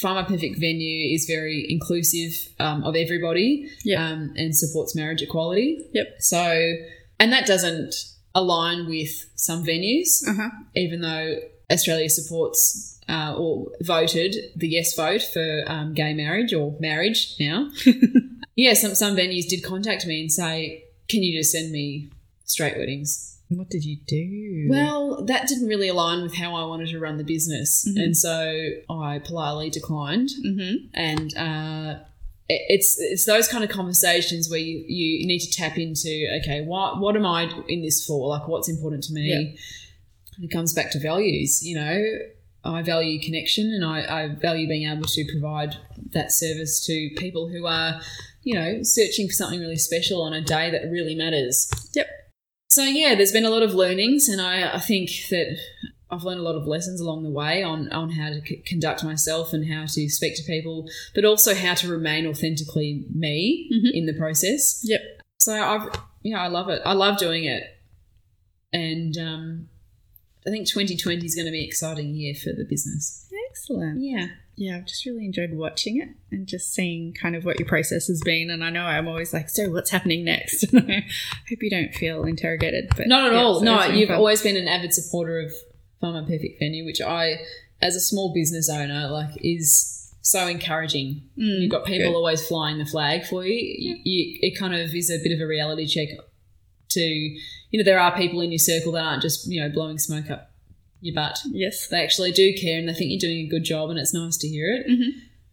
[0.02, 4.00] My Perfect Venue is very inclusive um, of everybody Yep.
[4.00, 5.80] um, and supports marriage equality.
[5.94, 6.16] Yep.
[6.20, 6.74] So,
[7.20, 7.94] and that doesn't
[8.36, 10.50] align with some venues Uh-huh.
[10.76, 11.36] even though
[11.72, 17.70] Australia supports uh, or voted the yes vote for um, gay marriage or marriage now.
[18.56, 22.10] yeah, some, some venues did contact me and say, can you just send me
[22.46, 23.33] straight weddings?
[23.58, 24.68] What did you do?
[24.70, 27.86] Well, that didn't really align with how I wanted to run the business.
[27.88, 28.04] Mhm.
[28.04, 28.54] And so
[28.90, 30.30] I politely declined.
[30.46, 30.88] mm-hmm.
[30.94, 32.00] And uh,
[32.50, 37.00] it's it's those kind of conversations where you, you need to tap into okay what
[37.00, 39.38] what am I in this for like what's important to me Yeah.
[40.36, 42.04] and it comes back to values you know
[42.66, 45.78] I value connection and I, I value being able to provide
[46.12, 48.02] that service to people who are
[48.44, 52.08] you know searching for something really special on a day that really matters Yep.
[52.74, 55.58] So yeah there's been a lot of learnings and I, I think that
[56.12, 59.04] I've learned a lot of lessons along the way on, on how to c- conduct
[59.04, 63.92] myself and how to speak to people, but also how to remain authentically me Mhm.
[63.94, 64.80] in the process.
[64.84, 65.02] Yep.
[65.40, 65.90] So I've,
[66.22, 66.84] yeah, I love it.
[66.86, 67.64] I love doing it.
[68.72, 69.70] And um,
[70.46, 73.28] I think 2020 is going to be an exciting year for the business.
[73.50, 74.00] Excellent.
[74.02, 74.28] Yeah.
[74.56, 78.08] Yeah, I've just really enjoyed watching it and just seeing kind of what your process
[78.08, 78.50] has been.
[78.52, 80.64] And I know I'm always like, so what's happening next?
[80.74, 81.06] And I
[81.50, 82.90] hope you don't feel interrogated.
[82.96, 83.60] But Not at yeah, all.
[83.60, 84.18] so no, you've fun.
[84.18, 85.52] always been an avid supporter of
[86.02, 87.38] My Perfect Venue, which I,
[87.82, 91.24] as a small business owner, like is so encouraging.
[91.38, 92.16] Mm, You've got people good.
[92.18, 93.54] always flying the flag for you.
[93.56, 94.38] You, you.
[94.42, 96.10] It kind of is a bit of a reality check
[96.92, 97.40] to, you
[97.74, 100.52] know, there are people in your circle that aren't just, you know, blowing smoke up
[101.04, 101.40] your butt.
[101.52, 101.88] Yes.
[101.88, 104.38] They actually do care and they think you're doing a good job and it's nice
[104.38, 104.88] to hear it.
[104.88, 105.10] Mhm.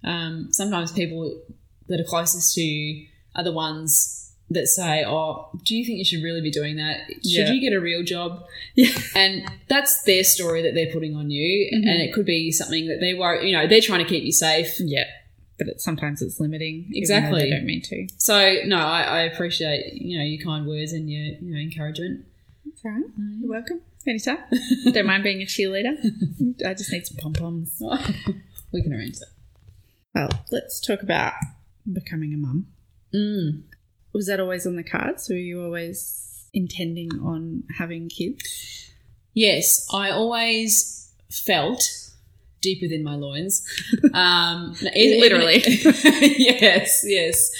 [0.08, 1.40] Um, sometimes people
[1.88, 4.16] that are closest to you are the ones
[4.52, 7.00] that say, oh, do you think you should really be doing that?
[7.08, 7.52] Should Yeah.
[7.52, 8.44] you get a real job?
[8.74, 8.88] Yeah.
[9.14, 11.70] And that's their story that they're putting on you.
[11.72, 11.88] Mhm.
[11.88, 14.32] And it could be something that they worry, you know, they're trying to keep you
[14.32, 14.74] safe.
[14.80, 15.06] Yeah.
[15.58, 16.90] But it, sometimes it's limiting.
[16.94, 17.42] Exactly.
[17.42, 18.08] They don't mean to.
[18.16, 22.24] So no, I, I appreciate you know your kind words and your you know encouragement.
[22.64, 23.02] That's right.
[23.40, 23.82] You're welcome.
[24.06, 24.38] Anytime.
[24.92, 25.96] don't mind being a cheerleader.
[26.66, 27.76] I just need some pom poms.
[28.72, 29.28] we can arrange that.
[30.14, 31.34] Well, let's talk about
[31.90, 32.66] becoming a mum.
[33.14, 33.62] Mm.
[34.12, 35.28] Was that always on the cards?
[35.28, 38.90] Were you always intending on having kids?
[39.34, 41.82] Yes, I always felt
[42.60, 43.66] deep within my loins.
[44.14, 45.62] Um, Literally.
[45.64, 47.50] yes, yes.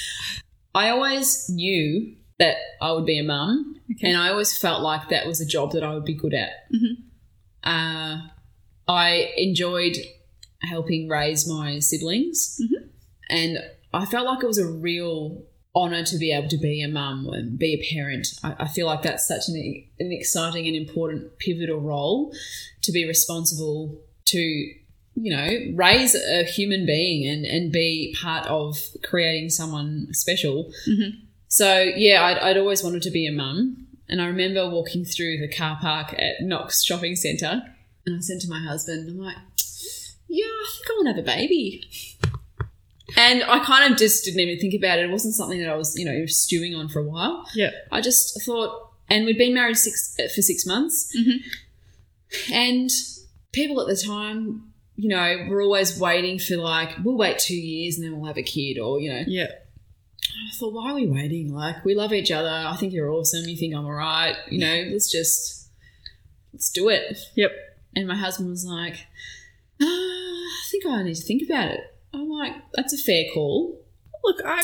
[0.75, 4.09] I always knew that I would be a mum, Okay.
[4.09, 6.51] and I always felt like that was a job that I would be good at.
[6.75, 6.97] Mhm.
[7.63, 8.29] Uh,
[8.89, 9.97] I enjoyed
[10.63, 12.89] helping raise my siblings, Mhm.
[13.29, 13.59] and
[13.93, 15.45] I felt like it was a real
[15.75, 18.27] honor to be able to be a mum and be a parent.
[18.43, 19.57] I, I feel like that's such an,
[20.01, 22.35] an exciting and important pivotal role
[22.83, 28.79] to be responsible to, you know, raise a human being and, and be part of
[29.03, 30.73] creating someone special.
[30.89, 31.11] Mhm.
[31.51, 33.87] So, yeah, I'd, I'd always wanted to be a mum.
[34.09, 37.63] And I remember walking through the car park at Knox Shopping Centre
[38.07, 39.37] and I said to my husband, I'm like,
[40.29, 41.85] yeah, I think I want to have a baby.
[43.17, 45.05] And I kind of just didn't even think about it.
[45.05, 47.47] It wasn't something that I was, you know, stewing on for a while.
[47.55, 47.71] Yeah.
[47.93, 51.39] I just thought, and we'd been married six for six months, Mhm.
[52.53, 52.91] and
[53.53, 57.97] people at the time, you know, were always waiting for like, we'll wait two years
[57.97, 59.49] and then we'll have a kid, or you know, Yeah.
[60.31, 61.53] I thought, why are we waiting?
[61.53, 62.49] Like, we love each other.
[62.49, 63.49] I think you're awesome.
[63.49, 64.37] You think I'm all right.
[64.49, 65.69] You know, let's just
[66.53, 67.19] let's do it.
[67.37, 67.53] Yep.
[67.97, 69.07] And my husband was like,
[69.81, 71.81] ah, I think I need to think about it.
[72.13, 73.79] I'm like, that's a fair call,
[74.25, 74.63] Look, I,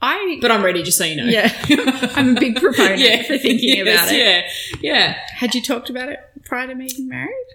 [0.00, 0.82] I, but I'm ready.
[0.82, 1.24] Just so you know.
[1.24, 1.52] yeah,
[2.14, 4.18] I'm a big proponent for thinking Yes, about it.
[4.18, 5.18] Yeah, yeah.
[5.34, 7.46] Had you talked about it prior to me being married?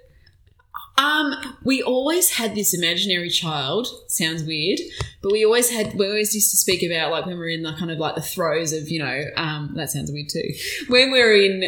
[1.00, 3.88] Um, we always had this imaginary child.
[4.08, 4.80] Sounds weird,
[5.22, 5.94] but we always had.
[5.96, 8.16] We always used to speak about like when we are in the kind of like
[8.16, 9.24] the throes of you know.
[9.38, 10.54] Um, that sounds weird too.
[10.90, 11.64] When we are in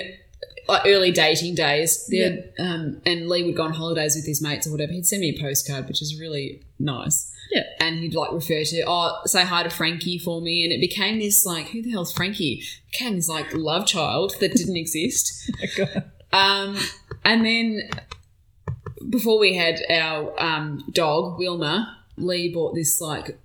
[0.68, 2.36] like early dating days, yeah.
[2.60, 4.91] um, and Lee would go on holidays with his mates or whatever.
[4.91, 7.32] He'd send me a postcard, which is really nice.
[7.52, 7.64] Yeah.
[7.80, 10.64] And he'd like refer to, oh, say hi to Frankie for me.
[10.64, 12.62] And it became this like, who the hell's Frankie?
[12.64, 15.52] It became this like love child that didn't exist.
[16.34, 16.78] oh um,
[17.26, 17.90] and then
[19.10, 23.38] before we had our um, dog, Wilma, Lee bought this like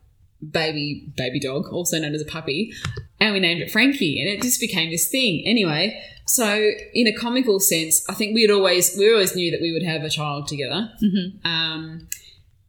[0.51, 2.73] baby baby dog, also known as a puppy,
[3.20, 5.43] and we named it Frankie, and it just became this thing.
[5.47, 9.73] Anyway, so in a comical sense, I think we'd always we always knew that we
[9.73, 10.91] would have a child together.
[11.03, 11.47] Mm-hmm.
[11.47, 12.09] Um,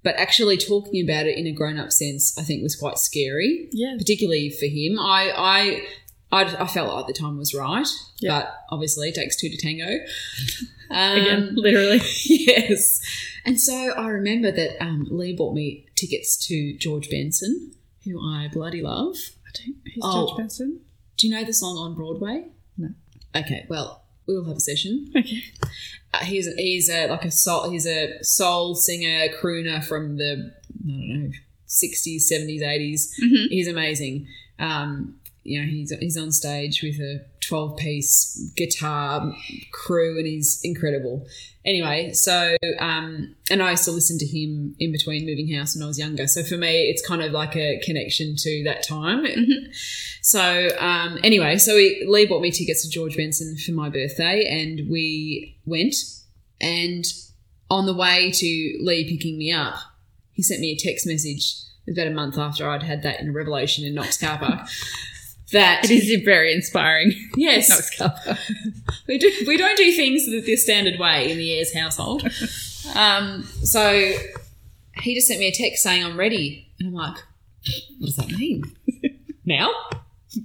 [0.03, 3.68] but actually talking about it in a grown up sense, I think was quite scary.
[3.72, 4.99] Yeah, particularly for him.
[4.99, 5.81] I I
[6.31, 7.87] I, I felt like the time was right,
[8.19, 8.39] yeah.
[8.39, 9.99] but obviously it takes two to tango.
[10.89, 12.01] Um, Again, literally.
[12.25, 12.99] yes.
[13.45, 17.71] And so I remember that um, Lee bought me tickets to George Benson,
[18.03, 19.15] who I bloody love.
[19.45, 19.77] I don't.
[19.85, 20.81] Who's oh, George Benson?
[21.15, 22.47] Do you know the song on Broadway?
[22.77, 22.89] No.
[23.35, 23.65] Okay.
[23.69, 25.11] Well, we'll have a session.
[25.15, 25.43] Okay.
[26.13, 27.69] Uh, he's he's a like a soul.
[27.69, 30.53] He's a soul singer crooner from the
[30.85, 31.31] I don't know
[31.65, 33.13] sixties, seventies, eighties.
[33.23, 33.47] Mm-hmm.
[33.49, 34.27] He's amazing.
[34.59, 35.16] Um,
[35.47, 39.33] you know, he's he's on stage with a 12 piece guitar
[39.71, 41.25] crew and he's incredible.
[41.63, 45.83] Anyway, so, um, and I used to listen to him in between moving house when
[45.83, 46.27] I was younger.
[46.27, 49.25] So for me, it's kind of like a connection to that time.
[49.25, 49.71] Mm-hmm.
[50.21, 54.45] So, um, anyway, so we, Lee bought me tickets to George Benson for my birthday
[54.49, 55.95] and we went.
[56.59, 57.05] And
[57.69, 59.75] on the way to Lee picking me up,
[60.33, 61.63] he sent me a text message.
[61.89, 64.67] About a month after I'd had that in a revelation in Knox Car Park
[65.51, 67.13] that it is very inspiring.
[67.37, 67.69] Yes,
[69.07, 69.31] we do.
[69.45, 72.23] We don't do things the, the standard way in the Ayres household.
[72.95, 74.11] Um, so
[74.95, 77.17] he just sent me a text saying I'm ready, and I'm like,
[77.99, 78.63] what does that mean?
[79.45, 79.71] now,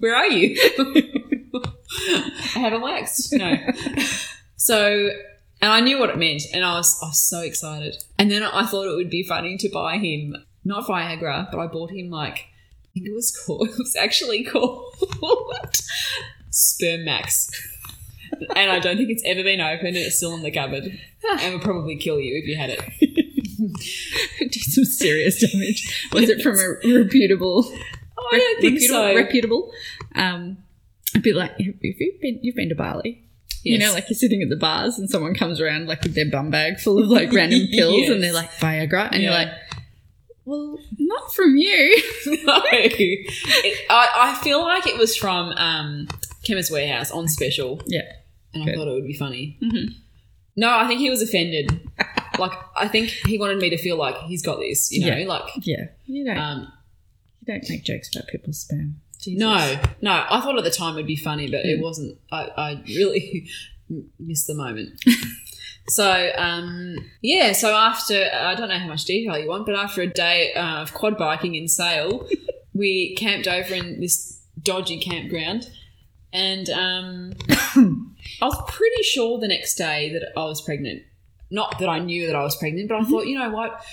[0.00, 0.56] where are you?
[2.54, 3.32] I haven't waxed.
[3.32, 3.56] No.
[4.56, 5.08] So,
[5.62, 7.96] and I knew what it meant, and I was I was so excited.
[8.18, 11.66] And then I thought it would be funny to buy him not Viagra, but I
[11.66, 12.46] bought him like
[12.94, 14.94] it was called, it was actually called
[16.50, 17.50] Sperm Max.
[18.56, 20.98] and I don't think it's ever been opened and it's still in the cupboard.
[21.40, 22.80] and would probably kill you if you had it.
[24.52, 26.08] Do some serious damage.
[26.12, 27.64] Was it from a reputable?
[28.18, 29.14] Oh, I don't think reputable, so.
[29.14, 29.72] Reputable.
[30.14, 30.58] Um,
[31.14, 33.22] a bit like if you've been you've been to Bali.
[33.64, 33.78] Yes.
[33.80, 36.28] You know, like you're sitting at the bars and someone comes around like with their
[36.28, 38.10] bum bag full of like random pills yes.
[38.10, 39.30] and they're like Viagra and yeah.
[39.30, 39.48] you're like,
[40.52, 42.02] well, not from you.
[42.44, 42.60] no.
[42.72, 46.08] It, I, I feel like it was from um,
[46.44, 47.80] Chemist Warehouse on special.
[47.86, 48.02] Yeah.
[48.52, 48.74] And Good.
[48.74, 49.56] I thought it would be funny.
[49.62, 49.94] Mm-hmm.
[50.56, 51.88] No, I think he was offended.
[52.38, 55.16] like, I think he wanted me to feel like he's got this, you know?
[55.16, 55.26] Yeah.
[55.26, 55.86] Like, yeah.
[56.04, 56.72] You don't, um,
[57.40, 58.96] you don't make jokes about people's spam.
[59.22, 59.40] Jesus.
[59.40, 60.26] No, no.
[60.28, 61.78] I thought at the time it'd be funny, but mm.
[61.78, 62.18] it wasn't.
[62.30, 63.48] I, I really
[64.18, 65.02] missed the moment.
[65.88, 70.02] So, um, yeah, so after, I don't know how much detail you want, but after
[70.02, 72.28] a day uh, of quad biking in Sale,
[72.74, 75.68] we camped over in this dodgy campground.
[76.32, 81.02] And um, I was pretty sure the next day that I was pregnant.
[81.50, 83.84] Not that I knew that I was pregnant, but I thought, you know what?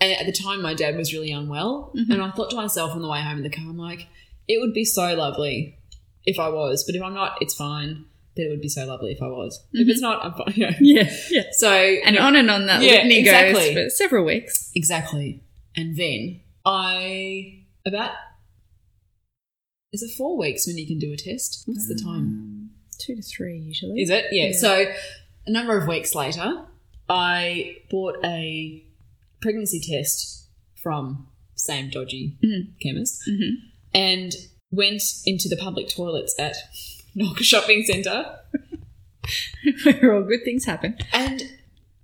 [0.00, 1.92] And at the time, my dad was really unwell.
[1.96, 2.12] Mm-hmm.
[2.12, 4.06] And I thought to myself on the way home in the car, I'm like,
[4.46, 5.78] it would be so lovely
[6.24, 8.04] if I was, but if I'm not, it's fine
[8.38, 9.58] it would be so lovely if I was.
[9.68, 9.82] Mm-hmm.
[9.82, 10.54] If it's not, I'm fine.
[10.56, 10.76] You know.
[10.80, 11.42] Yeah, yeah.
[11.52, 13.74] So and on and on that yeah, litany exactly.
[13.74, 14.70] goes for several weeks.
[14.74, 15.42] Exactly.
[15.76, 18.12] And then I about
[19.92, 21.62] is it four weeks when you can do a test?
[21.66, 22.18] What's um, the time?
[22.18, 24.02] Um, two to three usually.
[24.02, 24.26] Is it?
[24.30, 24.46] Yeah.
[24.46, 24.52] yeah.
[24.52, 24.86] So
[25.46, 26.66] a number of weeks later,
[27.08, 28.84] I bought a
[29.40, 30.48] pregnancy test
[30.82, 32.70] from same dodgy mm-hmm.
[32.82, 33.54] chemist mm-hmm.
[33.94, 34.32] and
[34.70, 36.54] went into the public toilets at
[37.14, 38.36] Knox Shopping Centre.
[39.84, 40.96] Where all good things happen.
[41.12, 41.42] And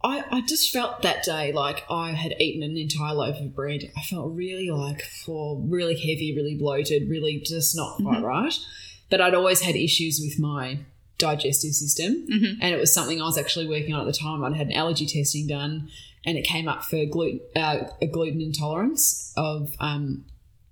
[0.04, 3.90] I, I just felt that day like I had eaten an entire loaf of bread.
[3.96, 8.26] I felt really like for really heavy, really bloated, really just not quite mm-hmm.
[8.26, 8.54] right.
[9.08, 10.80] But I'd always had issues with my
[11.16, 12.60] digestive system, mm-hmm.
[12.60, 14.44] and it was something I was actually working on at the time.
[14.44, 15.88] I'd had an allergy testing done,
[16.26, 20.24] and it came up for gluten, uh, a gluten intolerance of um,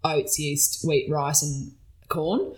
[0.04, 1.72] oats, yeast, wheat, rice, and
[2.08, 2.54] corn.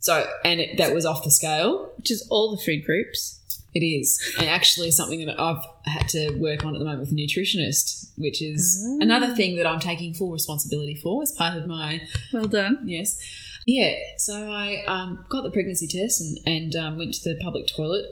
[0.00, 1.92] So, and it, that was off the scale.
[1.96, 3.34] Which is all the food groups.
[3.74, 4.34] It is.
[4.38, 8.10] And actually, something that I've had to work on at the moment with a nutritionist,
[8.16, 8.98] which is oh.
[9.00, 12.00] another thing that I'm taking full responsibility for as part of my.
[12.32, 12.80] Well done.
[12.84, 13.18] Yes.
[13.66, 13.94] Yeah.
[14.16, 18.06] So I um, got the pregnancy test and, and um, went to the public toilet.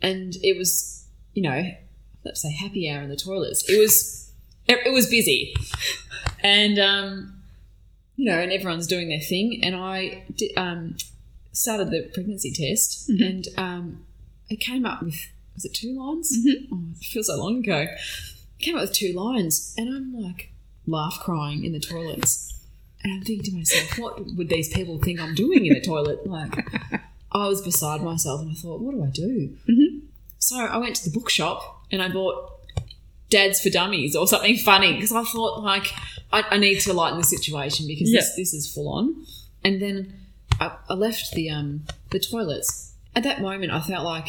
[0.00, 1.70] And it was, you know,
[2.24, 3.68] let's say happy hour in the toilets.
[3.68, 4.32] It was
[4.66, 5.54] it, it was busy,
[6.42, 7.37] and um,
[8.18, 10.96] you know, and everyone's doing their thing, and I did, um,
[11.52, 13.26] started the pregnancy test, Mhm.
[13.30, 14.04] and um,
[14.50, 15.18] it came up with
[15.54, 16.36] was it two lines?
[16.46, 16.68] Mhm.
[16.72, 17.78] Oh, it feels so long ago.
[18.58, 20.50] It came up with two lines, and I'm like
[20.86, 22.54] laugh crying in the toilets.
[23.02, 26.26] And I'm thinking to myself, what would these people think I'm doing in the toilet?
[26.26, 26.54] Like,
[27.30, 29.56] I was beside myself and I thought, what do I do?
[29.68, 30.00] Mhm.
[30.40, 32.50] So I went to the bookshop and I bought
[33.30, 35.92] Dads for Dummies or something funny because I thought, like,
[36.32, 38.20] I, I need to lighten the situation because Yeah.
[38.20, 39.24] this, this is full on.
[39.64, 40.12] And then
[40.60, 42.92] I, I left the um the toilets.
[43.16, 44.28] At that moment, I felt like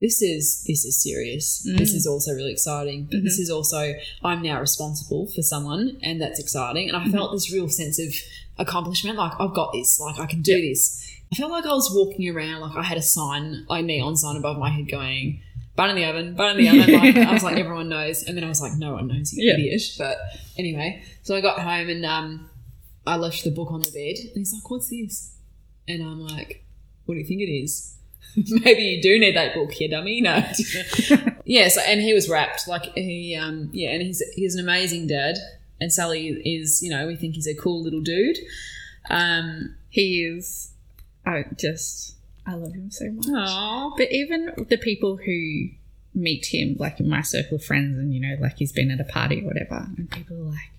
[0.00, 1.62] this is this is serious.
[1.78, 1.96] This Mm.
[1.96, 6.40] is also really exciting, but this is also I'm now responsible for someone, and that's
[6.40, 6.88] exciting.
[6.88, 8.12] And I felt this real sense of
[8.58, 9.16] accomplishment.
[9.18, 10.00] Like I've got this.
[10.00, 11.00] Like I can do this.
[11.32, 14.36] I felt like I was walking around like I had a sign, a neon sign
[14.36, 15.40] above my head going.
[15.76, 16.94] Bun in the oven, bun in the oven.
[16.94, 18.22] Like, I was like, everyone knows.
[18.22, 19.54] And then I was like, no one knows, you Yeah.
[19.54, 19.82] idiot.
[19.98, 20.18] But
[20.56, 22.48] anyway, so I got home and um,
[23.06, 24.16] I left the book on the bed.
[24.28, 25.34] And he's like, what's this?
[25.88, 26.64] And I'm like,
[27.06, 27.96] what do you think it is?
[28.64, 30.20] Maybe you do need that book, you dummy.
[30.20, 30.36] No.
[31.44, 32.66] yeah, so, and he was wrapped.
[32.68, 35.36] Like, he, um, yeah, and he's, he's an amazing dad.
[35.80, 38.38] And Sally is, you know, we think he's a cool little dude.
[39.10, 40.70] Um, He is.
[41.26, 42.14] I just.
[42.46, 43.26] I love him so much.
[43.26, 43.96] Aww.
[43.96, 45.68] But even the people who
[46.14, 49.00] meet him, like in my circle of friends, and you know, like he's been at
[49.00, 50.70] a party or whatever, and people are like,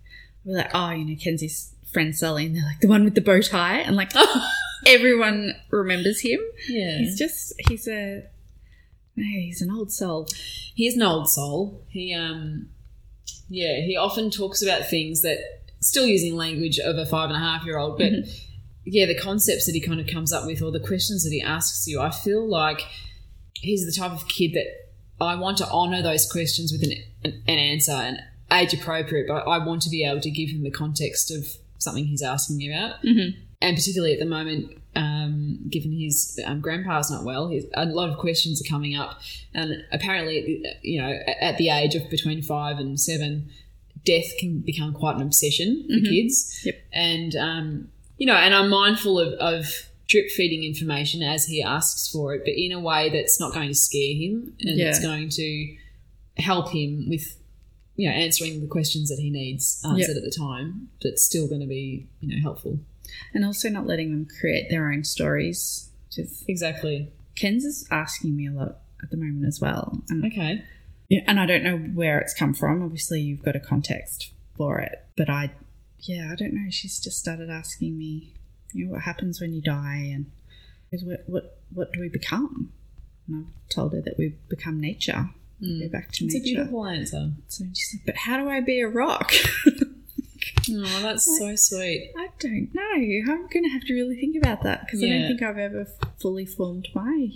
[0.43, 3.21] we're like, oh, you know, Kenzie's friend Sally, and they're like the one with the
[3.21, 4.11] bow tie, and like
[4.85, 6.39] everyone remembers him.
[6.69, 6.99] Yeah.
[6.99, 8.23] He's just, he's a,
[9.15, 10.27] he's an old soul.
[10.75, 11.81] He's an old soul.
[11.89, 12.69] He um
[13.49, 15.37] yeah, he often talks about things that
[15.79, 18.11] still using language of a five and a half year old, but
[18.85, 21.41] yeah, the concepts that he kind of comes up with or the questions that he
[21.41, 22.81] asks you, I feel like
[23.53, 24.67] he's the type of kid that
[25.19, 26.93] I want to honour those questions with an,
[27.23, 28.19] an, an answer and
[28.51, 31.47] age appropriate, but I want to be able to give him the context of
[31.79, 33.01] something he's asking me about.
[33.01, 33.39] Mm-hmm.
[33.61, 38.09] And particularly at the moment, um, given his um, grandpa's not well, his, a lot
[38.09, 39.19] of questions are coming up.
[39.53, 43.49] And apparently, you know, at- the age of between five and seven,
[44.05, 46.09] death can become quite an obsession for Mhm.
[46.09, 46.61] kids.
[46.65, 46.75] Yep.
[46.93, 47.87] And, um,
[48.17, 49.65] you know, and I'm mindful of, of
[50.07, 53.69] drip feeding information as he asks for it, but in a way that's not going
[53.69, 55.77] to scare him and it's going to
[56.37, 57.37] help him with,
[57.95, 61.61] you know, answering the questions that he needs answered at the time, but still going
[61.61, 62.79] to be, you know, helpful.
[63.33, 65.89] And also not letting them create their own stories.
[66.11, 67.11] Just Exactly.
[67.35, 70.01] Ken's is asking me a lot at the moment as well.
[70.09, 70.63] And Okay.
[71.09, 72.81] Yeah, and I don't know where it's come from.
[72.81, 75.51] Obviously, you've got a context for it, but I,
[76.01, 76.69] yeah, I don't know.
[76.69, 78.33] She's just started asking me,
[78.73, 80.27] you know, what happens when you die, and
[81.03, 82.71] what what what do we become?
[83.27, 85.29] And I've told her that we become nature.
[85.61, 86.27] We Go back to Hmm.
[86.27, 87.31] It's a beautiful answer.
[87.47, 89.31] So she's like, but how do I be a rock?
[90.69, 92.11] Oh, that's so sweet.
[92.17, 92.81] I don't know.
[93.33, 95.87] I'm going to have to really think about that because I don't think I've ever
[96.19, 97.29] fully formed my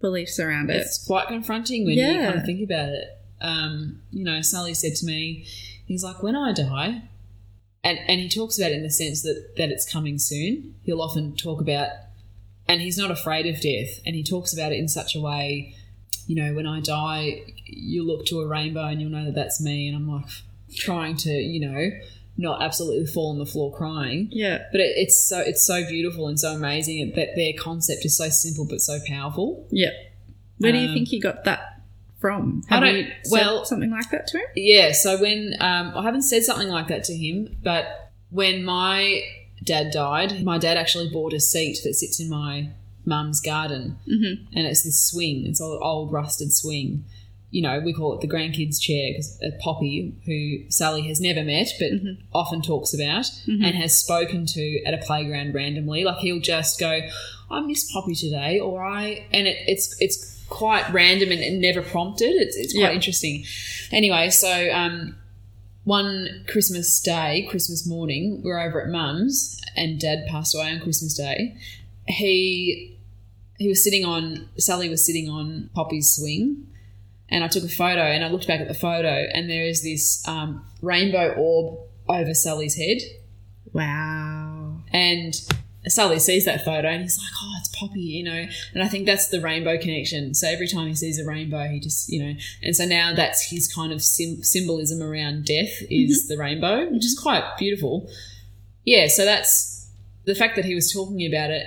[0.00, 0.76] beliefs around it.
[0.76, 3.08] It's quite confronting when you kind of think about it.
[3.40, 5.46] Um, you know, Sally said to me,
[5.86, 7.02] he's like, when I die,
[7.84, 10.74] and, and he talks about it in the sense that, that it's coming soon.
[10.82, 11.88] He'll often talk about,
[12.66, 15.74] and he's not afraid of death, and he talks about it in such a way,
[16.26, 19.60] you know, when I die, you look to a rainbow and you'll know that that's
[19.62, 19.88] me.
[19.88, 20.26] And I'm like,
[20.76, 21.90] trying to, you know,
[22.36, 24.28] not absolutely fall on the floor crying.
[24.30, 24.64] yeah.
[24.70, 28.28] But it, it's so it's so beautiful and so amazing that their concept is so
[28.28, 29.66] simple but so powerful.
[29.70, 29.90] Yeah.
[30.58, 31.77] Where do you Um, think you got that
[32.18, 32.62] from?
[32.70, 34.44] I Have don't- you said well- something like that to him?
[34.56, 34.92] Yeah.
[34.92, 39.22] So when um, I haven't said something like that to him, but when my
[39.64, 42.70] dad died, my dad actually bought a seat that sits in my
[43.04, 44.56] mum's garden, Mm-hmm.
[44.56, 45.46] and it's this swing.
[45.46, 47.04] It's an old rusted swing.
[47.50, 51.68] You know, we call it the grandkids' chair because Poppy, who Sally has never met
[51.78, 52.18] but Mhm.
[52.34, 53.64] often talks about Mhm.
[53.64, 57.00] and has spoken to at a playground randomly, like he'll just go,
[57.50, 61.82] "I miss Poppy today," or "I," and it, it's it's quite random and, and never
[61.82, 62.30] prompted.
[62.34, 62.92] It's it's quite Yeah.
[62.92, 63.44] interesting.
[63.92, 65.16] Anyway, so um,
[65.84, 70.80] one Christmas day, Christmas morning, we we're over at Mum's, and Dad passed away on
[70.80, 71.56] Christmas Day.
[72.06, 72.96] He
[73.58, 76.66] he was sitting on Sally was sitting on Poppy's swing,
[77.28, 79.82] and I took a photo and I looked back at the photo and there is
[79.82, 82.98] this um, rainbow orb over Sally's head,
[83.74, 84.78] Wow.
[84.92, 85.34] and
[85.86, 88.44] Sally sees that photo and he's like, "Oh, it's Poppy," you know.
[88.74, 90.34] And I think that's the rainbow connection.
[90.34, 93.50] So every time he sees a rainbow, he just, you know, and so now that's
[93.50, 98.10] his kind of sim- symbolism around death is the rainbow, which is quite beautiful.
[98.84, 99.06] Yeah.
[99.08, 99.88] So that's
[100.24, 101.66] the fact that he was talking about it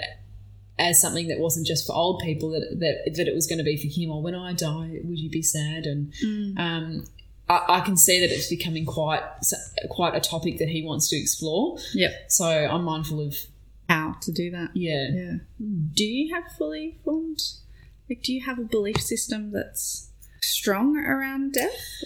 [0.77, 3.63] as something that wasn't just for old people that that, that it was going to
[3.63, 6.11] be for him or when I die would you be sad and
[6.57, 7.05] um,
[7.49, 9.21] I, I can see that it's becoming quite
[9.89, 12.31] quite a topic that he wants to explore Yep.
[12.31, 13.35] so I'm mindful of
[13.91, 14.69] How to do that.
[14.73, 15.34] yeah Yeah.
[15.93, 17.41] Do you have fully formed,
[18.09, 20.11] like, do you have a belief system that's
[20.41, 22.03] strong around death?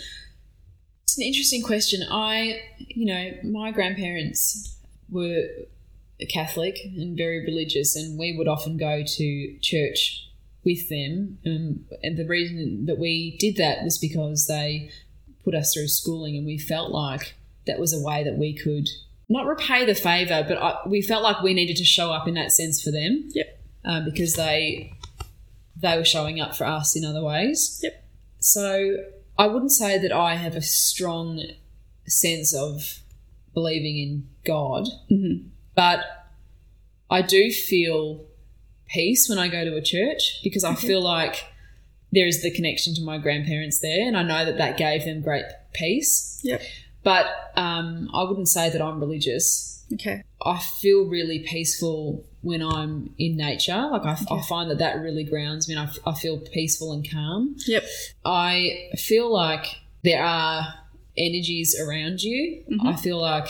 [1.04, 2.02] It's an interesting question.
[2.10, 4.78] I, you know, my grandparents
[5.10, 5.48] were
[6.30, 10.30] Catholic and very religious, and we would often go to church
[10.64, 11.38] with them.
[11.46, 14.90] Um, and the reason that we did that was because they
[15.44, 17.36] put us through schooling, and we felt like
[17.68, 18.90] that was a way that we could
[19.30, 22.34] not repay the favour, but I, we felt like we needed to show up in
[22.36, 23.30] that sense for them.
[23.34, 23.62] Yep.
[23.84, 24.94] Uh, because they
[25.76, 27.80] they were showing up for us in other ways.
[27.84, 28.04] Yep.
[28.40, 28.98] So
[29.38, 31.42] I wouldn't say that I have a strong
[32.08, 33.00] sense of
[33.54, 35.48] believing in God, Mm-hmm.
[35.76, 36.00] but
[37.10, 38.26] I do feel
[38.88, 41.46] peace when I go to a church because I feel like
[42.12, 45.22] there is the connection to my grandparents there, and I know that that gave them
[45.22, 46.40] great peace.
[46.44, 46.62] Yep.
[47.06, 49.86] But um, I wouldn't say that I'm religious.
[49.94, 50.24] Okay.
[50.44, 53.88] I feel really peaceful when I'm in nature.
[53.92, 57.10] Like I, I find that that really grounds me, and I, I feel peaceful and
[57.10, 57.56] calm.
[57.68, 57.84] Yep.
[58.26, 59.68] I feel like
[60.04, 60.74] there are
[61.16, 62.64] energies around you.
[62.72, 62.86] Mhm.
[62.86, 63.50] I feel like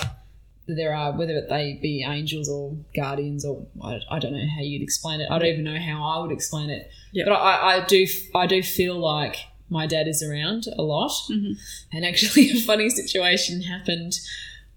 [0.68, 4.82] there are, whether they be angels or guardians, or I, I don't know how you'd
[4.82, 5.32] explain it.
[5.32, 6.90] I don't even know how I would explain it.
[7.14, 7.28] Yep.
[7.28, 8.06] But I, I do,
[8.36, 9.38] I do feel like
[9.80, 11.12] my dad is around a lot.
[11.30, 11.54] Mhm.
[11.94, 14.14] And actually, a funny situation happened.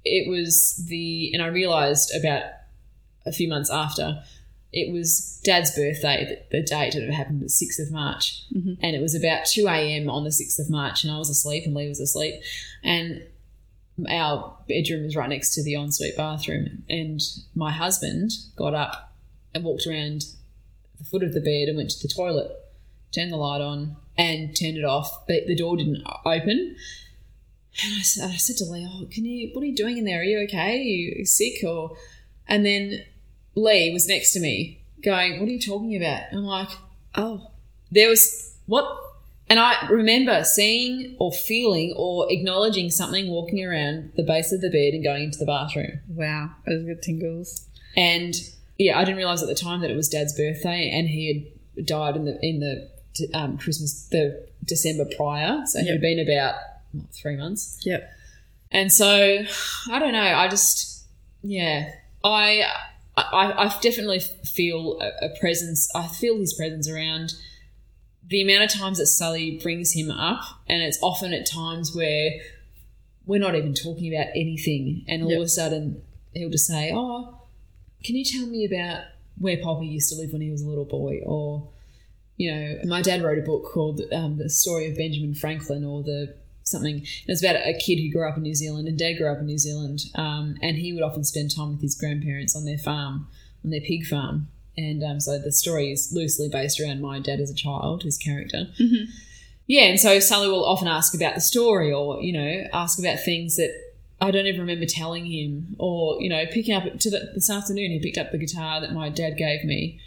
[0.05, 0.53] It was
[0.93, 2.45] the, and I realised about
[3.27, 4.07] a few months after,
[4.73, 8.27] it was dad's birthday, the, the date that it happened the 6th of March.
[8.55, 8.77] Mhm.
[8.83, 10.11] And it was about 2 a.m.
[10.11, 12.35] on the 6th of March, and I was asleep, and Lee was asleep.
[12.83, 13.23] And
[14.09, 16.85] our bedroom was right next to the ensuite bathroom.
[16.89, 17.20] And
[17.55, 19.12] my husband got up
[19.55, 20.20] and walked around
[20.99, 22.51] the foot of the bed and went to the toilet,
[23.12, 25.26] turned the light on, and turned it off.
[25.26, 26.76] But the door didn't open.
[27.85, 29.51] And I said, I said to Lee, "Oh, can you?
[29.52, 30.20] What are you doing in there?
[30.20, 30.78] Are you okay?
[30.78, 31.97] Are you sick?" Or,
[32.48, 33.05] and then
[33.55, 36.70] Lee was next to me, going, "What are you talking about?" I'm like,
[37.14, 37.51] "Oh,
[37.90, 38.86] there was what?"
[39.51, 44.68] And I remember seeing or feeling or acknowledging something walking around the base of the
[44.68, 46.01] bed and going into the bathroom.
[46.09, 46.51] Wow.
[46.66, 47.66] Those good tingles.
[47.97, 48.35] And
[48.76, 51.86] yeah, I didn't realize at the time that it was Dad's birthday, and he had
[51.86, 52.90] died in the in the
[53.35, 55.86] um, Christmas the December prior, so Yep.
[55.89, 56.55] he'd been about
[56.93, 57.81] what, three months.
[57.85, 58.11] Yep.
[58.70, 59.45] And so
[59.90, 60.20] I don't know.
[60.20, 61.05] I just
[61.43, 61.90] yeah,
[62.24, 62.65] I
[63.16, 65.89] I, I definitely feel a, a presence.
[65.95, 67.35] I feel his presence around.
[68.28, 72.32] The amount of times that Sully brings him up, and it's often at times where
[73.24, 75.39] we're not even talking about anything, and all Yep.
[75.39, 76.03] of a sudden
[76.35, 77.40] he'll just say, "Oh,
[78.05, 79.05] can you tell me about
[79.39, 81.69] where Poppy used to live when he was a little boy?" Or,
[82.39, 86.02] you know, my dad wrote a book called um, "The Story of Benjamin Franklin," or
[86.02, 87.05] the something.
[87.27, 89.47] It's about a kid who grew up in New Zealand, and Dad grew up in
[89.47, 93.27] New Zealand, um, and he would often spend time with his grandparents on their farm,
[93.65, 94.48] on their pig farm.
[94.77, 98.16] And um, so the story is loosely based around my dad as a child, his
[98.16, 98.69] character.
[98.81, 99.06] Mhm.
[99.66, 103.19] Yeah, and so Sully will often ask about the story, or you know, ask about
[103.24, 103.73] things that
[104.20, 107.90] I don't even remember telling him, or you know, picking up to the, this afternoon
[107.90, 110.01] he picked up the guitar that my dad gave me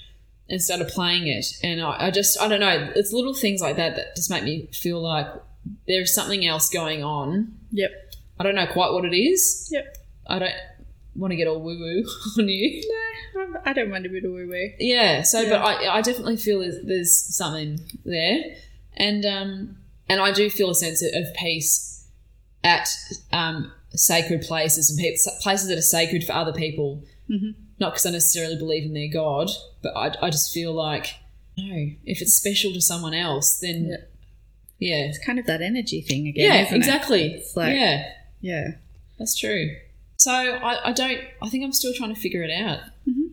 [0.52, 3.78] and started playing it, and I, I just I don't know, it's little things like
[3.78, 5.26] that that just make me feel like
[5.88, 7.54] there's something else going on.
[7.72, 7.92] Yep.
[8.40, 9.70] I don't know quite what it is.
[9.72, 9.98] Yep.
[10.28, 10.54] I don't
[11.16, 12.04] want to get all woo woo
[12.40, 12.82] on you.
[13.36, 14.70] No, I don't mind a bit of woo woo.
[14.80, 15.22] Yeah.
[15.24, 15.50] So, Yeah.
[15.50, 18.40] but I, I definitely feel there's, there's something there,
[18.98, 19.78] and um,
[20.10, 22.08] and I do feel a sense of, of peace
[22.64, 22.90] at
[23.32, 27.04] um, sacred places and pe- places that are sacred for other people.
[27.30, 27.56] Mhm.
[27.80, 29.50] Not because I necessarily believe in their God,
[29.82, 31.16] but I, I just feel like
[31.58, 33.98] no, if it's special to someone else, then Yeah.
[34.80, 36.46] yeah, It's kind of that energy thing again.
[36.52, 36.78] yeah, isn't it?
[36.78, 37.34] exactly.
[37.34, 38.68] It's like- yeah, Yeah.
[39.20, 39.76] that's true.
[40.18, 41.20] So I, I don't.
[41.42, 42.80] I think I'm still trying to figure it out.
[43.10, 43.32] Mhm.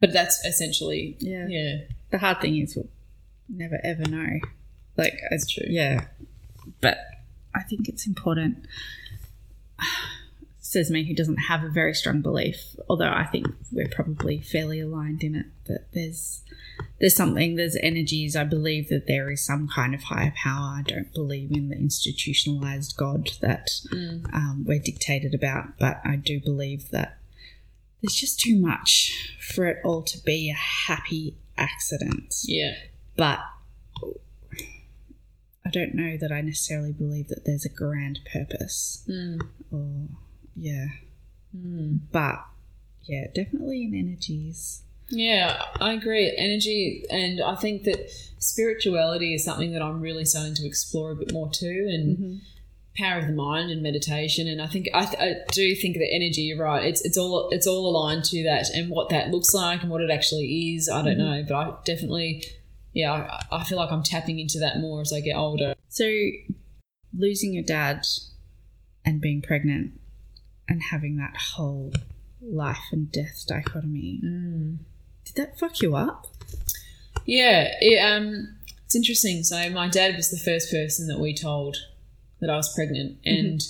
[0.00, 1.46] But that's essentially Yeah.
[1.48, 1.76] yeah.
[2.10, 2.88] The hard thing is we'll
[3.48, 4.40] never ever know.
[4.96, 5.66] Like, That's true.
[5.68, 6.06] Yeah.
[6.80, 6.98] But
[7.54, 8.66] I think it's important.
[10.68, 14.80] Says me who doesn't have a very strong belief, although I think we're probably fairly
[14.80, 15.46] aligned in it.
[15.66, 16.42] That there's
[17.00, 18.34] there's something, there's energies.
[18.34, 20.78] I believe that there is some kind of higher power.
[20.78, 24.34] I don't believe in the institutionalized God that Mm.
[24.34, 27.18] um, we're dictated about, but I do believe that
[28.02, 32.74] there's just too much for it all to be a happy accident Yeah.
[33.16, 33.38] but
[35.64, 39.40] I don't know that I necessarily believe that there's a grand purpose Mm.
[39.70, 40.08] or
[40.56, 40.86] yeah
[41.56, 42.00] Mm.
[42.12, 42.44] but
[43.04, 46.34] yeah definitely in energies Yeah, I agree.
[46.36, 51.14] Energy, and I think that spirituality is something that I'm really starting to explore a
[51.14, 52.40] bit more too, and Mhm.
[52.98, 54.48] power of the mind and meditation.
[54.48, 56.42] And I think I, th- I do think that energy.
[56.42, 56.84] You're right.
[56.84, 60.00] It's it's all it's all aligned to that, and what that looks like and what
[60.02, 60.88] it actually is.
[60.88, 62.42] I don't know, but I definitely,
[62.92, 65.74] yeah, I, I feel like I'm tapping into that more as I get older.
[65.88, 66.06] So,
[67.16, 68.04] losing your dad
[69.04, 69.92] and being pregnant
[70.68, 71.92] and having that whole
[72.42, 74.78] life and death dichotomy, Mm.
[75.24, 76.26] did that fuck you up?
[77.24, 79.42] Yeah, it, um, it's interesting.
[79.42, 81.76] So my dad was the first person that we told
[82.40, 83.60] that I was pregnant, and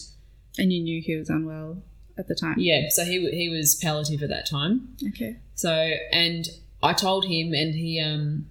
[0.58, 1.82] And you knew he was unwell
[2.18, 2.56] at the time?
[2.58, 4.96] yeah, so he he was palliative at that time.
[5.08, 5.36] Okay.
[5.54, 5.70] So
[6.12, 6.48] and
[6.82, 8.46] I told him, and he um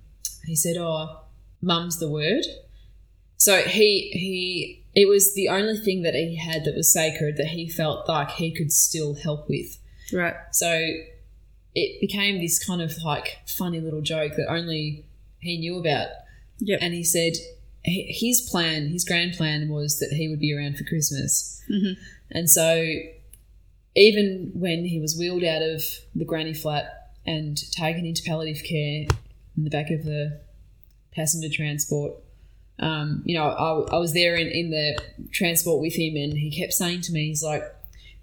[0.46, 1.22] he said, "Oh,
[1.62, 2.46] mum's the word."
[3.38, 7.48] So he he it was the only thing that he had that was sacred that
[7.48, 9.78] he felt like he could still help with.
[10.14, 10.36] Right.
[10.52, 10.72] So
[11.76, 15.06] it became this kind of like funny little joke that only
[15.40, 16.10] he knew about.
[16.60, 16.80] Yep.
[16.82, 17.34] And he said
[17.84, 21.62] his plan, his grand plan was that he would be around for Christmas.
[21.70, 21.98] Mhm.
[22.32, 22.94] And so
[23.96, 25.84] even when he was wheeled out of
[26.16, 29.08] the granny flat and taken into palliative care
[29.58, 30.40] in the back of the
[31.14, 32.14] passenger transport,
[32.80, 35.00] um, you know, I, I was there in, in the
[35.32, 37.64] transport with him and he kept saying to me, he's like,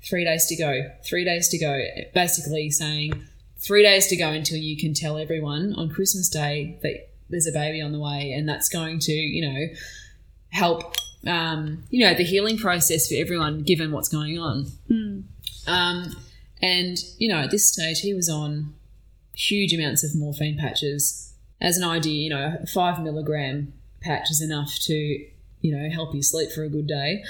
[0.05, 1.81] three days to go, three days to go,
[2.15, 3.13] basically saying,
[3.59, 7.53] three days to go until you can tell everyone on Christmas Day that there's a
[7.53, 9.67] baby on the way, and that's going to, you know,
[10.51, 10.97] help,
[11.27, 14.67] um, you know, the healing process for everyone given what's going on.
[14.91, 15.25] Mm.
[15.67, 16.17] Um,
[16.61, 18.75] and you know, at this stage, he was on
[19.35, 21.33] huge amounts of morphine patches.
[21.61, 23.73] As an idea, you know, five milligram
[24.03, 27.23] patch is enough to, you know, help you sleep for a good day.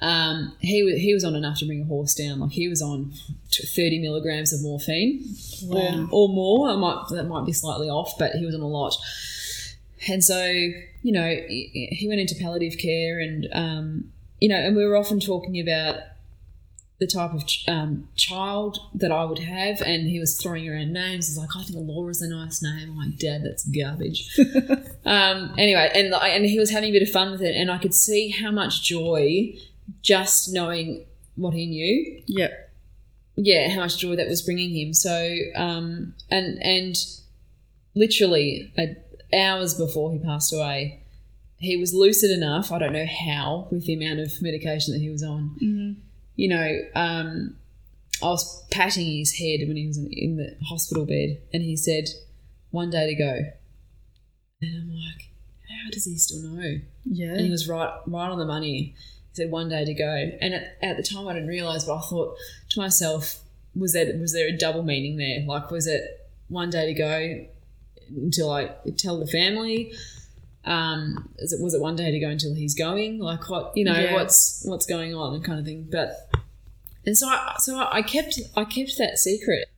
[0.00, 2.38] Um, he he was on enough to bring a horse down.
[2.40, 3.12] Like he was on
[3.50, 5.24] thirty milligrams of morphine,
[5.64, 6.06] Wow.
[6.12, 6.68] or, or more.
[6.70, 8.94] I might that might be slightly off, but he was on a lot.
[10.08, 14.76] And so, you know, he he went into palliative care, and um, you know, and
[14.76, 15.96] we were often talking about
[17.00, 20.92] the type of ch- um, child that I would have, and he was throwing around
[20.92, 21.28] names.
[21.28, 24.28] He's like, "I think Laura's a nice name." I'm like, "Dad, that's garbage."
[25.04, 27.78] um, anyway, and and he was having a bit of fun with it, and I
[27.78, 29.54] could see how much joy
[30.02, 31.04] just knowing
[31.36, 32.70] what he knew Yep.
[33.36, 34.92] yeah, how much joy that was bringing him.
[34.92, 36.96] So, um, and and
[37.94, 38.72] literally
[39.32, 41.00] hours before he passed away,
[41.58, 42.72] he was lucid enough.
[42.72, 45.56] I don't know how with the amount of medication that he was on.
[45.60, 45.92] hmm
[46.38, 47.56] You know, um,
[48.22, 52.04] I was patting his head when he was in, the hospital bed, and he said,
[52.70, 53.32] "One day to go."
[54.62, 55.30] And I'm like,
[55.68, 57.32] "How does he still know?" Yeah.
[57.32, 58.94] and he was right right on the money.
[59.32, 61.96] He said one day to go, and at, at the time I didn't realize, but
[61.96, 62.36] I thought
[62.70, 63.40] to myself,
[63.74, 65.44] was there was there a double meaning there?
[65.44, 66.02] Like, was it
[66.46, 67.46] one day to go
[68.16, 69.92] until I tell the family?
[70.64, 73.18] Um, is it was it one day to go until he's going?
[73.20, 74.14] Like, what you know, Yeah.
[74.14, 75.88] what's what's going on, and kind of thing.
[75.90, 76.27] But
[77.06, 79.68] and so I so I kept I kept that secret.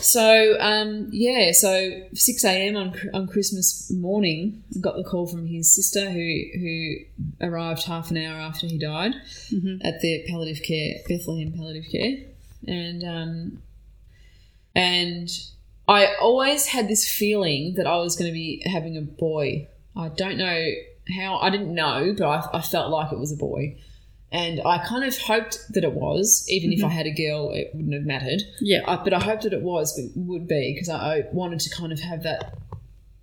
[0.00, 2.76] So um, yeah, so six a.m.
[2.76, 6.94] on on Christmas morning, got the call from his sister who who
[7.40, 9.14] arrived half an hour after he died
[9.50, 12.16] hmm at the palliative care Bethlehem palliative care,
[12.66, 13.62] and um,
[14.74, 15.28] and
[15.86, 19.68] I always had this feeling that I was going to be having a boy.
[19.96, 20.70] I don't know
[21.16, 21.36] how.
[21.36, 23.76] I didn't know, but I, I felt like it was a boy.
[24.34, 27.70] And I kind of hoped that it was, even if I had a girl, it
[27.72, 28.42] wouldn't have mattered.
[28.60, 28.80] Yeah.
[28.86, 31.70] I, but I hoped that it was, but would be because I, I wanted to
[31.70, 32.58] kind of have that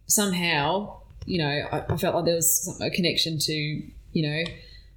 [0.07, 0.97] somehow.
[1.25, 4.43] You know, I, I felt like there was some- a connection to you know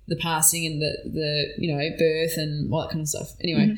[0.06, 3.32] the passing and the the you know birth and all that kind of stuff.
[3.42, 3.76] Anyway,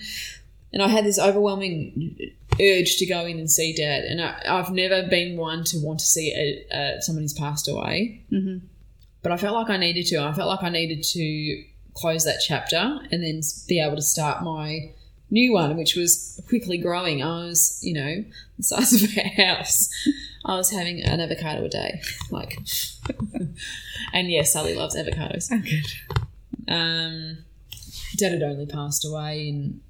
[0.72, 2.16] and I had this overwhelming
[2.60, 6.00] urge to go in and see Dad, and I, I've never been one to want
[6.00, 6.32] to see
[6.72, 8.58] a, uh, someone who's passed away hmm
[9.22, 10.18] but I felt like I needed to.
[10.22, 11.64] I felt like I needed to
[11.96, 14.92] close that chapter and then be able to start my
[15.30, 17.22] new one, which was quickly growing.
[17.22, 18.24] I was, you know,
[18.56, 19.88] the size of a house.
[20.44, 22.00] I was having an avocado a day,
[22.30, 22.58] like,
[24.12, 25.48] and yes, Sully loves avocados.
[25.50, 26.72] Oh, good.
[26.72, 27.38] Um,
[28.16, 29.80] Dad had only passed away in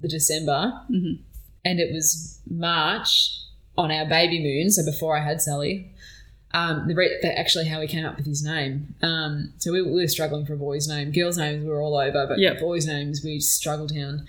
[0.00, 1.14] the December, hmm
[1.64, 3.42] and it was March
[3.76, 5.92] on our baby moon, so before I had Sully.
[6.54, 8.94] Um, the re- that actually how we came up with his name.
[9.02, 11.12] Um, so we, we were struggling for a boy's name.
[11.12, 12.60] Girls' names were all over, but Yep.
[12.60, 14.26] boys' names we struggled down.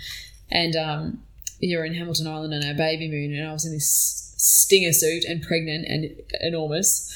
[0.52, 1.24] And um,
[1.60, 4.92] you were in Hamilton Island on our baby moon, and I was in this stinger
[4.92, 6.10] suit and pregnant and
[6.42, 7.10] enormous.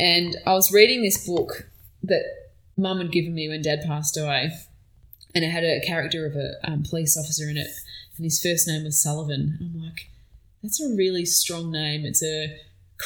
[0.00, 1.68] And I was reading this book
[2.02, 2.24] that
[2.76, 4.50] Mum had given me when Dad passed away,
[5.34, 7.68] and it had a character of a um, police officer in it,
[8.16, 9.58] and his first name was Sullivan.
[9.60, 10.08] I'm like,
[10.62, 12.04] that's a really strong name.
[12.04, 12.56] It's a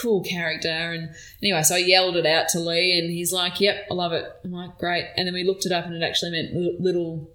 [0.00, 0.68] cool character.
[0.68, 1.10] And
[1.42, 4.24] anyway, so I yelled it out to Lee, and he's like, "Yep, I love it."
[4.44, 7.30] I'm like, "Great." And then we looked it up, and it actually meant little,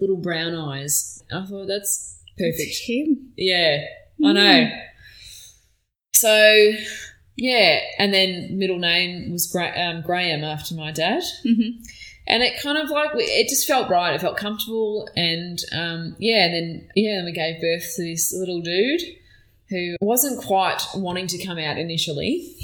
[0.00, 1.22] little brown eyes.
[1.32, 2.60] I thought that's perfect.
[2.60, 3.32] It's him.
[3.36, 3.82] Yeah,
[4.24, 4.70] I know.
[6.14, 6.72] So,
[7.36, 11.82] yeah, and then middle name was Gra- um, Graham after my dad, Mm-hmm.
[12.26, 14.14] and it kind of like it just felt right.
[14.14, 18.34] It felt comfortable, and um, yeah, and then yeah, then we gave birth to this
[18.36, 19.00] little dude
[19.70, 22.54] who wasn't quite wanting to come out initially,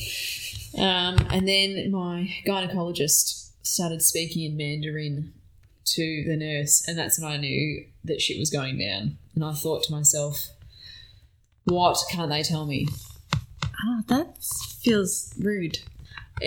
[0.77, 5.33] um, and then my gynecologist started speaking in Mandarin
[5.85, 9.19] to the nurse, and that's when I knew that shit was going down.
[9.35, 10.49] And I thought to myself,
[11.65, 12.89] what can't they tell me?
[13.65, 14.39] Ah, that
[14.81, 15.79] feels rude.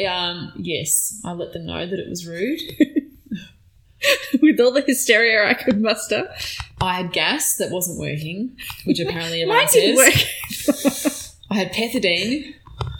[0.07, 2.61] Um, yes, I let them know that it was rude.
[4.41, 6.31] With all the hysteria I could muster.
[6.79, 8.55] I had gas that wasn't working,
[8.85, 10.25] which apparently Mine everyone didn't says.
[11.51, 12.53] I had pethidine,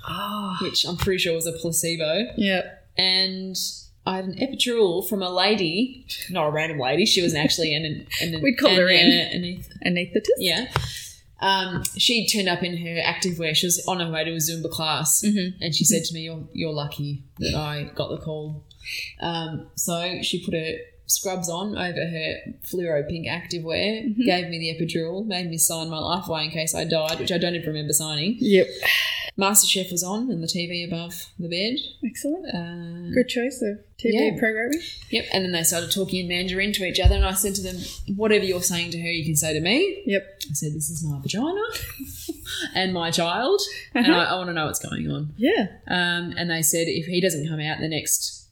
[0.07, 0.57] Oh.
[0.61, 2.61] which I'm pretty sure was a placebo, Yeah.
[2.97, 3.55] and
[4.05, 7.05] I had an epidural from a lady, not a random lady.
[7.05, 9.11] She was actually an, an, an We'd call her in.
[9.11, 10.27] an- an- Anaesthetist?
[10.39, 10.65] yeah.
[11.41, 13.55] Um, she turned up in her active wear.
[13.55, 15.53] She was on her way to a Zumba class, Mhm.
[15.61, 18.65] and she said to me, "You're you're lucky that I got the call."
[19.21, 20.73] Um, so she put her
[21.10, 24.26] scrubs on over her fluoro pink active wear, Mhm.
[24.26, 27.31] gave me the epidural, made me sign my life away in case I died, which
[27.31, 28.38] I don't even remember signing.
[28.40, 28.68] Yep.
[29.38, 31.77] MasterChef was on and the TV above the bed.
[32.06, 32.45] Excellent.
[32.53, 34.38] Uh, Good choice of TV Yeah.
[34.38, 34.81] programming.
[35.11, 37.61] Yep, and then they started talking in Mandarin to each other, and I said to
[37.61, 37.77] them,
[38.18, 40.41] "Whatever you're saying to her, you can say to me." Yep.
[40.49, 41.61] I said, "This is my vagina
[42.76, 43.61] and my child,
[43.95, 44.19] and Uh-huh.
[44.19, 45.68] I, I want to know what's going on." Yeah.
[45.88, 48.48] Um, and they said, if he doesn't come out in the next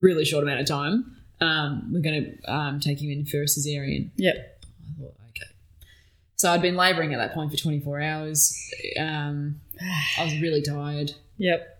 [0.00, 3.46] really short amount of time, um, we're going to um, take him in for a
[3.46, 4.10] cesarean.
[4.16, 4.64] Yep.
[4.64, 5.50] I thought, okay.
[6.36, 8.56] So I'd been labouring at that point for 24 hours.
[8.98, 9.60] Um,
[10.18, 11.12] I was really tired.
[11.38, 11.76] Yep.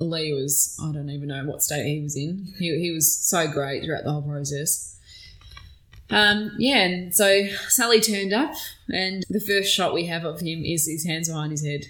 [0.00, 2.52] Lee was, I don't even know what state he was in.
[2.58, 4.96] He, he was so great throughout the whole process.
[6.10, 8.54] Um, yeah, and so Sully turned up,
[8.88, 11.84] and the first shot we have of him is his hands behind his head.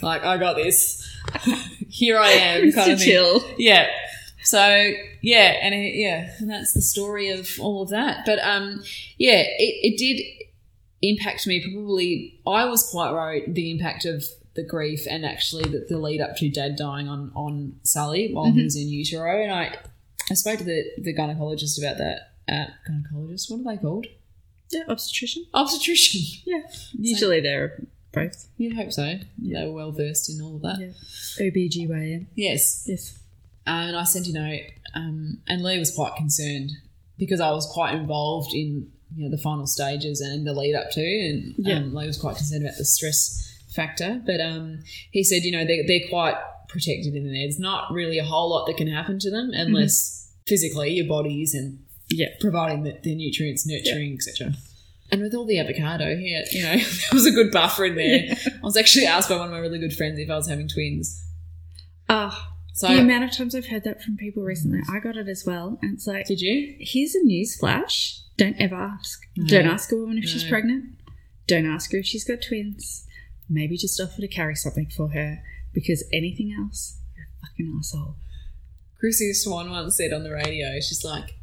[0.00, 1.06] Like, I got this.
[1.88, 2.98] Here I am, kind of.
[2.98, 3.42] Chill.
[3.58, 3.88] Yeah.
[4.44, 8.24] So yeah, and it, yeah, and that's the story of all of that.
[8.24, 8.82] But um,
[9.18, 10.22] yeah, it, it did
[11.02, 11.60] impact me.
[11.72, 14.24] Probably, I was quite worried the impact of
[14.54, 18.46] the grief and actually the, the lead up to Dad dying on on Sully while
[18.46, 18.64] he Mhm.
[18.64, 19.42] was in utero.
[19.42, 19.76] And I
[20.30, 22.32] I spoke to the the gynecologist about that.
[22.48, 24.06] Uh, gynecologist, what are they called?
[24.70, 24.82] Yeah.
[24.88, 25.46] Obstetrician.
[25.54, 26.20] Obstetrician.
[26.46, 26.62] Yeah.
[26.98, 27.82] Usually they're
[28.12, 28.48] both.
[28.56, 29.18] You'd hope so.
[29.38, 30.78] They were well versed in all of that.
[30.80, 31.46] Yeah.
[31.46, 32.26] OBGYN.
[32.34, 32.84] Yes.
[32.86, 33.18] Yes.
[33.68, 34.60] And I sent a note,
[34.94, 36.70] um, and Lee was quite concerned
[37.18, 40.90] because I was quite involved in you know the final stages and the lead up
[40.92, 41.76] to, and Yeah.
[41.76, 44.20] um, Lee was quite concerned about the stress factor.
[44.26, 44.80] But um,
[45.12, 46.34] he said, you know, they're, they're quite
[46.68, 47.32] protected in there.
[47.42, 51.42] There's not really a whole lot that can happen to them unless physically your body
[51.42, 51.78] isn't
[52.10, 52.28] Yeah.
[52.40, 54.54] providing the, the nutrients, nurturing, etc.
[55.10, 58.36] And with all the avocado, here, you know, there was a good buffer in there.
[58.46, 60.68] I was actually asked by one of my really good friends if I was having
[60.68, 61.24] twins.
[62.10, 65.28] Ah, So, the amount of times I've heard that from people recently, I got it
[65.28, 65.78] as well.
[65.82, 66.76] And it's like, did you?
[66.78, 68.20] here's a news flash.
[68.36, 69.20] Don't ever ask.
[69.36, 69.46] No.
[69.46, 70.94] Don't ask a woman if she's pregnant.
[71.48, 73.04] Don't ask her if she's got twins.
[73.48, 75.42] Maybe just offer to carry something for her
[75.72, 78.14] because anything else, you're a fucking asshole.
[79.00, 81.34] Chrissy Swan once said on the radio, she's like,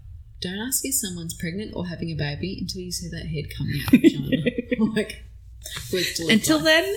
[0.42, 3.82] don't ask if someone's pregnant or having a baby until you see that head coming
[3.82, 4.92] out of the vagina.
[4.96, 5.24] like,
[5.92, 6.66] words to live Until by.
[6.66, 6.96] then,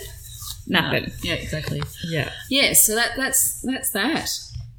[0.68, 1.10] nothing.
[1.22, 1.82] Yeah, exactly.
[2.08, 2.30] Yeah.
[2.50, 4.28] Yeah, so that that's that's that.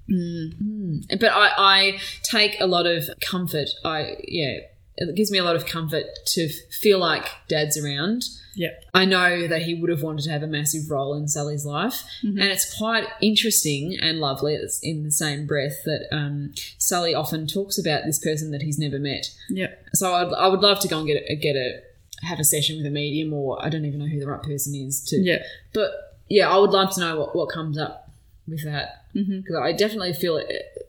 [0.10, 1.20] Mm.
[1.20, 3.70] But I, I take a lot of comfort.
[3.86, 4.58] I yeah,
[4.98, 6.50] it gives me a lot of comfort to
[6.82, 8.24] feel like Dad's around.
[8.56, 8.84] Yep.
[8.94, 12.04] I know that he would have wanted to have a massive role in Sully's life,
[12.26, 12.42] Mhm.
[12.42, 14.56] and it's quite interesting and lovely.
[14.56, 18.78] It's in the same breath that um, Sully often talks about this person that he's
[18.80, 19.28] never met.
[19.50, 19.86] Yep.
[19.94, 21.80] So I'd, I would love to go and get a, get a
[22.24, 24.76] have a session with a medium, or I don't even know who the right person
[24.76, 25.18] is to.
[25.18, 25.44] Yeah.
[25.74, 25.92] But
[26.30, 28.12] yeah, I would love to know what, what comes up
[28.48, 30.42] with that because I definitely feel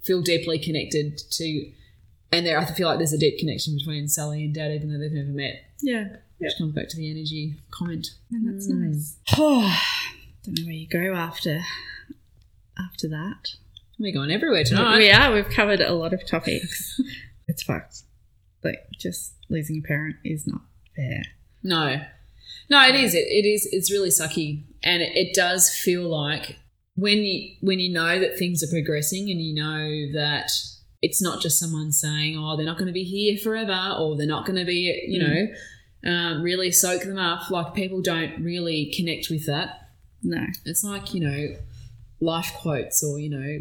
[0.02, 1.70] feel deeply connected to,
[2.32, 4.98] and there I feel like there's a deep connection between Sully and Dad, even though
[4.98, 5.64] they've never met.
[5.82, 6.16] Yeah.
[6.38, 8.08] Which comes back to the energy comment.
[8.30, 8.94] And that's Mm.
[8.94, 9.16] nice.
[9.36, 11.60] Don't know where you go after
[12.78, 13.56] after that.
[13.98, 14.96] We're going everywhere tonight.
[14.98, 15.32] We are.
[15.34, 16.98] We've covered a lot of topics.
[17.48, 18.02] it's fucked.
[18.64, 20.62] Like just losing a parent is not
[21.00, 21.22] fair.
[21.62, 22.00] No,
[22.68, 23.14] no, it is.
[23.14, 23.68] It, it is.
[23.72, 26.56] It's really sucky, and it, it does feel like
[26.96, 30.50] when you when you know that things are progressing, and you know that
[31.02, 34.26] it's not just someone saying, "Oh, they're not going to be here forever," or "They're
[34.26, 35.28] not going to be," you Mm.
[35.28, 35.46] know.
[36.10, 37.50] um, really soak them up.
[37.50, 39.90] Like people don't really connect with that.
[40.22, 40.46] No.
[40.64, 41.56] It's like, you know,
[42.20, 43.60] life quotes or, you know,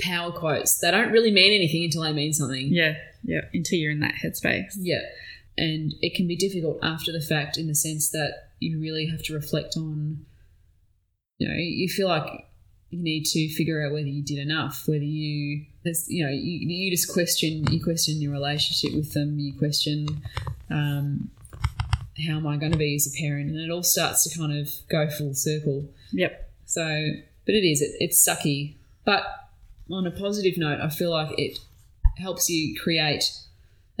[0.00, 0.78] power quotes.
[0.78, 2.68] They don't really mean anything until they mean something.
[2.72, 2.94] Yeah.
[3.22, 3.42] Yeah.
[3.52, 4.72] Until you're in that headspace.
[4.78, 5.02] Yeah.
[5.58, 9.22] And it can be difficult after the fact in the sense that you really have
[9.24, 10.24] to reflect on,
[11.38, 12.24] you know, you feel like
[12.90, 16.66] you need to figure out whether you did enough, whether you, there's, you know, you,
[16.68, 20.06] you just question, you question your relationship with them, you question,
[20.70, 21.30] um,
[22.26, 23.50] how am I going to be as a parent?
[23.50, 25.88] And it all starts to kind of go full circle.
[26.12, 26.50] Yep.
[26.66, 26.84] So,
[27.46, 28.76] but it is, it, it's sucky.
[29.04, 29.24] But
[29.90, 31.58] on a positive note, I feel like it
[32.18, 33.24] helps you create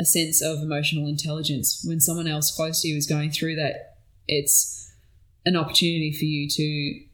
[0.02, 1.82] a sense of emotional intelligence.
[1.86, 3.94] When someone else close to you is going through that,
[4.26, 4.92] it's
[5.46, 7.04] an opportunity for you to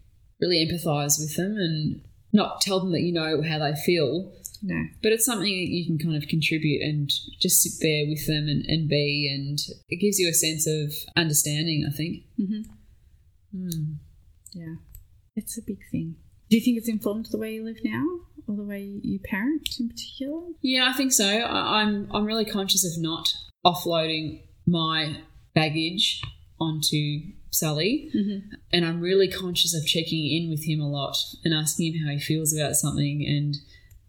[0.41, 2.01] really empathize with them and
[2.33, 4.33] not tell them that you know how they feel,
[4.63, 4.85] No.
[5.03, 7.11] but it's something that you can kind of contribute and
[7.41, 9.59] just sit there with them and, and be, and
[9.89, 12.25] it gives you a sense of understanding, I think.
[12.41, 12.63] Mm-hmm.
[13.55, 13.93] Hmm.
[14.53, 14.75] Yeah.
[15.37, 16.17] It's a big thing.
[16.51, 18.05] Do you think it's informed the way you live now
[18.49, 20.41] or the way you parent in particular?
[20.63, 21.27] Yeah, I think so.
[21.29, 23.35] I, I'm I'm really conscious of not
[23.65, 25.19] offloading my
[25.55, 26.23] baggage
[26.61, 27.21] onto
[27.51, 28.55] Sully, Mm-hmm.
[28.73, 32.13] and I'm really conscious of checking in with him a lot and asking him how
[32.13, 33.57] he feels about something and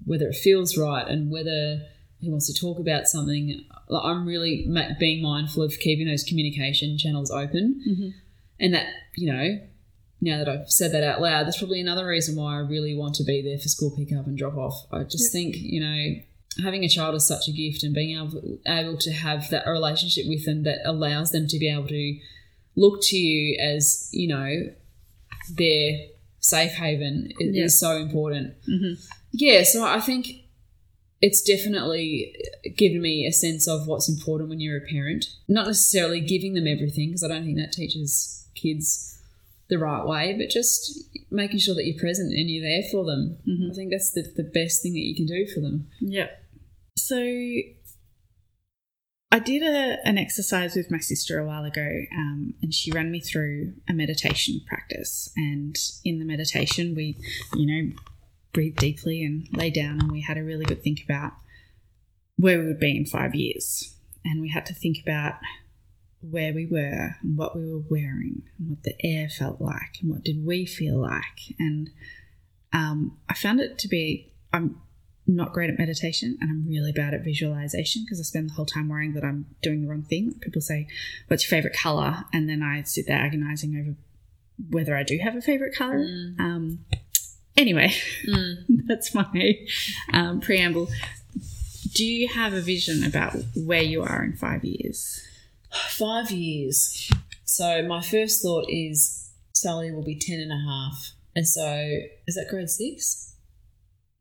[0.05, 1.81] whether it feels right and whether
[2.19, 3.63] he wants to talk about something.
[3.91, 4.67] I'm really
[4.99, 8.09] being mindful of keeping those communication channels open, Mm-hmm.
[8.59, 9.59] and that you know.
[10.21, 13.15] Now that I've said that out loud, that's probably another reason why I really want
[13.15, 14.85] to be there for school pickup and drop off.
[14.91, 15.31] I just Yep.
[15.31, 16.15] think, you know,
[16.63, 20.25] having a child is such a gift and being able, able to have that relationship
[20.27, 22.19] with them that allows them to be able to
[22.75, 24.69] look to you as you know
[25.55, 25.97] their
[26.39, 28.93] safe haven is, is so important Mm-hmm.
[29.33, 30.27] yeah so i think
[31.21, 32.33] it's definitely
[32.77, 36.67] given me a sense of what's important when you're a parent not necessarily giving them
[36.67, 39.08] everything because i don't think that teaches kids
[39.69, 43.37] the right way but just making sure that you're present and you're there for them
[43.47, 43.71] Mhm.
[43.71, 46.27] i think that's the, the best thing that you can do for them Yeah.
[46.97, 47.15] So
[49.31, 53.11] I did a, an exercise with my sister a while ago, um, and she ran
[53.11, 55.31] me through a meditation practice.
[55.37, 57.15] And in the meditation, we,
[57.55, 57.95] you know,
[58.53, 61.33] breathe deeply and lay down, and we had a really good think about
[62.37, 63.95] where we would be in five years.
[64.25, 65.35] And we had to think about
[66.21, 70.11] where we were and what we were wearing and what the air felt like and
[70.11, 71.55] what did we feel like.
[71.57, 71.89] And
[72.73, 74.81] um, I found it to be, I'm
[75.25, 78.65] not great at meditation and I'm really bad at visualization because I spend the whole
[78.65, 80.33] time worrying that I'm doing the wrong thing.
[80.41, 80.87] People say,
[81.27, 82.25] What's your favorite color?
[82.33, 83.95] And then I sit there agonizing over
[84.69, 85.99] whether I do have a favorite color.
[85.99, 86.39] Mm.
[86.39, 86.85] Um,
[87.55, 87.93] anyway,
[88.87, 89.57] that's my
[90.11, 90.89] um, preamble.
[91.93, 95.21] Do you have a vision about where you are in five years?
[95.71, 97.09] Five years.
[97.45, 100.63] So my first thought is Sully will be ten and a half.
[100.65, 101.15] And a half.
[101.35, 101.97] And so
[102.27, 103.35] is that grade six?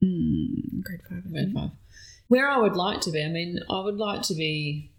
[0.05, 1.31] Mm, grade five.
[1.31, 1.70] Grade five.
[2.29, 4.93] Where I would like to be, I mean, I would like to be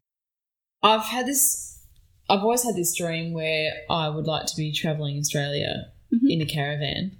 [0.81, 1.83] I've had this
[2.29, 6.29] I've always had this dream where I would like to be travelling Australia Mhm.
[6.29, 7.17] in a caravan,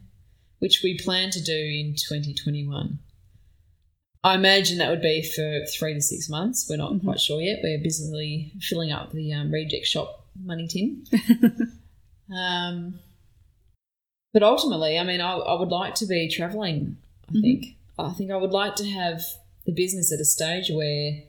[0.59, 2.99] which we plan to do in twenty twenty one.
[4.23, 6.67] I imagine that would be for three to six months.
[6.69, 7.03] We're not Mhm.
[7.05, 7.59] quite sure yet.
[7.63, 11.05] We're busily filling up the um, reject shop money tin.
[12.31, 12.99] Um,
[14.33, 16.97] but ultimately, I mean, I, I would like to be traveling.
[17.27, 17.41] I Mhm.
[17.41, 17.75] think.
[17.97, 19.23] I think I would like to have
[19.65, 21.23] the business at a stage where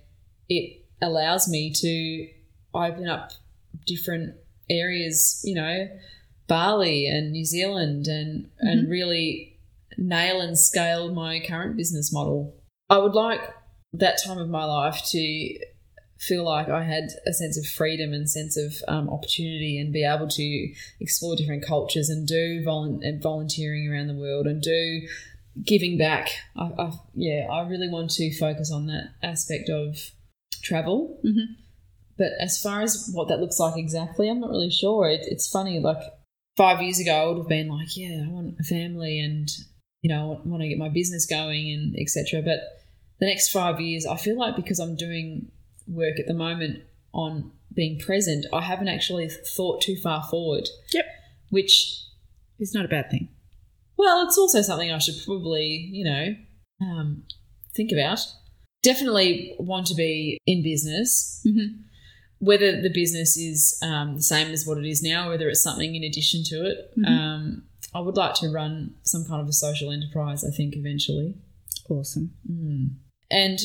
[0.51, 2.29] it allows me to
[2.75, 3.33] open up
[3.87, 4.35] different
[4.69, 5.41] areas.
[5.43, 5.89] You know,
[6.49, 9.57] Bali and New Zealand, and and really
[9.97, 12.55] nail and scale my current business model.
[12.91, 13.41] I would like
[13.95, 15.59] that time of my life to
[16.19, 20.05] feel like I had a sense of freedom and sense of um, opportunity and be
[20.05, 25.09] able to explore different cultures and do volun- and volunteering around the world and do
[25.65, 26.31] giving back.
[26.57, 29.97] I, I, yeah, I really want to focus on that aspect of
[30.63, 31.19] travel.
[31.25, 31.57] Mhm.
[32.19, 35.09] But as far as what that looks like exactly, I'm not really sure.
[35.09, 36.03] It, it's funny, like
[36.57, 39.49] five years ago, I would have been like, yeah, I want a family and,
[40.03, 42.43] you know, I want, want to get my business going and etc.
[42.43, 42.61] But
[43.21, 45.51] the next five years, I feel like because I'm doing
[45.87, 46.83] work at the moment
[47.13, 50.69] on being present, I haven't actually thought too far forward.
[50.93, 51.05] Yep.
[51.51, 51.97] Which,
[52.59, 53.29] is not a bad thing.
[53.97, 56.35] well, it's also something I should probably, you know,
[56.83, 57.25] um,
[57.75, 58.21] think about.
[58.83, 61.43] Definitely want to be in business.
[61.47, 61.83] Mm-hmm.
[62.39, 65.95] Whether the business is um, the same as what it is now, whether it's something
[65.95, 67.07] in addition to it, Mhm.
[67.07, 67.63] um,
[67.95, 70.45] I would like to run some kind of a social enterprise.
[70.45, 71.35] I think eventually.
[71.91, 72.33] Awesome.
[72.51, 72.91] Mm.
[73.31, 73.59] And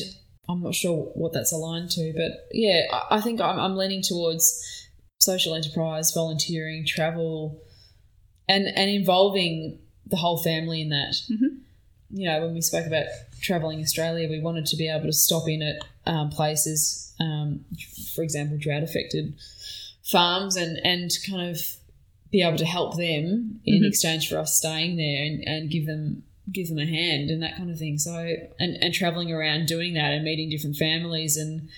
[0.48, 4.02] I'm not sure what that's aligned to, but yeah, I, I think I'm, I'm leaning
[4.02, 4.62] towards
[5.20, 7.60] social enterprise, volunteering, travel,
[8.48, 11.14] and and involving the whole family in that.
[11.30, 11.60] Mhm.
[12.10, 13.06] You know, when we spoke about
[13.40, 17.64] traveling Australia, we wanted to be able to stop in at um, places, um,
[18.14, 19.34] for example, drought affected
[20.04, 21.60] farms, and and kind of
[22.30, 23.88] be able to help them in Mhm.
[23.88, 27.56] exchange for us staying there and, and give them give them a hand and that
[27.56, 27.98] kind of thing.
[27.98, 28.14] So
[28.58, 31.68] and, and traveling around doing that and meeting different families and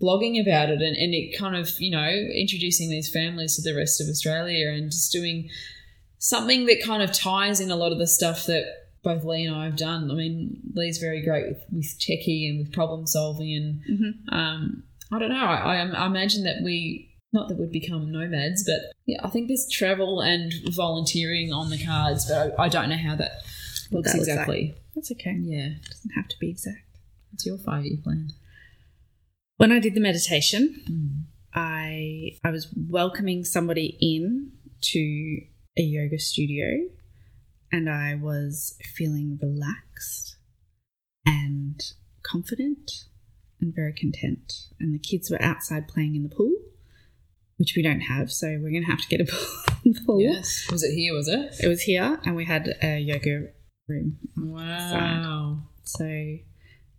[0.00, 3.76] blogging about it and, and it kind of, you know, introducing these families to the
[3.76, 5.48] rest of Australia and just doing
[6.18, 8.64] something that kind of ties in a lot of the stuff that
[9.02, 10.10] both Lee and I have done.
[10.10, 14.32] I mean, Lee's very great with, with techie and with problem solving and Mhm.
[14.34, 14.82] um,
[15.12, 15.44] I don't know.
[15.44, 19.48] I, I, I imagine that we not that we'd become nomads, but yeah, I think
[19.48, 23.43] there's travel and volunteering on the cards, but I, I don't know how that
[23.94, 24.36] looks that looks like.
[24.38, 24.74] exactly.
[24.94, 25.36] That's okay.
[25.40, 26.78] Yeah, It doesn't have to be exact.
[27.30, 28.28] what's your five year plan?
[29.56, 31.24] When I did the meditation, Mm.
[31.54, 34.52] I I was welcoming somebody in
[34.92, 35.40] to
[35.78, 36.66] a yoga studio
[37.72, 40.36] and I was feeling relaxed
[41.26, 41.80] and
[42.22, 42.90] confident
[43.60, 44.52] and very content.
[44.80, 46.52] And the kids were outside playing in the pool,
[47.56, 49.24] which we don't have, so we're going to have to get a
[50.06, 50.20] pool.
[50.20, 51.14] Yes, was it here?
[51.14, 51.54] Was it?
[51.62, 53.48] It was here and we had a yoga
[53.88, 54.18] room.
[54.36, 55.58] Wow.
[55.84, 56.04] So,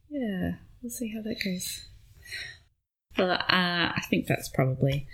[0.10, 0.52] yeah,
[0.82, 1.86] we'll see how that goes.
[3.18, 5.08] But uh, I think that's probably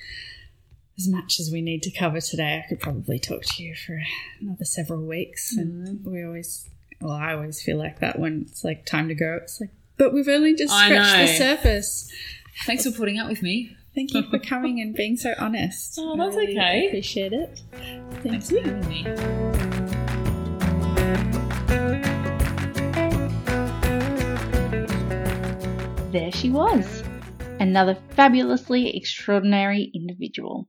[0.97, 2.61] as much as we need to cover today.
[2.63, 4.01] I could probably talk to you for
[4.39, 6.69] another several weeks, and we always,
[6.99, 9.39] well, I always feel like that when it's like time to go.
[9.41, 12.11] It's like, but we've only just scratched the surface.
[12.65, 13.75] Thanks for putting up with me.
[13.93, 15.97] Thank you for coming and being so honest.
[15.99, 16.87] Oh, I that's really okay.
[16.87, 17.61] Appreciate it.
[18.23, 19.77] Thanks for having me.
[26.11, 27.03] There she was,
[27.57, 30.67] another fabulously extraordinary individual.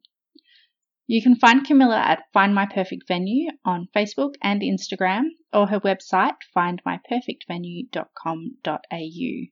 [1.09, 5.81] You can find Camilla at Find My Perfect Venue on Facebook and Instagram, or her
[5.81, 9.47] website, findmyperfectvenue.com.au.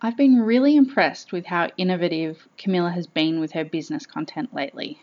[0.00, 5.02] I've been really impressed with how innovative Camilla has been with her business content lately.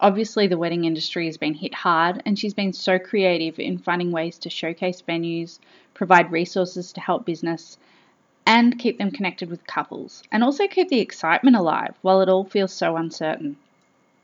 [0.00, 4.12] Obviously, the wedding industry has been hit hard, and she's been so creative in finding
[4.12, 5.58] ways to showcase venues,
[5.92, 7.76] provide resources to help business,
[8.46, 12.44] and keep them connected with couples, and also keep the excitement alive while it all
[12.44, 13.56] feels so uncertain.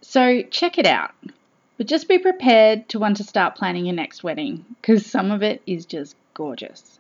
[0.03, 1.13] So, check it out.
[1.77, 5.43] But just be prepared to want to start planning your next wedding, because some of
[5.43, 6.99] it is just gorgeous.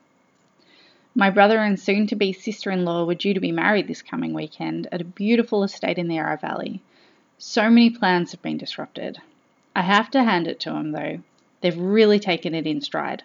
[1.14, 4.00] My brother and soon to be sister in law were due to be married this
[4.00, 6.80] coming weekend at a beautiful estate in the Yarra Valley.
[7.36, 9.18] So many plans have been disrupted.
[9.74, 11.18] I have to hand it to them though,
[11.60, 13.24] they've really taken it in stride.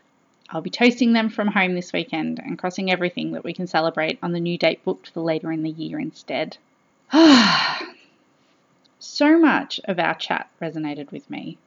[0.49, 4.19] I'll be toasting them from home this weekend and crossing everything that we can celebrate
[4.22, 6.57] on the new date booked for later in the year instead.
[8.99, 11.57] so much of our chat resonated with me.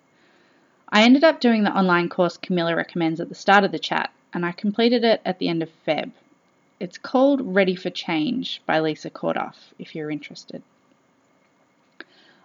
[0.91, 4.11] I ended up doing the online course Camilla recommends at the start of the chat,
[4.33, 6.13] and I completed it at the end of Feb.
[6.81, 10.63] It's called Ready for Change by Lisa Kordoff, if you're interested.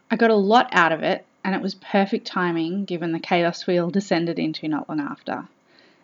[0.10, 3.68] I got a lot out of it, and it was perfect timing given the chaos
[3.68, 5.48] we all descended into not long after.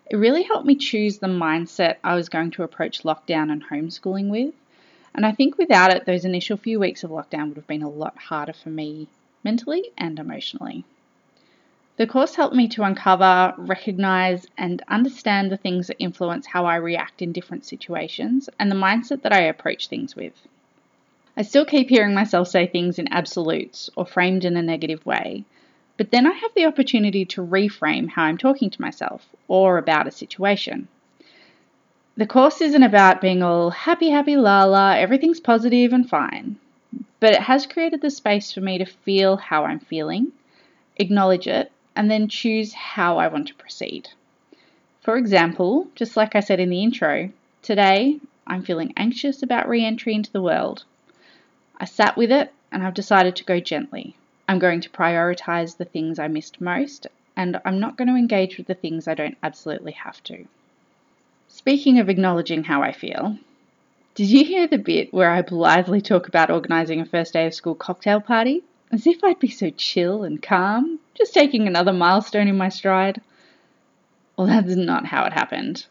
[0.09, 4.29] It really helped me choose the mindset I was going to approach lockdown and homeschooling
[4.29, 4.55] with,
[5.13, 7.89] and I think without it, those initial few weeks of lockdown would have been a
[7.89, 9.07] lot harder for me
[9.43, 10.83] mentally and emotionally.
[11.97, 16.77] The course helped me to uncover, recognize, and understand the things that influence how I
[16.77, 20.47] react in different situations and the mindset that I approach things with.
[21.37, 25.45] I still keep hearing myself say things in absolutes or framed in a negative way,
[25.99, 30.07] but then I have the opportunity to reframe how I'm talking to myself or about
[30.07, 30.87] a situation.
[32.15, 36.55] The course isn't about being all happy, happy, la la, everything's positive and fine,
[37.19, 40.31] but it has created the space for me to feel how I'm feeling,
[40.95, 44.07] acknowledge it, and then choose how I want to proceed.
[45.01, 47.29] For example, just like I said in the intro,
[47.61, 50.85] today I'm feeling anxious about re entry into the world.
[51.77, 54.15] I sat with it and I've decided to go gently.
[54.49, 57.05] I'm going to prioritize the things I missed most,
[57.37, 60.43] and I'm not going to engage with the things I don't absolutely have to.
[61.47, 63.37] Speaking of acknowledging how I feel,
[64.15, 67.53] did you hear the bit where I blithely talk about organising a first day of
[67.53, 68.63] school cocktail party?
[68.91, 73.21] As if I'd be so chill and calm, just taking another milestone in my stride?
[74.35, 75.85] Well, that's not how it happened.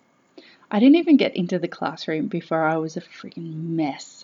[0.68, 4.17] I didn't even get into the classroom before I was a freaking mess.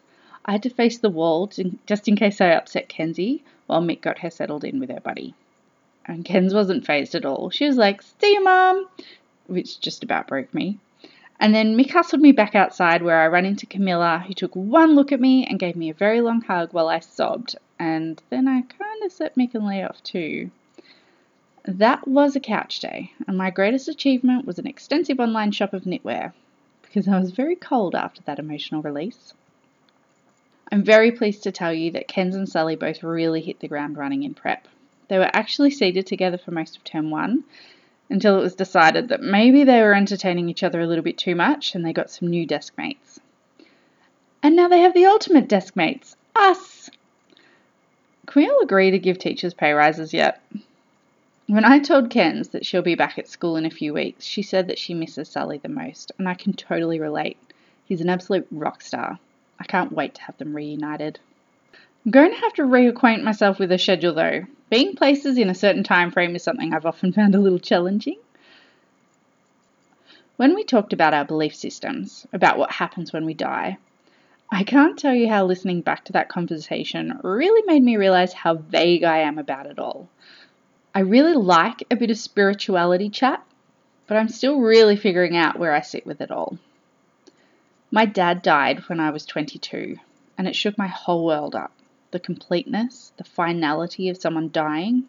[0.44, 4.00] I had to face the wall to- just in case I upset Kenzie while Mick
[4.00, 5.34] got her settled in with her buddy.
[6.06, 7.50] And Kenz wasn't phased at all.
[7.50, 8.88] She was like, See you, Mum,
[9.46, 10.78] which just about broke me.
[11.40, 14.94] And then Mick hustled me back outside where I ran into Camilla, who took one
[14.94, 18.46] look at me and gave me a very long hug while I sobbed and then
[18.46, 20.50] I kind of set Mick and Lee off too.
[21.64, 25.84] That was a couch day, and my greatest achievement was an extensive online shop of
[25.84, 26.32] knitwear,
[26.82, 29.34] because I was very cold after that emotional release.
[30.74, 33.96] I'm very pleased to tell you that Kenz and Sully both really hit the ground
[33.96, 34.66] running in prep.
[35.06, 37.44] They were actually seated together for most of term one
[38.10, 41.36] until it was decided that maybe they were entertaining each other a little bit too
[41.36, 43.20] much and they got some new desk mates.
[44.42, 46.90] And now they have the ultimate desk mates us!
[48.26, 50.42] Can we all agree to give teachers pay rises yet?
[51.46, 54.42] When I told Kenz that she'll be back at school in a few weeks, she
[54.42, 57.38] said that she misses Sully the most, and I can totally relate.
[57.84, 59.20] He's an absolute rock star.
[59.64, 61.18] I can't wait to have them reunited.
[62.04, 64.44] I'm going to have to reacquaint myself with a schedule though.
[64.68, 68.18] Being places in a certain time frame is something I've often found a little challenging.
[70.36, 73.78] When we talked about our belief systems, about what happens when we die,
[74.52, 78.56] I can't tell you how listening back to that conversation really made me realize how
[78.56, 80.10] vague I am about it all.
[80.94, 83.42] I really like a bit of spirituality chat,
[84.08, 86.58] but I'm still really figuring out where I sit with it all.
[87.94, 89.98] My dad died when I was 22,
[90.36, 91.70] and it shook my whole world up
[92.10, 95.04] the completeness, the finality of someone dying.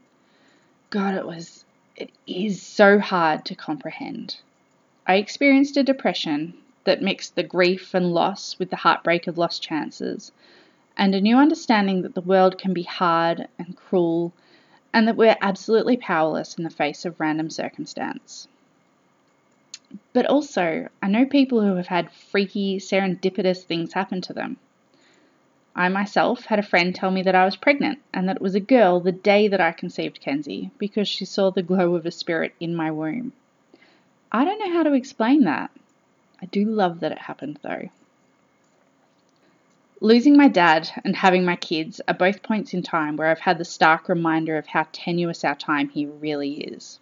[0.92, 4.38] God, it was, it is so hard to comprehend.
[5.08, 6.54] I experienced a depression
[6.84, 10.32] that mixed the grief and loss with the heartbreak of lost chances,
[10.96, 14.32] and a new understanding that the world can be hard and cruel,
[14.94, 18.48] and that we're absolutely powerless in the face of random circumstance.
[20.14, 24.58] But also, I know people who have had freaky, serendipitous things happen to them.
[25.76, 28.56] I myself had a friend tell me that I was pregnant and that it was
[28.56, 32.12] a girl the day that I conceived Kenzie because she saw the glow of a
[32.12, 33.34] spirit in my womb.
[34.32, 35.72] I don't know how to explain that.
[36.42, 37.90] I do love that it happened though.
[40.00, 43.58] Losing my dad and having my kids are both points in time where I've had
[43.58, 47.00] the stark reminder of how tenuous our time here really is.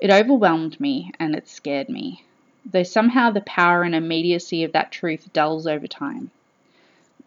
[0.00, 2.22] It overwhelmed me and it scared me,
[2.64, 6.30] though somehow the power and immediacy of that truth dulls over time.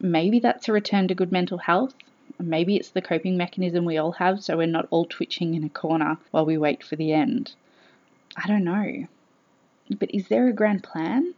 [0.00, 1.94] Maybe that's a return to good mental health.
[2.38, 5.68] Maybe it's the coping mechanism we all have so we're not all twitching in a
[5.68, 7.54] corner while we wait for the end.
[8.36, 9.06] I don't know.
[9.90, 11.34] But is there a grand plan?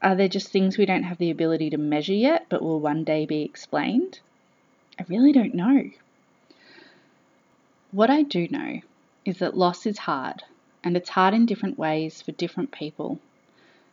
[0.00, 3.04] Are there just things we don't have the ability to measure yet but will one
[3.04, 4.20] day be explained?
[4.98, 5.90] I really don't know.
[7.92, 8.80] What I do know
[9.26, 10.42] is that loss is hard,
[10.82, 13.18] and it's hard in different ways for different people.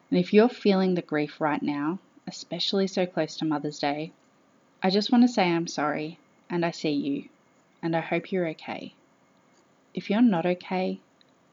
[0.09, 4.11] And if you're feeling the grief right now, especially so close to Mother's Day,
[4.81, 6.19] I just want to say I'm sorry
[6.49, 7.29] and I see you
[7.81, 8.93] and I hope you're okay.
[9.93, 10.99] If you're not okay,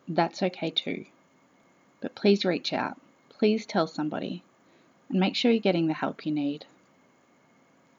[0.06, 1.06] that's okay too.
[2.00, 3.00] But please reach out,
[3.30, 4.42] please tell somebody,
[5.08, 6.66] and make sure you're getting the help you need.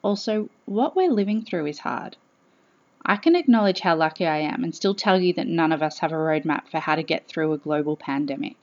[0.02, 2.16] Also, what we're living through is hard.
[3.08, 6.00] I can acknowledge how lucky I am and still tell you that none of us
[6.00, 8.56] have a roadmap for how to get through a global pandemic.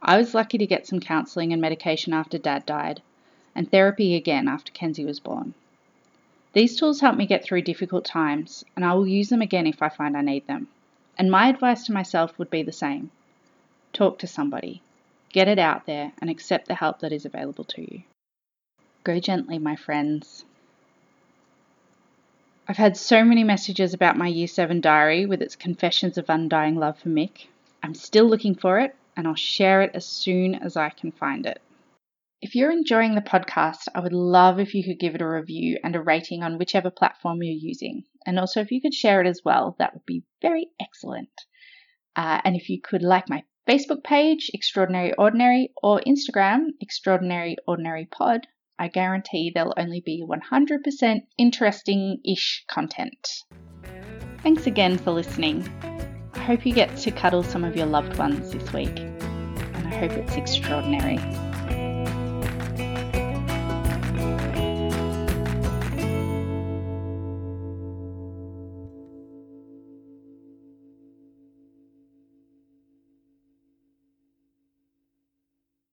[0.00, 3.02] I was lucky to get some counselling and medication after Dad died,
[3.52, 5.54] and therapy again after Kenzie was born.
[6.52, 9.82] These tools help me get through difficult times, and I will use them again if
[9.82, 10.68] I find I need them.
[11.18, 13.10] And my advice to myself would be the same
[13.92, 14.82] talk to somebody,
[15.32, 18.02] get it out there, and accept the help that is available to you.
[19.02, 20.44] Go gently, my friends.
[22.72, 26.76] I've had so many messages about my Year 7 diary with its confessions of undying
[26.76, 27.48] love for Mick.
[27.82, 31.44] I'm still looking for it, and I'll share it as soon as I can find
[31.44, 31.60] it.
[32.40, 35.80] If you're enjoying the podcast, I would love if you could give it a review
[35.84, 38.04] and a rating on whichever platform you're using.
[38.24, 41.28] And also, if you could share it as well, that would be very excellent.
[42.16, 48.06] Uh, and if you could like my Facebook page, Extraordinary Ordinary, or Instagram, Extraordinary Ordinary
[48.06, 48.46] Pod,
[48.82, 53.28] I guarantee there'll only be 100% interesting ish content.
[54.42, 55.64] Thanks again for listening.
[56.34, 59.94] I hope you get to cuddle some of your loved ones this week, and I
[59.94, 61.20] hope it's extraordinary.